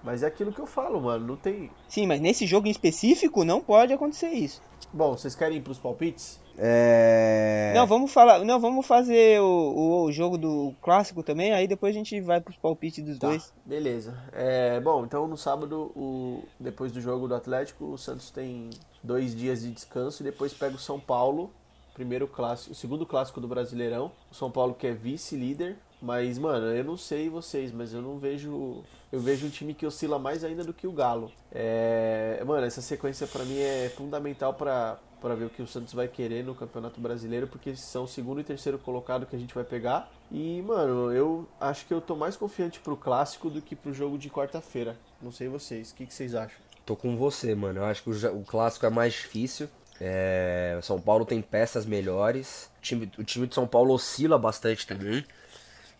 Mas 0.04 0.22
é 0.22 0.26
aquilo 0.26 0.52
que 0.52 0.60
eu 0.60 0.66
falo, 0.66 1.00
mano. 1.00 1.26
Não 1.26 1.36
tem. 1.36 1.70
Sim, 1.88 2.06
mas 2.06 2.20
nesse 2.20 2.46
jogo 2.46 2.68
em 2.68 2.70
específico 2.70 3.42
não 3.44 3.60
pode 3.60 3.92
acontecer 3.92 4.28
isso. 4.28 4.62
Bom, 4.92 5.16
vocês 5.16 5.34
querem 5.34 5.56
ir 5.58 5.62
pros 5.62 5.78
palpites? 5.78 6.38
É... 6.56 7.72
Não, 7.74 7.86
vamos 7.86 8.12
falar. 8.12 8.44
Não, 8.44 8.60
vamos 8.60 8.86
fazer 8.86 9.40
o, 9.40 9.44
o, 9.46 10.02
o 10.04 10.12
jogo 10.12 10.38
do 10.38 10.72
clássico 10.80 11.22
também, 11.22 11.52
aí 11.52 11.66
depois 11.66 11.94
a 11.94 11.98
gente 11.98 12.20
vai 12.20 12.40
pros 12.40 12.56
palpites 12.56 13.02
dos 13.02 13.18
Tá, 13.18 13.28
dois. 13.28 13.52
beleza. 13.64 14.16
É, 14.32 14.78
bom, 14.78 15.04
então 15.04 15.26
no 15.26 15.36
sábado, 15.36 15.90
o, 15.96 16.44
depois 16.60 16.92
do 16.92 17.00
jogo 17.00 17.26
do 17.26 17.34
Atlético, 17.34 17.86
o 17.86 17.98
Santos 17.98 18.30
tem 18.30 18.70
dois 19.02 19.34
dias 19.34 19.62
de 19.62 19.72
descanso 19.72 20.22
e 20.22 20.24
depois 20.24 20.52
pega 20.54 20.76
o 20.76 20.78
São 20.78 21.00
Paulo, 21.00 21.50
primeiro 21.94 22.26
clássico, 22.26 22.74
segundo 22.74 23.07
clássico 23.07 23.40
do 23.40 23.48
Brasileirão. 23.48 24.12
O 24.30 24.35
São 24.35 24.50
Paulo 24.50 24.74
que 24.74 24.87
é 24.87 24.92
vice-líder, 24.92 25.76
mas 26.02 26.38
mano, 26.38 26.66
eu 26.66 26.85
não 26.85 26.96
sei 26.96 27.30
vocês, 27.30 27.72
mas 27.72 27.94
eu 27.94 28.02
não 28.02 28.18
vejo, 28.18 28.83
eu 29.11 29.20
vejo 29.20 29.46
um 29.46 29.50
time 29.50 29.72
que 29.72 29.87
oscila 29.87 30.18
mais 30.18 30.44
ainda 30.44 30.62
do 30.64 30.74
que 30.74 30.87
o 30.87 30.92
Galo. 30.92 31.33
É, 31.52 32.42
mano, 32.44 32.66
essa 32.66 32.83
sequência 32.83 33.26
pra 33.26 33.44
mim 33.44 33.59
é 33.59 33.88
fundamental 33.88 34.52
pra 34.52 34.98
para 35.24 35.35
ver 35.35 35.46
o 35.46 35.48
que 35.48 35.62
o 35.62 35.66
Santos 35.66 35.94
vai 35.94 36.07
querer 36.07 36.44
no 36.44 36.54
Campeonato 36.54 37.00
Brasileiro, 37.00 37.46
porque 37.46 37.74
são 37.74 38.04
o 38.04 38.09
segundo 38.09 38.42
e 38.42 38.44
terceiro 38.44 38.78
colocado 38.78 39.24
que 39.24 39.35
a 39.35 39.38
gente 39.38 39.54
vai 39.54 39.64
pegar. 39.64 40.12
E, 40.30 40.61
mano, 40.61 41.11
eu 41.12 41.48
acho 41.59 41.87
que 41.87 41.94
eu 41.94 42.00
tô 42.02 42.14
mais 42.14 42.37
confiante 42.37 42.78
pro 42.78 42.94
clássico 42.94 43.48
do 43.48 43.62
que 43.62 43.74
pro 43.74 43.94
jogo 43.94 44.18
de 44.18 44.28
quarta-feira. 44.28 44.98
Não 45.22 45.33
sei 45.33 45.48
vocês, 45.48 45.92
o 45.92 45.94
que, 45.94 46.04
que 46.04 46.12
vocês 46.12 46.35
acham? 46.35 46.59
Tô 46.85 46.94
com 46.94 47.16
você, 47.16 47.54
mano. 47.54 47.80
Eu 47.80 47.87
acho 47.87 48.02
que 48.02 48.11
o, 48.11 48.38
o 48.38 48.44
clássico 48.44 48.85
é 48.85 48.90
mais 48.90 49.14
difícil. 49.14 49.66
É, 50.00 50.78
São 50.83 51.00
Paulo 51.00 51.24
tem 51.24 51.40
peças 51.40 51.87
melhores. 51.87 52.70
O 52.78 52.83
time, 52.83 53.12
o 53.18 53.24
time 53.24 53.46
de 53.46 53.54
São 53.54 53.66
Paulo 53.66 53.94
oscila 53.94 54.38
bastante 54.38 54.87
também. 54.87 55.24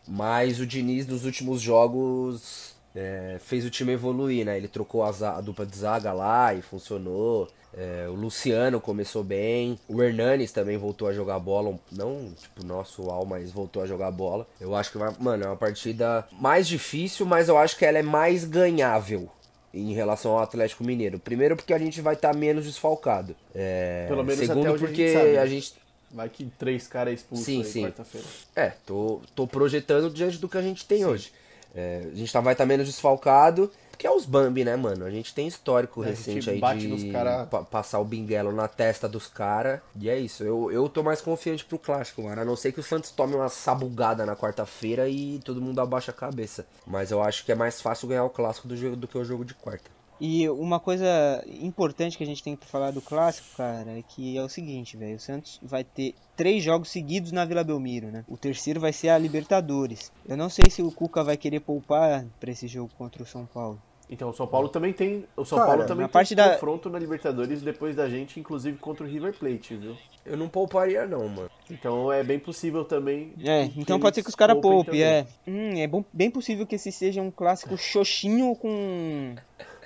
Mas 0.07 0.61
o 0.61 0.66
Diniz 0.66 1.07
nos 1.07 1.24
últimos 1.24 1.61
jogos 1.61 2.74
é, 2.94 3.38
fez 3.40 3.64
o 3.64 3.70
time 3.70 3.92
evoluir, 3.92 4.44
né? 4.44 4.57
Ele 4.57 4.68
trocou 4.68 5.02
a, 5.02 5.09
a 5.09 5.40
dupla 5.40 5.64
de 5.66 5.76
zaga 5.76 6.12
lá 6.12 6.54
e 6.54 6.62
funcionou. 6.62 7.48
É, 7.76 8.07
o 8.09 8.14
Luciano 8.14 8.80
começou 8.80 9.24
bem. 9.24 9.78
O 9.88 10.02
Hernanes 10.02 10.52
também 10.52 10.76
voltou 10.76 11.09
a 11.09 11.12
jogar 11.12 11.38
bola. 11.38 11.76
Não, 11.90 12.33
tipo, 12.40 12.64
nosso 12.64 13.02
UAU, 13.02 13.26
mas 13.26 13.50
voltou 13.50 13.83
a 13.83 13.87
jogar 13.87 14.11
bola. 14.11 14.46
Eu 14.61 14.74
acho 14.76 14.92
que, 14.92 14.98
vai, 14.98 15.12
mano, 15.18 15.44
é 15.44 15.46
uma 15.48 15.57
partida 15.57 16.26
mais 16.33 16.68
difícil, 16.68 17.26
mas 17.26 17.48
eu 17.48 17.59
acho 17.59 17.76
que 17.76 17.85
ela 17.85 17.98
é 17.98 18.02
mais 18.02 18.44
ganhável. 18.44 19.28
Em 19.74 19.92
relação 19.92 20.32
ao 20.32 20.38
Atlético 20.38 20.84
Mineiro. 20.84 21.18
Primeiro 21.18 21.56
porque 21.56 21.74
a 21.74 21.78
gente 21.78 22.00
vai 22.00 22.14
estar 22.14 22.32
tá 22.32 22.38
menos 22.38 22.64
desfalcado. 22.64 23.34
É... 23.54 24.06
Pelo 24.08 24.22
menos 24.22 24.46
Segundo 24.46 24.68
até 24.68 24.78
porque 24.78 25.02
a 25.02 25.06
gente, 25.06 25.12
sabe, 25.12 25.38
a 25.38 25.46
gente 25.46 25.74
Vai 26.14 26.28
que 26.28 26.44
três 26.56 26.87
caras 26.87 27.14
expulsos 27.14 27.44
Sim, 27.44 27.64
sim. 27.64 27.82
quarta-feira. 27.82 28.26
É, 28.54 28.72
tô, 28.87 29.20
tô 29.34 29.48
projetando 29.48 30.08
diante 30.10 30.38
do 30.38 30.48
que 30.48 30.56
a 30.56 30.62
gente 30.62 30.87
tem 30.87 31.04
hoje. 31.04 31.32
É, 31.74 32.02
a 32.12 32.14
gente 32.14 32.32
tá, 32.32 32.40
vai 32.40 32.54
estar 32.54 32.64
menos 32.64 32.87
desfalcado, 32.87 33.68
que 33.96 34.07
é 34.07 34.11
os 34.11 34.24
Bambi, 34.26 34.64
né, 34.64 34.76
mano? 34.76 35.04
A 35.04 35.11
gente 35.11 35.35
tem 35.35 35.46
histórico 35.46 36.02
É, 36.02 36.07
a 36.07 36.11
recente 36.11 36.35
gente 36.35 36.50
aí 36.50 36.59
bate 36.61 36.80
de 36.80 36.88
nos 36.88 37.04
cara- 37.12 37.46
pa- 37.46 37.62
passar 37.62 37.98
o 38.00 38.04
binguelo 38.04 38.52
na 38.52 38.68
testa 38.68 39.09
dos 39.09 39.26
caras. 39.26 39.80
E 39.98 40.09
é 40.11 40.18
isso, 40.18 40.42
eu, 40.44 40.70
eu 40.72 40.88
tô 40.88 41.02
mais 41.02 41.20
confiante 41.20 41.64
pro 41.64 41.78
clássico, 41.78 42.22
mano. 42.22 42.40
A 42.40 42.44
não 42.44 42.57
ser 42.57 42.72
que 42.72 42.80
o 42.80 42.83
Santos 42.83 43.11
tome 43.11 43.35
uma 43.35 43.48
sabugada 43.48 44.24
na 44.26 44.37
quarta-feira 44.37 45.09
e 45.09 45.38
todo 45.44 45.61
mundo 45.61 45.80
abaixa 45.80 46.11
a 46.11 46.14
cabeça. 46.14 46.66
Mas 46.87 47.11
eu 47.11 47.22
acho 47.22 47.44
que 47.44 47.52
é 47.52 47.54
mais 47.54 47.80
fácil 47.80 48.09
ganhar 48.09 48.24
o 48.24 48.30
clássico 48.30 48.68
do, 48.68 48.76
jogo, 48.76 48.96
do 48.96 49.09
que 49.09 49.16
o 49.18 49.24
jogo 49.24 49.44
de 49.44 49.54
quarta. 49.54 49.90
E 50.26 50.48
uma 50.48 50.80
coisa 50.80 51.44
importante 51.60 52.16
que 52.16 52.24
a 52.24 52.26
gente 52.26 52.42
tem 52.42 52.56
que 52.56 52.64
falar 52.66 52.90
do 52.92 53.02
clássico, 53.02 53.46
cara, 53.58 53.90
é 53.98 54.00
que 54.02 54.38
é 54.38 54.42
o 54.42 54.48
seguinte, 54.48 54.96
velho. 54.96 55.16
O 55.16 55.20
Santos 55.20 55.60
vai 55.62 55.84
ter 55.84 56.14
três 56.34 56.62
jogos 56.64 56.88
seguidos 56.88 57.30
na 57.30 57.44
Vila 57.44 57.62
Belmiro, 57.62 58.06
né? 58.10 58.24
O 58.26 58.38
terceiro 58.38 58.80
vai 58.80 58.90
ser 58.90 59.10
a 59.10 59.18
Libertadores. 59.18 60.10
Eu 60.26 60.34
não 60.38 60.48
sei 60.48 60.70
se 60.70 60.80
o 60.80 60.90
Cuca 60.90 61.22
vai 61.22 61.37
querer 61.37 61.60
poupar 61.60 62.24
pra 62.40 62.50
esse 62.50 62.66
jogo 62.66 62.90
contra 62.96 63.22
o 63.22 63.26
São 63.26 63.44
Paulo. 63.44 63.78
Então 64.08 64.30
o 64.30 64.32
São 64.34 64.46
Paulo 64.46 64.68
também 64.70 64.92
tem. 64.94 65.26
O 65.37 65.44
São 65.44 65.58
Cara, 65.58 65.70
Paulo 65.70 65.82
também 65.87 66.02
na 66.02 66.08
tem 66.08 66.12
parte 66.12 66.34
da- 66.34 66.54
confronto 66.54 66.88
na 66.88 66.98
Libertadores 66.98 67.60
depois 67.60 67.94
da 67.94 68.08
gente, 68.08 68.40
inclusive 68.40 68.78
contra 68.78 69.04
o 69.04 69.08
River 69.08 69.34
Plate, 69.34 69.76
viu? 69.76 69.96
Eu 70.24 70.37
não 70.38 70.48
pouparia, 70.48 71.06
não, 71.06 71.26
mano. 71.28 71.50
Então 71.70 72.10
é 72.12 72.22
bem 72.22 72.38
possível 72.38 72.84
também. 72.84 73.32
É, 73.42 73.64
então 73.76 74.00
pode 74.00 74.14
ser 74.16 74.22
que 74.22 74.28
os 74.28 74.34
caras 74.34 74.58
poupem 74.60 74.84
poupem, 74.84 75.02
é. 75.02 75.26
Hum, 75.46 75.78
é 75.78 75.87
bom- 75.87 76.04
bem 76.12 76.30
possível 76.30 76.66
que 76.66 76.74
esse 76.76 76.90
seja 76.92 77.20
um 77.22 77.30
clássico 77.30 77.76
xoxinho 77.78 78.54
com 78.56 79.34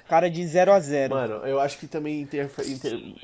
cara 0.08 0.28
de 0.30 0.46
0 0.46 0.72
a 0.72 0.80
0 0.80 1.14
Mano, 1.14 1.34
eu 1.46 1.60
acho 1.60 1.78
que 1.78 1.86
também 1.86 2.20
inter- 2.22 2.50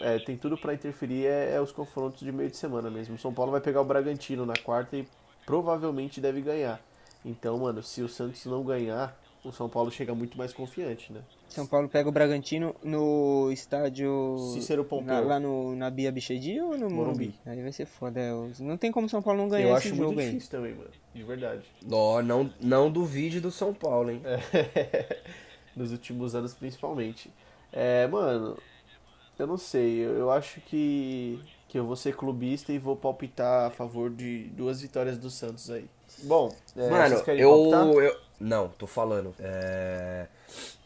é, 0.00 0.18
tem 0.18 0.36
tudo 0.36 0.56
pra 0.58 0.74
interferir 0.74 1.26
é, 1.26 1.54
é 1.54 1.60
os 1.60 1.72
confrontos 1.72 2.20
de 2.20 2.30
meio 2.30 2.50
de 2.50 2.56
semana 2.56 2.90
mesmo. 2.90 3.14
O 3.14 3.18
São 3.18 3.32
Paulo 3.32 3.50
vai 3.52 3.60
pegar 3.60 3.80
o 3.80 3.84
Bragantino 3.84 4.44
na 4.46 4.54
quarta 4.54 4.96
e 4.96 5.06
provavelmente 5.46 6.20
deve 6.20 6.40
ganhar. 6.40 6.80
Então, 7.24 7.58
mano, 7.58 7.82
se 7.82 8.02
o 8.02 8.08
Santos 8.08 8.44
não 8.46 8.62
ganhar, 8.62 9.18
o 9.44 9.50
São 9.52 9.68
Paulo 9.68 9.90
chega 9.90 10.14
muito 10.14 10.36
mais 10.38 10.52
confiante, 10.52 11.12
né? 11.12 11.20
São 11.48 11.66
Paulo 11.66 11.88
pega 11.88 12.08
o 12.08 12.12
Bragantino 12.12 12.74
no 12.82 13.50
estádio. 13.52 14.36
Cícero 14.54 14.84
Pompeu. 14.84 15.14
na- 15.14 15.20
lá 15.20 15.40
no, 15.40 15.76
na 15.76 15.88
Bia 15.88 16.10
Bichedi 16.10 16.60
ou 16.60 16.70
no 16.76 16.90
Morumbi? 16.90 16.94
Morumbi. 16.94 17.34
Aí 17.46 17.62
vai 17.62 17.70
ser 17.72 17.86
foda. 17.86 18.18
é, 18.20 18.30
Não 18.60 18.76
tem 18.76 18.90
como 18.90 19.08
São 19.08 19.22
Paulo 19.22 19.40
não 19.40 19.48
ganhar 19.48 19.68
eu 19.68 19.76
esse 19.76 19.88
acho 19.88 19.96
jogo 19.96 20.08
muito 20.08 20.20
aí. 20.20 20.26
difícil 20.26 20.50
também, 20.50 20.74
mano. 20.74 20.90
De 21.14 21.22
verdade. 21.22 21.62
Ó, 21.90 22.20
não, 22.22 22.50
não 22.60 22.90
duvide 22.90 23.40
do 23.40 23.50
São 23.50 23.72
Paulo, 23.72 24.10
hein? 24.10 24.20
Nos 25.76 25.92
últimos 25.92 26.34
anos, 26.34 26.54
principalmente. 26.54 27.30
É, 27.72 28.06
mano, 28.06 28.56
eu 29.38 29.46
não 29.46 29.56
sei. 29.56 29.98
Eu, 29.98 30.16
eu 30.16 30.30
acho 30.30 30.60
que, 30.60 31.40
que 31.68 31.78
eu 31.78 31.84
vou 31.84 31.96
ser 31.96 32.14
clubista 32.16 32.72
e 32.72 32.78
vou 32.78 32.96
palpitar 32.96 33.66
a 33.66 33.70
favor 33.70 34.10
de 34.10 34.44
duas 34.50 34.80
vitórias 34.80 35.18
do 35.18 35.30
Santos 35.30 35.70
aí. 35.70 35.88
Bom, 36.22 36.54
é, 36.76 36.88
Mano, 36.88 37.16
eu, 37.28 38.00
eu. 38.00 38.16
Não, 38.38 38.68
tô 38.68 38.86
falando. 38.86 39.34
É, 39.38 40.26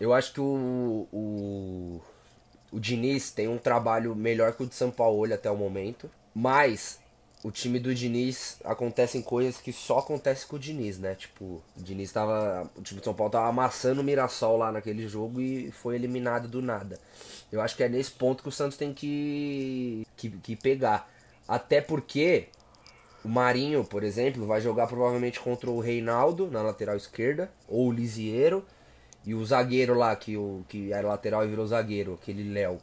Eu 0.01 0.13
acho 0.15 0.33
que 0.33 0.41
o, 0.41 1.07
o. 1.13 2.01
O 2.71 2.79
Diniz 2.79 3.31
tem 3.31 3.49
um 3.49 3.57
trabalho 3.57 4.15
melhor 4.15 4.53
que 4.53 4.63
o 4.63 4.67
de 4.67 4.75
São 4.75 4.91
Paulo 4.91 5.33
até 5.33 5.51
o 5.51 5.57
momento. 5.57 6.11
Mas 6.35 7.01
o 7.45 7.51
time 7.53 7.79
do 7.79 7.95
Diniz 7.95 8.59
acontecem 8.65 9.23
coisas 9.23 9.61
que 9.61 9.73
só 9.73 9.99
acontecem 9.99 10.49
com 10.49 10.57
o 10.57 10.59
Diniz, 10.59 10.99
né? 10.99 11.15
Tipo, 11.15 11.45
o 11.45 11.83
Diniz 11.83 12.11
tava. 12.11 12.69
O 12.77 12.83
time 12.83 12.99
de 13.01 13.05
São 13.05 13.15
Paulo 13.15 13.31
tava 13.31 13.49
amassando 13.49 14.01
o 14.01 14.05
Mirassol 14.05 14.57
lá 14.57 14.73
naquele 14.73 15.07
jogo 15.07 15.41
e 15.41 15.71
foi 15.71 15.95
eliminado 15.95 16.49
do 16.49 16.61
nada. 16.61 16.99
Eu 17.53 17.61
acho 17.61 17.77
que 17.77 17.83
é 17.83 17.89
nesse 17.89 18.11
ponto 18.11 18.43
que 18.43 18.49
o 18.49 18.53
Santos 18.53 18.77
tem 18.77 18.93
que, 18.93 20.07
que, 20.17 20.31
que 20.31 20.57
pegar. 20.57 21.09
Até 21.47 21.81
porque 21.81 22.49
o 23.25 23.29
Marinho, 23.29 23.85
por 23.85 24.03
exemplo, 24.03 24.47
vai 24.47 24.61
jogar 24.61 24.87
provavelmente 24.87 25.39
contra 25.41 25.71
o 25.71 25.81
Reinaldo 25.81 26.51
na 26.51 26.63
lateral 26.63 26.97
esquerda, 26.97 27.51
ou 27.69 27.89
o 27.89 27.93
Lisieiro, 27.93 28.65
e 29.25 29.35
o 29.35 29.45
zagueiro 29.45 29.95
lá, 29.95 30.15
que, 30.17 30.37
o, 30.37 30.65
que 30.69 30.93
era 30.93 31.07
lateral 31.07 31.45
e 31.45 31.49
virou 31.49 31.67
zagueiro, 31.67 32.15
aquele 32.21 32.53
Léo. 32.53 32.79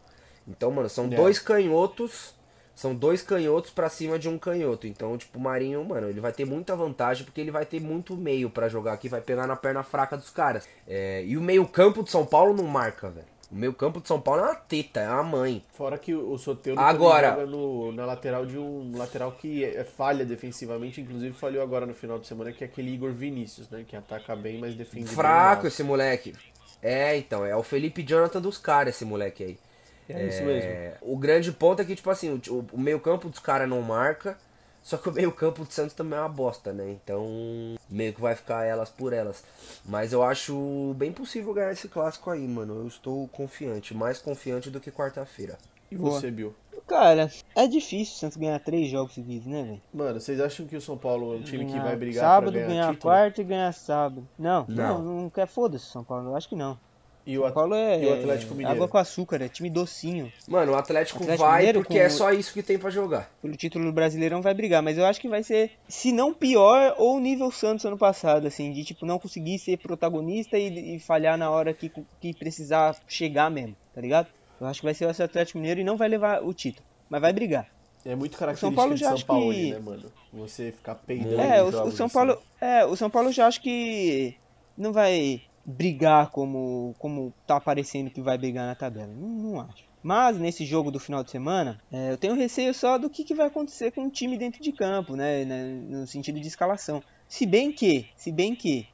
Então, 0.48 0.70
mano, 0.72 0.88
são 0.90 1.06
É. 1.06 1.16
dois 1.16 1.40
canhotos, 1.40 2.35
são 2.76 2.94
dois 2.94 3.22
canhotos 3.22 3.72
pra 3.72 3.90
cima 3.90 4.20
de 4.20 4.28
um 4.28 4.38
canhoto. 4.38 4.86
Então, 4.86 5.18
tipo, 5.18 5.40
o 5.40 5.42
Marinho, 5.42 5.84
mano, 5.84 6.10
ele 6.10 6.20
vai 6.20 6.32
ter 6.34 6.46
muita 6.46 6.76
vantagem, 6.76 7.24
porque 7.24 7.40
ele 7.42 7.52
vai 7.52 7.66
ter 7.66 7.80
muito 7.80 8.16
meio 8.16 8.50
pra 8.50 8.68
jogar 8.68 8.94
aqui, 8.94 9.08
vai 9.08 9.22
pegar 9.22 9.48
na 9.48 9.56
perna 9.56 9.82
fraca 9.82 10.18
dos 10.18 10.30
caras. 10.30 10.68
É, 10.88 11.24
e 11.26 11.38
o 11.38 11.42
meio 11.42 11.66
campo 11.68 12.04
de 12.04 12.12
São 12.12 12.26
Paulo 12.26 12.54
não 12.54 12.66
marca, 12.66 13.10
velho. 13.10 13.26
O 13.52 13.56
meio 13.56 13.74
campo 13.74 14.02
de 14.02 14.08
São 14.08 14.20
Paulo 14.20 14.42
é 14.42 14.46
uma 14.46 14.56
teta, 14.56 15.00
é 15.00 15.10
uma 15.10 15.24
mãe. 15.24 15.64
Fora 15.72 15.98
que 15.98 16.14
o 16.14 16.38
Soteldo 16.38 16.82
Agora- 16.82 17.30
joga 17.30 17.46
no, 17.46 17.92
na 17.92 18.06
lateral 18.06 18.46
de 18.46 18.58
um 18.58 18.98
lateral 18.98 19.32
que 19.32 19.64
é, 19.64 19.84
falha 19.84 20.26
defensivamente, 20.26 21.00
inclusive 21.00 21.34
falhou 21.34 21.62
agora 21.64 21.86
no 21.86 21.94
final 21.94 22.20
de 22.20 22.28
semana, 22.28 22.52
que 22.52 22.64
é 22.64 22.68
aquele 22.68 22.92
Igor 22.94 23.12
Vinícius, 23.12 23.70
né? 23.70 23.86
Que 23.88 23.96
ataca 23.96 24.36
bem, 24.36 24.60
mas 24.60 24.76
defende 24.76 25.08
Fraco 25.08 25.68
esse 25.68 25.84
moleque. 25.84 26.34
É, 26.82 27.16
então, 27.18 27.46
é 27.46 27.56
o 27.56 27.64
Felipe 27.64 28.04
Jonathan 28.04 28.42
dos 28.42 28.58
caras, 28.58 28.96
esse 28.96 29.06
moleque 29.06 29.44
aí. 29.44 29.58
É 30.08 30.28
isso 30.28 30.44
mesmo. 30.44 30.70
É, 30.70 30.98
o 31.02 31.18
grande 31.18 31.52
ponto 31.52 31.82
é 31.82 31.86
que, 31.86 31.96
tipo 31.96 32.10
assim, 32.10 32.40
o, 32.50 32.66
o 32.72 32.80
meio 32.80 33.00
campo 33.00 33.30
dos 33.30 33.40
caras 33.40 33.68
não 33.68 33.82
marca, 33.82 34.38
só 34.84 34.98
que 34.98 35.10
o 35.10 35.12
meio 35.12 35.32
campo 35.32 35.66
do 35.66 35.72
Santos 35.72 35.96
também 35.96 36.18
é 36.18 36.22
uma 36.22 36.30
bosta, 36.30 36.72
né? 36.72 36.92
Então, 36.92 37.26
meio 37.90 38.14
que 38.14 38.22
vai 38.22 38.36
ficar 38.36 38.66
elas 38.66 38.90
por 38.90 39.14
elas. 39.14 39.44
Mas 39.84 40.14
eu 40.14 40.22
acho 40.22 40.94
bem 40.96 41.12
possível 41.12 41.54
ganhar 41.54 41.72
esse 41.72 41.88
clássico 41.88 42.30
aí, 42.30 42.48
mano. 42.48 42.76
Eu 42.82 42.88
estou 42.88 43.28
confiante, 43.30 43.96
mais 43.96 44.20
confiante 44.20 44.70
do 44.70 44.80
que 44.80 44.92
quarta-feira. 44.92 45.58
E 45.90 45.96
Boa. 45.96 46.12
você, 46.12 46.30
Bill? 46.30 46.54
Cara, 46.88 47.32
é 47.56 47.68
difícil 47.68 48.14
o 48.14 48.18
Santos 48.20 48.38
ganhar 48.38 48.60
três 48.60 48.92
jogos 48.92 49.16
seguidos, 49.16 49.48
né, 49.48 49.64
velho? 49.64 49.82
Mano, 49.92 50.20
vocês 50.20 50.40
acham 50.40 50.68
que 50.68 50.76
o 50.76 50.82
São 50.82 50.96
Paulo 50.96 51.34
é 51.34 51.38
um 51.38 51.42
time 51.42 51.66
que 51.66 51.72
Ganhar 51.72 51.84
vai 51.84 51.96
brigar 51.96 52.24
sábado, 52.24 52.52
pra 52.52 52.62
ganhar, 52.62 52.68
ganhar 52.68 52.94
título? 52.94 53.02
quarta 53.02 53.42
e 53.42 53.44
ganhar 53.44 53.74
sábado. 53.74 54.28
Não, 54.38 54.66
Não. 54.68 55.04
não, 55.04 55.22
não, 55.22 55.30
quer 55.32 55.48
foda-se 55.48 55.86
São 55.88 56.04
Paulo. 56.04 56.30
Eu 56.30 56.36
acho 56.36 56.48
que 56.48 56.56
não. 56.56 56.78
E 57.26 57.38
o, 57.38 57.42
São 57.42 57.48
At- 57.48 57.54
Paulo 57.56 57.74
é, 57.76 58.04
e 58.04 58.06
o 58.06 58.14
Atlético 58.14 58.54
Mineiro? 58.54 58.76
água 58.76 58.88
com 58.88 58.98
açúcar, 58.98 59.42
é 59.42 59.48
time 59.50 59.70
docinho. 59.70 60.32
Mano, 60.48 60.74
o 60.74 60.76
Atlético, 60.76 61.24
Atlético 61.24 61.44
vai 61.44 61.58
Mineiro 61.60 61.80
porque 61.82 61.98
é 61.98 62.08
só 62.10 62.32
isso 62.32 62.54
que 62.54 62.62
tem 62.62 62.78
pra 62.78 62.90
jogar. 62.92 63.32
Pelo 63.42 63.56
título 63.56 63.86
do 63.86 63.92
Brasileirão 63.92 64.42
vai 64.42 64.54
brigar, 64.54 64.84
mas 64.84 64.98
eu 64.98 65.06
acho 65.06 65.20
que 65.20 65.28
vai 65.28 65.42
ser, 65.42 65.72
se 65.90 66.12
não 66.12 66.34
pior, 66.34 66.94
ou 67.00 67.20
nível 67.20 67.50
Santos 67.50 67.84
ano 67.86 67.98
passado, 67.98 68.46
assim, 68.46 68.72
de 68.72 68.84
tipo 68.84 69.06
não 69.06 69.18
conseguir 69.18 69.58
ser 69.58 69.78
protagonista 69.78 70.58
e, 70.58 70.96
e 70.96 71.00
falhar 71.00 71.38
na 71.38 71.50
hora 71.50 71.74
que, 71.74 71.92
que 72.22 72.34
precisar 72.34 72.96
chegar 73.08 73.50
mesmo, 73.50 73.76
tá 73.94 74.02
ligado? 74.02 74.28
Eu 74.62 74.68
acho 74.68 74.80
que 74.82 74.86
vai 74.86 74.94
ser 74.94 75.10
esse 75.10 75.24
Atlético 75.24 75.58
Mineiro 75.58 75.80
e 75.82 75.84
não 75.84 75.98
vai 75.98 76.08
levar 76.08 76.44
o 76.44 76.54
título, 76.54 76.86
mas 77.10 77.20
vai 77.22 77.34
brigar. 77.34 77.68
É 78.06 78.16
muito 78.16 78.38
característica 78.38 78.68
São 78.68 78.76
Paulo 78.76 78.94
de 78.94 79.00
já 79.02 79.08
São 79.08 79.16
acho 79.16 79.26
Paulo, 79.26 79.52
que- 79.52 79.72
né, 79.72 79.80
mano? 79.80 80.12
Você 80.32 80.72
ficar 80.72 80.94
peidando 80.94 81.42
É, 81.42 81.64
o, 81.64 81.68
o 81.70 81.92
São 81.92 82.06
assim. 82.06 82.14
Paulo, 82.14 82.38
é, 82.62 82.86
o 82.86 82.96
São 82.96 83.10
Paulo 83.10 83.32
já 83.32 83.48
acho 83.48 83.60
que 83.62 84.36
não 84.78 84.94
vai 84.94 85.42
brigar 85.66 86.30
como 86.32 86.96
como 87.00 87.36
tá 87.46 87.58
aparecendo 87.58 88.12
que 88.12 88.22
vai 88.22 88.38
brigar 88.38 88.66
na 88.68 88.76
tabela. 88.76 89.14
Não, 89.14 89.30
não 89.30 89.62
acho. 89.62 89.84
Mas 90.04 90.38
nesse 90.38 90.66
jogo 90.66 90.92
do 90.92 91.00
final 91.00 91.24
de 91.24 91.32
semana, 91.32 91.82
é, 91.92 92.12
eu 92.12 92.18
tenho 92.18 92.36
receio 92.36 92.74
só 92.74 92.98
do 92.98 93.10
que, 93.10 93.24
que 93.24 93.34
vai 93.36 93.48
acontecer 93.48 93.92
com 93.92 94.06
o 94.08 94.12
time 94.12 94.38
dentro 94.38 94.60
de 94.62 94.72
campo, 94.74 95.16
né, 95.16 95.44
né, 95.46 95.64
no 95.66 96.06
sentido 96.08 96.40
de 96.40 96.48
escalação. 96.48 97.04
Se 97.28 97.46
bem 97.46 97.74
que, 97.74 98.12
se 98.16 98.32
bem 98.32 98.56
que 98.56 98.90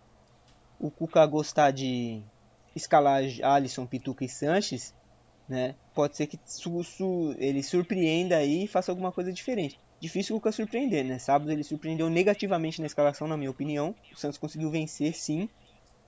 o 0.79 0.91
Cuca 0.91 1.25
gostar 1.25 1.71
de 1.71 2.25
escalar 2.75 3.23
Alisson, 3.43 3.85
Pituca 3.87 4.25
e 4.25 4.29
Sanches, 4.29 4.93
né, 5.47 5.77
pode 5.93 6.17
ser 6.17 6.27
que 6.27 6.39
su- 6.45 6.83
su- 6.83 7.35
ele 7.37 7.63
surpreenda 7.63 8.37
aí 8.37 8.65
e 8.65 8.67
faça 8.67 8.91
alguma 8.91 9.11
coisa 9.13 9.33
diferente. 9.33 9.79
Difícil 10.01 10.35
o 10.35 10.39
Cuca 10.39 10.51
surpreender, 10.51 11.05
né? 11.05 11.19
Sábado 11.19 11.51
ele 11.51 11.63
surpreendeu 11.63 12.09
negativamente 12.09 12.81
na 12.81 12.87
escalação, 12.87 13.27
na 13.27 13.37
minha 13.37 13.51
opinião. 13.51 13.95
O 14.13 14.17
Santos 14.19 14.37
conseguiu 14.39 14.71
vencer, 14.71 15.13
sim, 15.15 15.49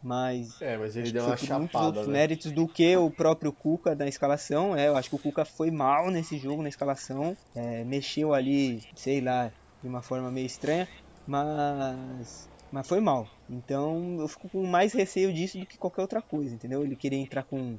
mas 0.03 0.61
É, 0.61 0.77
mas 0.77 0.95
ele 0.97 1.11
deu 1.11 1.23
uma 1.23 1.29
muitos 1.29 1.47
chapada, 1.47 1.85
outros 1.85 2.07
né? 2.07 2.13
méritos 2.13 2.51
do 2.51 2.67
que 2.67 2.95
o 2.97 3.09
próprio 3.09 3.53
Cuca 3.53 3.95
na 3.95 4.07
escalação. 4.07 4.75
É, 4.75 4.89
eu 4.89 4.97
acho 4.97 5.09
que 5.09 5.15
o 5.15 5.19
Cuca 5.19 5.45
foi 5.45 5.71
mal 5.71 6.11
nesse 6.11 6.37
jogo, 6.37 6.61
na 6.61 6.69
escalação. 6.69 7.35
É, 7.55 7.83
mexeu 7.85 8.33
ali, 8.33 8.83
sei 8.95 9.21
lá, 9.21 9.51
de 9.81 9.87
uma 9.87 10.01
forma 10.01 10.29
meio 10.29 10.45
estranha, 10.45 10.87
mas, 11.25 12.49
mas 12.71 12.87
foi 12.87 12.99
mal. 12.99 13.27
Então 13.49 14.17
eu 14.19 14.27
fico 14.27 14.49
com 14.49 14.65
mais 14.65 14.93
receio 14.93 15.33
disso 15.33 15.57
do 15.57 15.65
que 15.65 15.77
qualquer 15.77 16.01
outra 16.01 16.21
coisa, 16.21 16.53
entendeu? 16.53 16.83
Ele 16.83 16.95
querer 16.95 17.17
entrar 17.17 17.43
com 17.43 17.77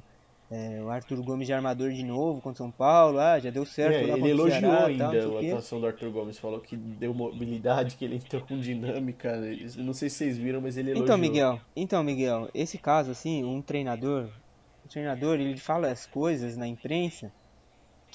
é, 0.55 0.81
o 0.81 0.89
Arthur 0.89 1.21
Gomes 1.21 1.47
de 1.47 1.53
armador 1.53 1.91
de 1.91 2.01
novo 2.01 2.39
contra 2.39 2.59
São 2.59 2.71
Paulo, 2.71 3.19
ah, 3.19 3.37
já 3.37 3.49
deu 3.49 3.65
certo 3.65 3.93
É, 3.93 4.03
ele 4.03 4.29
elogiou 4.29 4.61
Ceará, 4.61 4.77
tal, 4.77 4.87
ainda 4.87 5.11
sei 5.11 5.35
a 5.35 5.51
atuação 5.51 5.81
do 5.81 5.87
Arthur 5.87 6.11
Gomes, 6.11 6.37
falou 6.37 6.61
que 6.61 6.77
deu 6.77 7.13
mobilidade, 7.13 7.97
que 7.97 8.05
ele 8.05 8.15
entrou 8.15 8.41
com 8.41 8.57
dinâmica. 8.57 9.29
Eu 9.29 9.83
Não 9.83 9.93
sei 9.93 10.09
se 10.09 10.15
vocês 10.15 10.37
viram, 10.37 10.61
mas 10.61 10.77
ele 10.77 10.91
elogiou. 10.91 11.05
Então, 11.05 11.17
Miguel, 11.17 11.59
então, 11.75 12.03
Miguel, 12.03 12.49
esse 12.53 12.77
caso 12.77 13.11
assim, 13.11 13.43
um 13.43 13.61
treinador, 13.61 14.29
o 14.85 14.87
treinador, 14.87 15.35
ele 15.35 15.57
fala 15.57 15.89
as 15.89 16.05
coisas 16.05 16.55
na 16.55 16.67
imprensa 16.67 17.31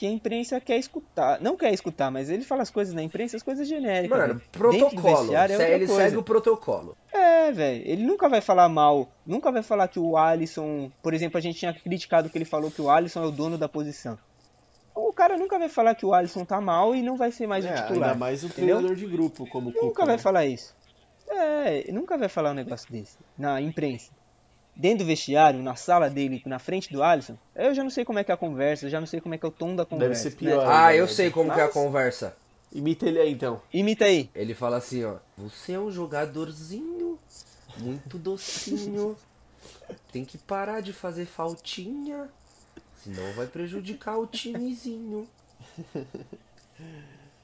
que 0.00 0.06
a 0.06 0.10
imprensa 0.10 0.58
quer 0.62 0.78
escutar. 0.78 1.38
Não 1.42 1.58
quer 1.58 1.74
escutar, 1.74 2.10
mas 2.10 2.30
ele 2.30 2.42
fala 2.42 2.62
as 2.62 2.70
coisas 2.70 2.94
na 2.94 3.02
imprensa, 3.02 3.36
as 3.36 3.42
coisas 3.42 3.68
genéricas. 3.68 4.18
Mano, 4.18 4.40
protocolo. 4.50 5.36
é 5.36 5.74
ele 5.74 5.86
coisa. 5.86 6.02
segue 6.02 6.16
o 6.16 6.22
protocolo. 6.22 6.96
É, 7.12 7.52
velho. 7.52 7.82
Ele 7.84 8.02
nunca 8.04 8.26
vai 8.26 8.40
falar 8.40 8.66
mal. 8.70 9.10
Nunca 9.26 9.52
vai 9.52 9.62
falar 9.62 9.88
que 9.88 10.00
o 10.00 10.16
Alisson. 10.16 10.90
Por 11.02 11.12
exemplo, 11.12 11.36
a 11.36 11.40
gente 11.42 11.58
tinha 11.58 11.74
criticado 11.74 12.30
que 12.30 12.38
ele 12.38 12.46
falou 12.46 12.70
que 12.70 12.80
o 12.80 12.88
Alisson 12.88 13.22
é 13.22 13.26
o 13.26 13.30
dono 13.30 13.58
da 13.58 13.68
posição. 13.68 14.18
O 14.94 15.12
cara 15.12 15.36
nunca 15.36 15.58
vai 15.58 15.68
falar 15.68 15.94
que 15.94 16.06
o 16.06 16.14
Alisson 16.14 16.46
tá 16.46 16.62
mal 16.62 16.94
e 16.94 17.02
não 17.02 17.18
vai 17.18 17.30
ser 17.30 17.46
mais 17.46 17.66
É, 17.66 17.70
o 17.70 17.76
titular. 17.76 18.08
ainda 18.08 18.18
mais 18.18 18.42
um 18.42 18.46
entendeu? 18.46 18.76
treinador 18.76 18.96
de 18.96 19.06
grupo 19.06 19.46
como 19.50 19.68
o 19.68 19.72
Nunca 19.74 19.86
Cuca, 19.86 20.06
vai 20.06 20.16
né? 20.16 20.22
falar 20.22 20.46
isso. 20.46 20.74
É, 21.28 21.92
nunca 21.92 22.16
vai 22.16 22.30
falar 22.30 22.52
um 22.52 22.54
negócio 22.54 22.90
desse. 22.90 23.18
Na 23.36 23.60
imprensa. 23.60 24.10
Dentro 24.80 25.04
do 25.04 25.08
vestiário, 25.08 25.62
na 25.62 25.76
sala 25.76 26.08
dele, 26.08 26.40
na 26.46 26.58
frente 26.58 26.90
do 26.90 27.02
Alisson, 27.02 27.36
eu 27.54 27.74
já 27.74 27.82
não 27.82 27.90
sei 27.90 28.02
como 28.02 28.18
é 28.18 28.24
que 28.24 28.30
é 28.30 28.34
a 28.34 28.36
conversa, 28.36 28.86
eu 28.86 28.90
já 28.90 28.98
não 28.98 29.06
sei 29.06 29.20
como 29.20 29.34
é 29.34 29.38
que 29.38 29.44
é 29.44 29.48
o 29.48 29.52
tom 29.52 29.76
da 29.76 29.84
conversa. 29.84 30.22
ser 30.30 30.36
pior. 30.36 30.66
né? 30.66 30.72
Ah, 30.72 30.86
né, 30.88 30.94
eu 30.98 31.04
velho? 31.04 31.16
sei 31.16 31.30
como 31.30 31.52
que 31.52 31.60
é 31.60 31.62
a 31.62 31.66
Mas- 31.66 31.74
conversa. 31.74 32.34
Imita 32.72 33.04
ele 33.06 33.18
aí 33.18 33.30
então. 33.30 33.60
Imita 33.72 34.06
aí. 34.06 34.30
Ele 34.34 34.54
fala 34.54 34.78
assim, 34.78 35.04
ó. 35.04 35.16
Você 35.36 35.72
é 35.74 35.78
um 35.78 35.90
jogadorzinho, 35.90 37.18
muito 37.76 38.16
docinho. 38.16 39.18
Tem 40.10 40.24
que 40.24 40.38
parar 40.38 40.80
de 40.80 40.92
fazer 40.94 41.26
faltinha, 41.26 42.30
senão 43.04 43.32
vai 43.34 43.46
prejudicar 43.46 44.16
o 44.18 44.26
timezinho. 44.26 45.28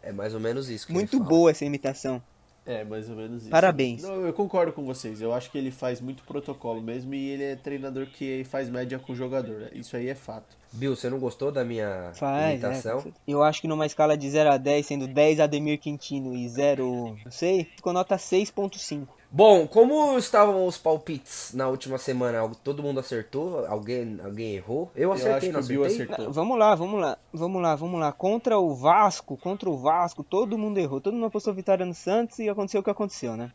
É 0.03 0.13
mais 0.13 0.33
ou 0.35 0.41
menos 0.41 0.69
isso 0.71 0.87
que 0.87 0.93
ele 0.93 0.99
Muito 1.01 1.19
fala. 1.19 1.29
boa 1.29 1.51
essa 1.51 1.65
imitação. 1.65 2.23
É, 2.67 2.85
mais 2.85 3.09
ou 3.09 3.17
menos 3.17 3.43
isso. 3.43 3.51
Parabéns. 3.51 4.03
Não, 4.03 4.27
eu 4.27 4.33
concordo 4.33 4.73
com 4.73 4.85
vocês. 4.85 5.23
Eu 5.23 5.33
acho 5.33 5.51
que 5.51 5.57
ele 5.57 5.71
faz 5.71 6.01
muito 6.01 6.25
protocolo 6.25 6.83
mesmo 6.83 7.15
e 7.15 7.29
ele 7.29 7.45
é 7.45 7.57
treinador 7.57 8.07
que 8.07 8.43
faz 8.45 8.69
média 8.69 8.99
com 8.99 9.13
o 9.13 9.17
jogador. 9.17 9.71
Isso 9.73 9.97
aí 9.97 10.09
é 10.09 10.15
fato. 10.15 10.57
Bill, 10.77 10.95
você 10.95 11.09
não 11.11 11.19
gostou 11.19 11.51
da 11.51 11.65
minha 11.65 12.13
Faz, 12.15 12.53
imitação? 12.63 13.01
é. 13.07 13.11
Eu 13.27 13.43
acho 13.43 13.61
que 13.61 13.69
numa 13.69 13.87
escala 13.87 14.17
de 14.17 14.29
0 14.31 14.51
a 14.53 14.57
10, 14.57 14.87
sendo 14.87 15.07
10 15.09 15.41
Ademir 15.41 15.81
Quintino 15.81 16.35
e 16.35 16.49
0, 16.49 17.17
não 17.25 17.33
sei, 17.33 17.65
ficou 17.77 17.93
nota 17.93 18.17
6.5. 18.17 19.07
Bom, 19.31 19.67
como 19.67 20.17
estavam 20.17 20.67
os 20.67 20.79
palpites 20.79 21.53
na 21.53 21.69
última 21.69 21.99
semana? 21.99 22.49
Todo 22.63 22.83
mundo 22.83 23.01
acertou? 23.01 23.67
Alguém, 23.67 24.19
alguém 24.25 24.55
errou? 24.55 24.91
Eu 24.95 25.13
acertei, 25.13 25.33
acho 25.33 25.47
que 25.47 25.53
não 25.53 25.61
o 25.61 25.65
Bill 25.65 25.85
acertei? 25.85 26.05
acertou. 26.07 26.25
Não, 26.27 26.33
Vamos 26.33 26.59
lá, 26.59 26.75
vamos 26.75 27.01
lá, 27.01 27.19
vamos 27.33 27.63
lá, 27.63 27.75
vamos 27.75 28.01
lá. 28.01 28.13
Contra 28.13 28.59
o 28.59 28.75
Vasco, 28.75 29.37
contra 29.37 29.69
o 29.69 29.77
Vasco, 29.77 30.23
todo 30.23 30.57
mundo 30.57 30.79
errou. 30.79 31.01
Todo 31.01 31.15
mundo 31.15 31.27
apostou 31.27 31.53
vitória 31.53 31.85
no 31.85 31.93
Santos 31.95 32.39
e 32.39 32.49
aconteceu 32.49 32.81
o 32.81 32.85
que 32.85 32.91
aconteceu, 32.91 33.37
né? 33.37 33.51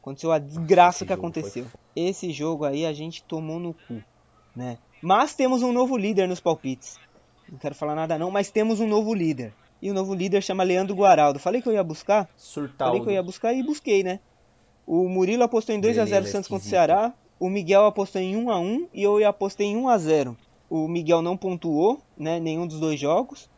Aconteceu 0.00 0.32
a 0.32 0.38
desgraça 0.38 1.04
esse 1.04 1.06
que 1.06 1.10
jogo 1.14 1.20
foi 1.20 1.40
aconteceu. 1.40 1.66
Esse 1.94 2.32
jogo 2.32 2.64
aí 2.64 2.86
a 2.86 2.92
gente 2.92 3.22
tomou 3.22 3.60
no 3.60 3.74
cu, 3.74 4.02
né? 4.54 4.78
Mas 5.02 5.34
temos 5.34 5.62
um 5.62 5.72
novo 5.72 5.96
líder 5.96 6.28
nos 6.28 6.40
palpites. 6.40 6.98
Não 7.50 7.58
quero 7.58 7.74
falar 7.74 7.94
nada 7.94 8.18
não, 8.18 8.30
mas 8.30 8.50
temos 8.50 8.80
um 8.80 8.86
novo 8.86 9.14
líder. 9.14 9.52
E 9.82 9.90
o 9.90 9.94
novo 9.94 10.14
líder 10.14 10.42
chama 10.42 10.62
Leandro 10.62 10.94
Guaraldo. 10.94 11.38
Falei 11.38 11.62
que 11.62 11.68
eu 11.68 11.72
ia 11.72 11.82
buscar? 11.82 12.28
Surtaldo. 12.36 12.92
Falei 12.92 13.00
que 13.00 13.08
eu 13.08 13.14
ia 13.14 13.22
buscar 13.22 13.54
e 13.54 13.62
busquei, 13.62 14.02
né? 14.02 14.20
O 14.86 15.08
Murilo 15.08 15.42
apostou 15.42 15.74
em 15.74 15.80
2x0 15.80 16.04
Beleza, 16.04 16.26
Santos 16.26 16.48
contra 16.48 16.66
o. 16.66 16.70
Ceará. 16.70 17.14
O 17.38 17.48
Miguel 17.48 17.86
apostou 17.86 18.20
em 18.20 18.34
1x1 18.36 18.88
e 18.92 19.02
eu 19.02 19.26
apostei 19.26 19.68
em 19.68 19.76
1x0. 19.76 20.36
O 20.68 20.86
Miguel 20.86 21.22
não 21.22 21.36
pontuou, 21.36 22.00
né? 22.16 22.38
Nenhum 22.38 22.66
dos 22.66 22.78
dois 22.78 23.00
jogos. 23.00 23.48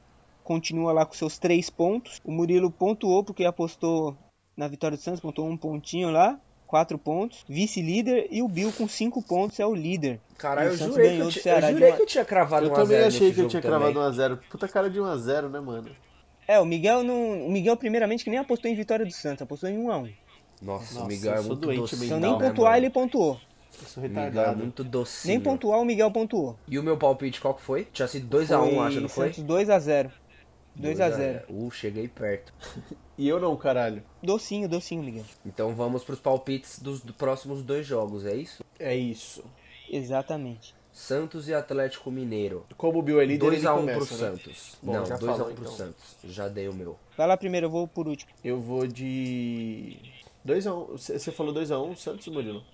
Continua 0.45 0.93
lá 0.93 1.05
com 1.05 1.15
seus 1.15 1.39
3 1.39 1.69
pontos. 1.71 2.21
O 2.25 2.31
Murilo 2.31 2.71
pontuou 2.71 3.25
porque 3.25 3.45
apostou 3.45 4.17
na 4.57 4.69
vitória 4.69 4.97
do 4.97 5.03
Santos, 5.03 5.21
pontuou 5.21 5.49
um 5.49 5.57
pontinho 5.57 6.11
lá. 6.11 6.39
4 6.73 6.97
pontos. 6.97 7.45
Vice-líder. 7.47 8.29
E 8.31 8.41
o 8.43 8.49
Bill 8.49 8.73
com 8.73 8.89
5 8.89 9.21
pontos 9.23 9.61
é 9.61 9.67
o 9.67 9.75
líder. 9.75 10.19
Caralho, 10.39 10.71
eu 10.71 10.77
jurei, 10.79 11.11
que 11.17 11.19
eu, 11.21 11.25
do 11.27 11.31
ti- 11.31 11.41
Ceará 11.43 11.69
eu 11.69 11.75
jurei 11.75 11.91
uma- 11.91 11.97
que 11.97 12.03
eu 12.03 12.07
tinha 12.07 12.25
cravado 12.25 12.65
Eu 12.67 12.71
1 12.71 12.73
a 12.73 12.77
também 12.77 12.97
0 12.97 13.07
achei 13.09 13.33
que 13.35 13.41
eu 13.43 13.49
tinha 13.49 13.61
também. 13.61 13.79
cravado 13.93 14.01
1x0. 14.17 14.39
Puta 14.51 14.67
cara 14.69 14.89
de 14.89 14.99
1x0, 14.99 15.51
né, 15.51 15.61
mano? 15.61 15.91
É, 16.49 16.59
o 16.59 16.65
Miguel 16.65 17.03
não. 17.05 17.47
O 17.47 17.51
Miguel, 17.53 17.77
primeiramente, 17.77 18.25
que 18.25 18.31
nem 18.31 18.39
apostou 18.39 18.71
em 18.71 18.75
vitória 18.75 19.05
do 19.05 19.13
Santos, 19.13 19.43
apostou 19.43 19.69
em 19.69 19.77
1x1. 19.79 20.15
Nossa, 20.63 20.95
Nossa, 20.95 21.05
o 21.05 21.09
Miguel 21.09 21.35
é 21.35 21.39
eu 21.39 21.43
muito 21.45 21.61
doente 21.61 21.81
docinho. 21.81 22.05
Então 22.07 22.17
mental, 22.19 22.31
nem 22.31 22.41
né, 22.41 22.49
pontuar 22.49 22.73
mano? 22.73 22.85
ele 22.85 22.91
pontuou. 22.91 23.41
Eu 23.83 23.89
sou 23.89 24.03
Miguel 24.03 24.23
é 24.23 24.25
retardado. 24.27 24.59
muito 24.59 24.83
docinho. 24.85 25.35
Nem 25.35 25.41
pontuar 25.41 25.79
o 25.81 25.85
Miguel 25.85 26.11
pontuou. 26.11 26.57
E 26.67 26.79
o 26.79 26.83
meu 26.83 26.97
palpite 26.97 27.39
qual 27.41 27.53
que 27.55 27.61
foi? 27.63 27.87
Tinha 27.93 28.09
sido 28.09 28.27
2x1, 28.35 28.81
acho, 28.81 29.01
não 29.03 29.09
foi? 29.11 29.27
Santos 29.33 29.45
2x0. 29.45 30.11
2x0. 30.81 31.43
Uh, 31.51 31.71
cheguei 31.71 32.09
perto. 32.09 32.53
E 33.23 33.29
eu 33.29 33.39
não, 33.39 33.57
caralho. 33.57 34.03
Docinho, 34.21 34.69
docinho, 34.69 35.01
Miguel. 35.01 35.25
Então 35.47 35.73
vamos 35.77 36.03
pros 36.03 36.19
palpites 36.19 36.81
dos 36.81 37.01
do 37.03 37.13
próximos 37.13 37.63
dois 37.63 37.87
jogos, 37.87 38.27
é 38.27 38.35
isso? 38.35 38.65
É 38.81 38.97
isso. 38.97 39.45
Exatamente. 39.89 40.75
Santos 40.93 41.49
e 41.49 41.55
Atlético 41.55 42.11
Mineiro. 42.11 42.67
Como 42.77 42.99
o 42.99 43.03
Bill 43.03 43.21
é 43.21 43.25
líder, 43.25 43.47
ele 43.47 43.59
2x1 43.59 43.75
começa, 43.77 43.99
pro 44.07 44.17
né? 44.17 44.19
Santos. 44.19 44.79
Bom, 44.83 44.93
não, 44.95 45.07
já 45.07 45.17
2x1 45.17 45.21
falou, 45.21 45.45
pro 45.45 45.53
então. 45.53 45.73
Santos. 45.73 46.17
Já 46.25 46.49
dei 46.49 46.69
o 46.69 46.75
meu. 46.75 46.99
Vai 47.17 47.29
lá 47.29 47.37
primeiro, 47.37 47.67
eu 47.67 47.71
vou 47.71 47.87
por 47.87 48.09
último. 48.09 48.29
Eu 48.43 48.61
vou 48.61 48.89
de... 48.89 49.99
2x1. 50.45 50.99
Você 50.99 51.31
falou 51.31 51.55
2x1, 51.55 51.95
Santos 51.95 52.27
ou 52.27 52.35
Murilo? 52.35 52.65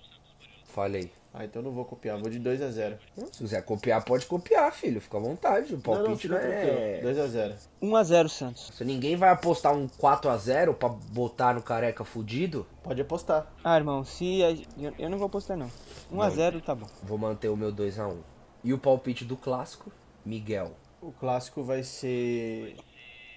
Falei. 0.73 1.11
Ah, 1.33 1.45
então 1.45 1.61
eu 1.61 1.65
não 1.65 1.71
vou 1.71 1.85
copiar. 1.85 2.17
Vou 2.19 2.29
de 2.29 2.39
2x0. 2.39 2.97
Se 3.31 3.43
quiser 3.43 3.61
copiar, 3.63 4.03
pode 4.03 4.25
copiar, 4.25 4.71
filho. 4.73 4.99
Fica 4.99 5.17
à 5.17 5.19
vontade. 5.19 5.73
O 5.73 5.75
Não, 5.77 5.81
palpite 5.81 6.27
não, 6.27 6.35
não, 6.35 6.43
fica 6.43 6.53
é. 6.55 6.97
tranquilo. 6.99 7.27
2x0. 7.27 7.55
1x0 7.83 8.27
Santos. 8.29 8.71
Se 8.75 8.83
ninguém 8.83 9.15
vai 9.15 9.29
apostar 9.29 9.73
um 9.75 9.87
4x0 9.87 10.73
pra 10.73 10.89
botar 10.89 11.53
no 11.53 11.61
careca 11.61 12.03
fudido, 12.03 12.65
Pode 12.83 12.99
apostar. 13.01 13.51
Ah, 13.63 13.77
irmão, 13.77 14.03
se. 14.03 14.43
a- 14.43 14.51
Eu, 14.81 14.93
eu 14.97 15.09
não 15.09 15.19
vou 15.19 15.27
apostar 15.27 15.55
não. 15.55 15.69
1x0 16.11 16.61
tá 16.63 16.73
bom. 16.73 16.87
vou 17.03 17.17
manter 17.17 17.49
o 17.49 17.55
meu 17.55 17.71
2x1. 17.71 18.17
E 18.63 18.73
o 18.73 18.79
palpite 18.79 19.23
do 19.23 19.37
clássico? 19.37 19.91
Miguel. 20.25 20.71
O 21.01 21.11
clássico 21.11 21.63
vai 21.63 21.83
ser 21.83 22.75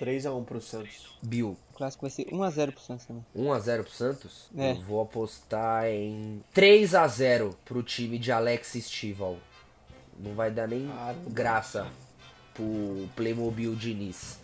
3x1 0.00 0.44
pro 0.44 0.60
Santos. 0.62 1.18
Bill. 1.22 1.56
Clássico 1.82 2.02
vai 2.02 2.10
ser 2.10 2.26
1x0 2.26 2.72
pro 2.72 2.80
Santos 2.80 3.06
também. 3.06 3.24
1x0 3.36 3.82
pro 3.82 3.92
Santos? 3.92 4.46
É. 4.56 4.70
Eu 4.70 4.82
vou 4.82 5.02
apostar 5.02 5.86
em 5.88 6.40
3x0 6.54 7.56
pro 7.64 7.82
time 7.82 8.18
de 8.18 8.30
Alex 8.30 8.74
Stival. 8.80 9.36
Não 10.16 10.32
vai 10.32 10.52
dar 10.52 10.68
nem 10.68 10.86
Caramba. 10.86 11.30
graça 11.30 11.86
pro 12.54 13.08
Playmobil 13.16 13.74
Diniz. 13.74 14.38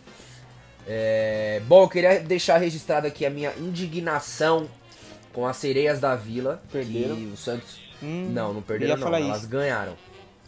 É, 0.85 1.61
Bom, 1.65 1.83
eu 1.83 1.89
queria 1.89 2.19
deixar 2.19 2.57
registrado 2.57 3.07
aqui 3.07 3.25
a 3.25 3.29
minha 3.29 3.53
indignação 3.57 4.67
com 5.31 5.47
as 5.47 5.55
sereias 5.55 5.97
da 6.01 6.15
vila. 6.17 6.61
Perderam? 6.69 7.15
O 7.31 7.37
Santos. 7.37 7.79
Hum, 8.03 8.31
não, 8.33 8.53
não 8.53 8.61
perderam 8.61 8.97
não. 8.97 9.15
Elas 9.15 9.39
isso. 9.39 9.47
ganharam. 9.47 9.95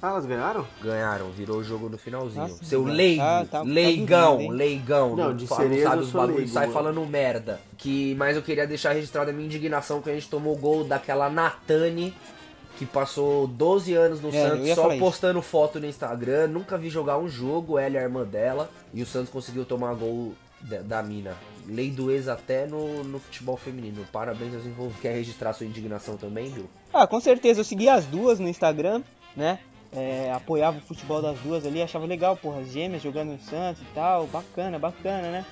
Ah, 0.01 0.09
elas 0.09 0.25
ganharam? 0.25 0.65
Ganharam, 0.81 1.29
virou 1.29 1.57
o 1.57 1.63
jogo 1.63 1.87
no 1.87 1.97
finalzinho. 1.97 2.47
Nossa, 2.47 2.63
Seu 2.65 2.83
tá- 2.83 2.89
leigo, 2.91 3.21
tá- 3.21 3.45
tá 3.45 3.61
leigão, 3.61 4.31
duvido, 4.37 4.51
hein? 4.53 4.57
leigão. 4.57 5.15
Não, 5.15 5.35
de 5.35 5.45
fala- 5.45 5.61
sabe 5.83 6.01
os 6.01 6.09
bagulhos, 6.11 6.51
sai 6.51 6.63
mano. 6.67 6.73
falando 6.73 7.05
merda. 7.05 7.59
Que, 7.77 8.15
mas 8.15 8.35
eu 8.35 8.41
queria 8.41 8.65
deixar 8.65 8.93
registrada 8.93 9.29
a 9.29 9.33
minha 9.33 9.45
indignação 9.45 10.01
que 10.01 10.09
a 10.09 10.13
gente 10.13 10.27
tomou 10.27 10.53
o 10.55 10.57
gol 10.57 10.83
daquela 10.83 11.29
Natane 11.29 12.13
que 12.77 12.85
passou 12.85 13.45
12 13.45 13.93
anos 13.93 14.21
no 14.21 14.29
É, 14.29 14.31
Santos 14.49 14.69
só 14.69 14.75
falar 14.83 14.95
isso. 14.95 15.03
postando 15.05 15.41
foto 15.41 15.79
no 15.79 15.85
Instagram. 15.85 16.47
Nunca 16.47 16.79
vi 16.79 16.89
jogar 16.89 17.19
um 17.19 17.29
jogo, 17.29 17.77
ela 17.77 17.95
e 17.95 17.97
a 17.99 18.01
irmã 18.01 18.23
dela. 18.25 18.71
E 18.91 19.03
o 19.03 19.05
Santos 19.05 19.29
conseguiu 19.29 19.65
tomar 19.65 19.93
gol 19.93 20.33
da, 20.61 20.81
da 20.81 21.03
mina. 21.03 21.35
Lei 21.67 21.91
do 21.91 22.09
ex 22.09 22.27
até 22.27 22.65
no, 22.65 23.03
no 23.03 23.19
futebol 23.19 23.55
feminino. 23.55 24.03
Parabéns 24.11 24.55
aos 24.55 24.65
envolvidos. 24.65 24.99
Quer 24.99 25.13
registrar 25.13 25.53
sua 25.53 25.67
indignação 25.67 26.17
também, 26.17 26.49
Bill? 26.49 26.67
Ah, 26.91 27.05
com 27.05 27.19
certeza. 27.19 27.59
Eu 27.59 27.63
segui 27.65 27.87
as 27.87 28.05
duas 28.05 28.39
no 28.39 28.47
Instagram, 28.49 29.03
né? 29.35 29.59
É, 29.93 30.32
apoiava 30.34 30.77
o 30.77 30.82
futebol 30.82 31.21
das 31.21 31.38
duas 31.39 31.65
ali, 31.65 31.82
achava 31.82 32.06
legal, 32.06 32.38
porra, 32.38 32.62
as 32.62 32.71
gêmeas 32.71 33.01
jogando 33.01 33.32
no 33.34 33.39
Santos 33.41 33.82
e 33.82 33.86
tal. 33.93 34.25
Bacana, 34.27 34.80
bacana, 34.80 35.30
né? 35.32 35.45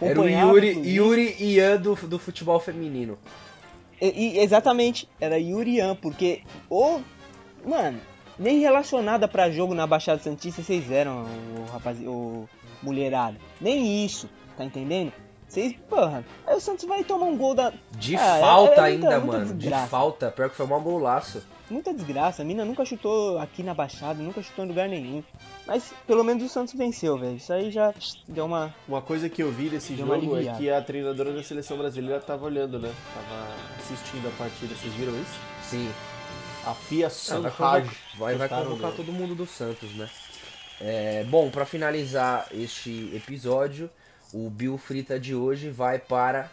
Era 0.00 0.20
o 0.20 0.28
Yuri, 0.28 0.70
inclusive. 0.70 0.94
Yuri 0.96 1.36
e 1.38 1.54
Ian 1.54 1.76
do, 1.78 1.94
do 1.94 2.18
futebol 2.18 2.60
feminino. 2.60 3.16
E- 4.00 4.08
e- 4.34 4.38
exatamente, 4.40 5.08
era 5.18 5.38
Yurian, 5.38 5.94
porque 5.96 6.42
o. 6.68 7.00
Mano, 7.64 7.98
nem 8.38 8.58
relacionada 8.60 9.26
pra 9.26 9.50
jogo 9.50 9.74
na 9.74 9.86
Baixada 9.86 10.20
Santista 10.22 10.62
vocês 10.62 10.90
eram, 10.90 11.24
o 11.58 11.72
rapaz, 11.72 11.98
o 12.00 12.46
mulherado. 12.82 13.38
Nem 13.58 14.04
isso, 14.04 14.28
tá 14.58 14.64
entendendo? 14.64 15.10
Vocês, 15.48 15.74
porra, 15.88 16.22
aí 16.46 16.54
o 16.56 16.60
Santos 16.60 16.84
vai 16.84 17.02
tomar 17.02 17.26
um 17.26 17.36
gol 17.38 17.54
da. 17.54 17.72
De 17.92 18.16
Ah, 18.16 18.36
é- 18.36 18.40
falta 18.40 18.72
é 18.86 18.90
muita- 18.92 19.08
ainda, 19.08 19.20
mano. 19.20 19.54
De 19.54 19.70
falta. 19.88 20.30
Pior 20.30 20.50
que 20.50 20.56
foi 20.56 20.66
um 20.66 20.82
golaço. 20.82 21.42
Muita 21.68 21.92
desgraça, 21.92 22.42
a 22.42 22.44
mina 22.44 22.64
nunca 22.64 22.84
chutou 22.84 23.38
aqui 23.38 23.62
na 23.62 23.74
Baixada, 23.74 24.22
nunca 24.22 24.40
chutou 24.40 24.64
em 24.64 24.68
lugar 24.68 24.88
nenhum. 24.88 25.22
Mas 25.66 25.92
pelo 26.06 26.22
menos 26.22 26.44
o 26.44 26.48
Santos 26.48 26.74
venceu, 26.74 27.18
velho. 27.18 27.36
Isso 27.36 27.52
aí 27.52 27.72
já 27.72 27.92
deu 28.28 28.44
uma. 28.46 28.72
Uma 28.86 29.02
coisa 29.02 29.28
que 29.28 29.42
eu 29.42 29.50
vi 29.50 29.68
desse 29.68 29.94
Deu 29.94 30.06
jogo 30.06 30.36
é 30.36 30.54
que 30.56 30.70
a 30.70 30.80
treinadora 30.80 31.32
da 31.32 31.42
seleção 31.42 31.76
brasileira 31.76 32.20
tava 32.20 32.44
olhando, 32.44 32.78
né? 32.78 32.94
Tava 33.12 33.48
assistindo 33.80 34.28
a 34.28 34.30
partida. 34.38 34.74
Vocês 34.74 34.94
viram 34.94 35.12
isso? 35.20 35.40
Sim. 35.62 35.90
A 36.64 36.74
Fia 36.74 37.08
Ah, 37.30 37.50
vai 37.50 37.90
vai, 38.16 38.34
vai 38.36 38.48
convocar 38.48 38.92
todo 38.92 39.12
mundo 39.12 39.34
do 39.34 39.46
Santos, 39.46 39.92
né? 39.94 40.08
É, 40.80 41.24
bom, 41.24 41.50
pra 41.50 41.64
finalizar 41.64 42.46
este 42.52 43.10
episódio, 43.14 43.90
o 44.32 44.50
Bill 44.50 44.76
Frita 44.76 45.18
de 45.18 45.34
hoje 45.34 45.70
vai 45.70 45.98
para 45.98 46.50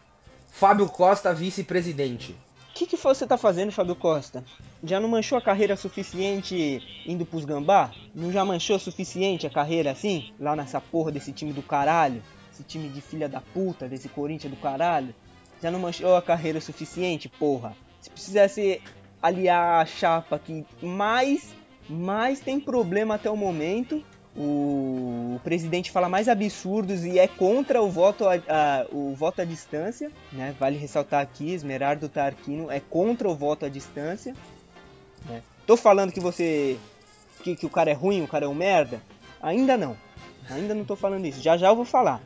Fábio 0.49 0.87
Costa, 0.87 1.33
vice-presidente. 1.33 2.35
O 2.73 2.75
que, 2.75 2.87
que 2.87 2.97
você 2.97 3.27
tá 3.27 3.37
fazendo, 3.37 3.71
Fábio 3.71 3.95
Costa? 3.95 4.43
Já 4.83 4.99
não 4.99 5.07
manchou 5.07 5.37
a 5.37 5.41
carreira 5.41 5.75
suficiente 5.75 6.81
indo 7.05 7.23
pros 7.23 7.45
gambá? 7.45 7.91
Não 8.15 8.31
já 8.31 8.43
manchou 8.43 8.79
suficiente 8.79 9.45
a 9.45 9.49
carreira 9.51 9.91
assim? 9.91 10.33
Lá 10.39 10.55
nessa 10.55 10.81
porra 10.81 11.11
desse 11.11 11.31
time 11.31 11.53
do 11.53 11.61
caralho? 11.61 12.23
Esse 12.51 12.63
time 12.63 12.89
de 12.89 12.99
filha 12.99 13.29
da 13.29 13.39
puta, 13.39 13.87
desse 13.87 14.09
Corinthians 14.09 14.51
do 14.51 14.59
caralho? 14.59 15.13
Já 15.61 15.69
não 15.69 15.79
manchou 15.79 16.15
a 16.15 16.21
carreira 16.21 16.59
suficiente, 16.59 17.29
porra? 17.29 17.77
Se 18.01 18.09
precisasse 18.09 18.81
aliar 19.21 19.79
a 19.79 19.85
chapa 19.85 20.39
que 20.39 20.65
mais, 20.81 21.53
mais 21.87 22.39
tem 22.39 22.59
problema 22.59 23.13
até 23.13 23.29
o 23.29 23.37
momento, 23.37 24.03
o 24.35 25.39
presidente 25.43 25.91
fala 25.91 26.09
mais 26.09 26.27
absurdos 26.27 27.05
e 27.05 27.19
é 27.19 27.27
contra 27.27 27.81
o 27.81 27.89
voto 27.89 28.25
a, 28.27 28.33
a, 28.33 28.85
o 28.91 29.13
voto 29.13 29.41
à 29.41 29.45
distância, 29.45 30.11
né? 30.31 30.55
Vale 30.59 30.77
ressaltar 30.77 31.21
aqui, 31.21 31.53
Esmeraldo 31.53 32.09
Tarquino 32.09 32.71
é 32.71 32.79
contra 32.79 33.29
o 33.29 33.35
voto 33.35 33.65
à 33.65 33.69
distância. 33.69 34.35
Né? 35.25 35.41
Tô 35.67 35.77
falando 35.77 36.11
que 36.11 36.19
você 36.19 36.77
que, 37.43 37.55
que 37.55 37.65
o 37.65 37.69
cara 37.69 37.91
é 37.91 37.93
ruim, 37.93 38.23
o 38.23 38.27
cara 38.27 38.45
é 38.45 38.47
um 38.47 38.55
merda? 38.55 39.01
Ainda 39.41 39.77
não. 39.77 39.95
Ainda 40.49 40.73
não 40.73 40.83
tô 40.83 40.95
falando 40.95 41.25
isso. 41.25 41.41
Já 41.41 41.55
já 41.55 41.67
eu 41.67 41.75
vou 41.75 41.85
falar. 41.85 42.21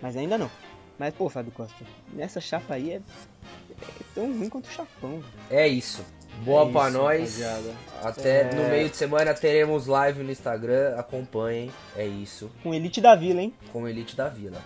Mas 0.00 0.16
ainda 0.16 0.38
não. 0.38 0.50
Mas, 0.98 1.14
pô, 1.14 1.28
Fábio 1.28 1.52
Costa, 1.52 1.84
nessa 2.12 2.40
chapa 2.40 2.74
aí 2.74 2.92
é, 2.92 2.96
é 2.96 4.04
tão 4.14 4.26
ruim 4.26 4.48
quanto 4.48 4.66
o 4.66 4.72
chapão. 4.72 5.22
É 5.50 5.66
isso. 5.66 6.04
Boa 6.44 6.68
É 6.68 6.72
pra 6.72 6.88
isso, 6.88 6.98
nós. 6.98 7.20
rapaziada. 7.40 7.74
Até 8.02 8.40
É. 8.40 8.54
no 8.54 8.68
meio 8.68 8.88
de 8.88 8.96
semana 8.96 9.32
teremos 9.34 9.86
live 9.86 10.22
no 10.24 10.30
Instagram. 10.32 10.96
Acompanhem. 10.96 11.70
É 11.96 12.04
isso. 12.06 12.50
Com 12.62 12.74
Elite 12.74 13.00
da 13.00 13.14
Vila, 13.14 13.40
hein? 13.40 13.54
Com 13.72 13.86
Elite 13.88 14.16
da 14.16 14.28
Vila. 14.28 14.60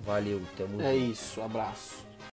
Valeu, 0.00 0.42
tamo 0.56 0.82
É 0.82 0.92
junto. 0.92 1.12
isso, 1.12 1.40
abraço. 1.40 2.04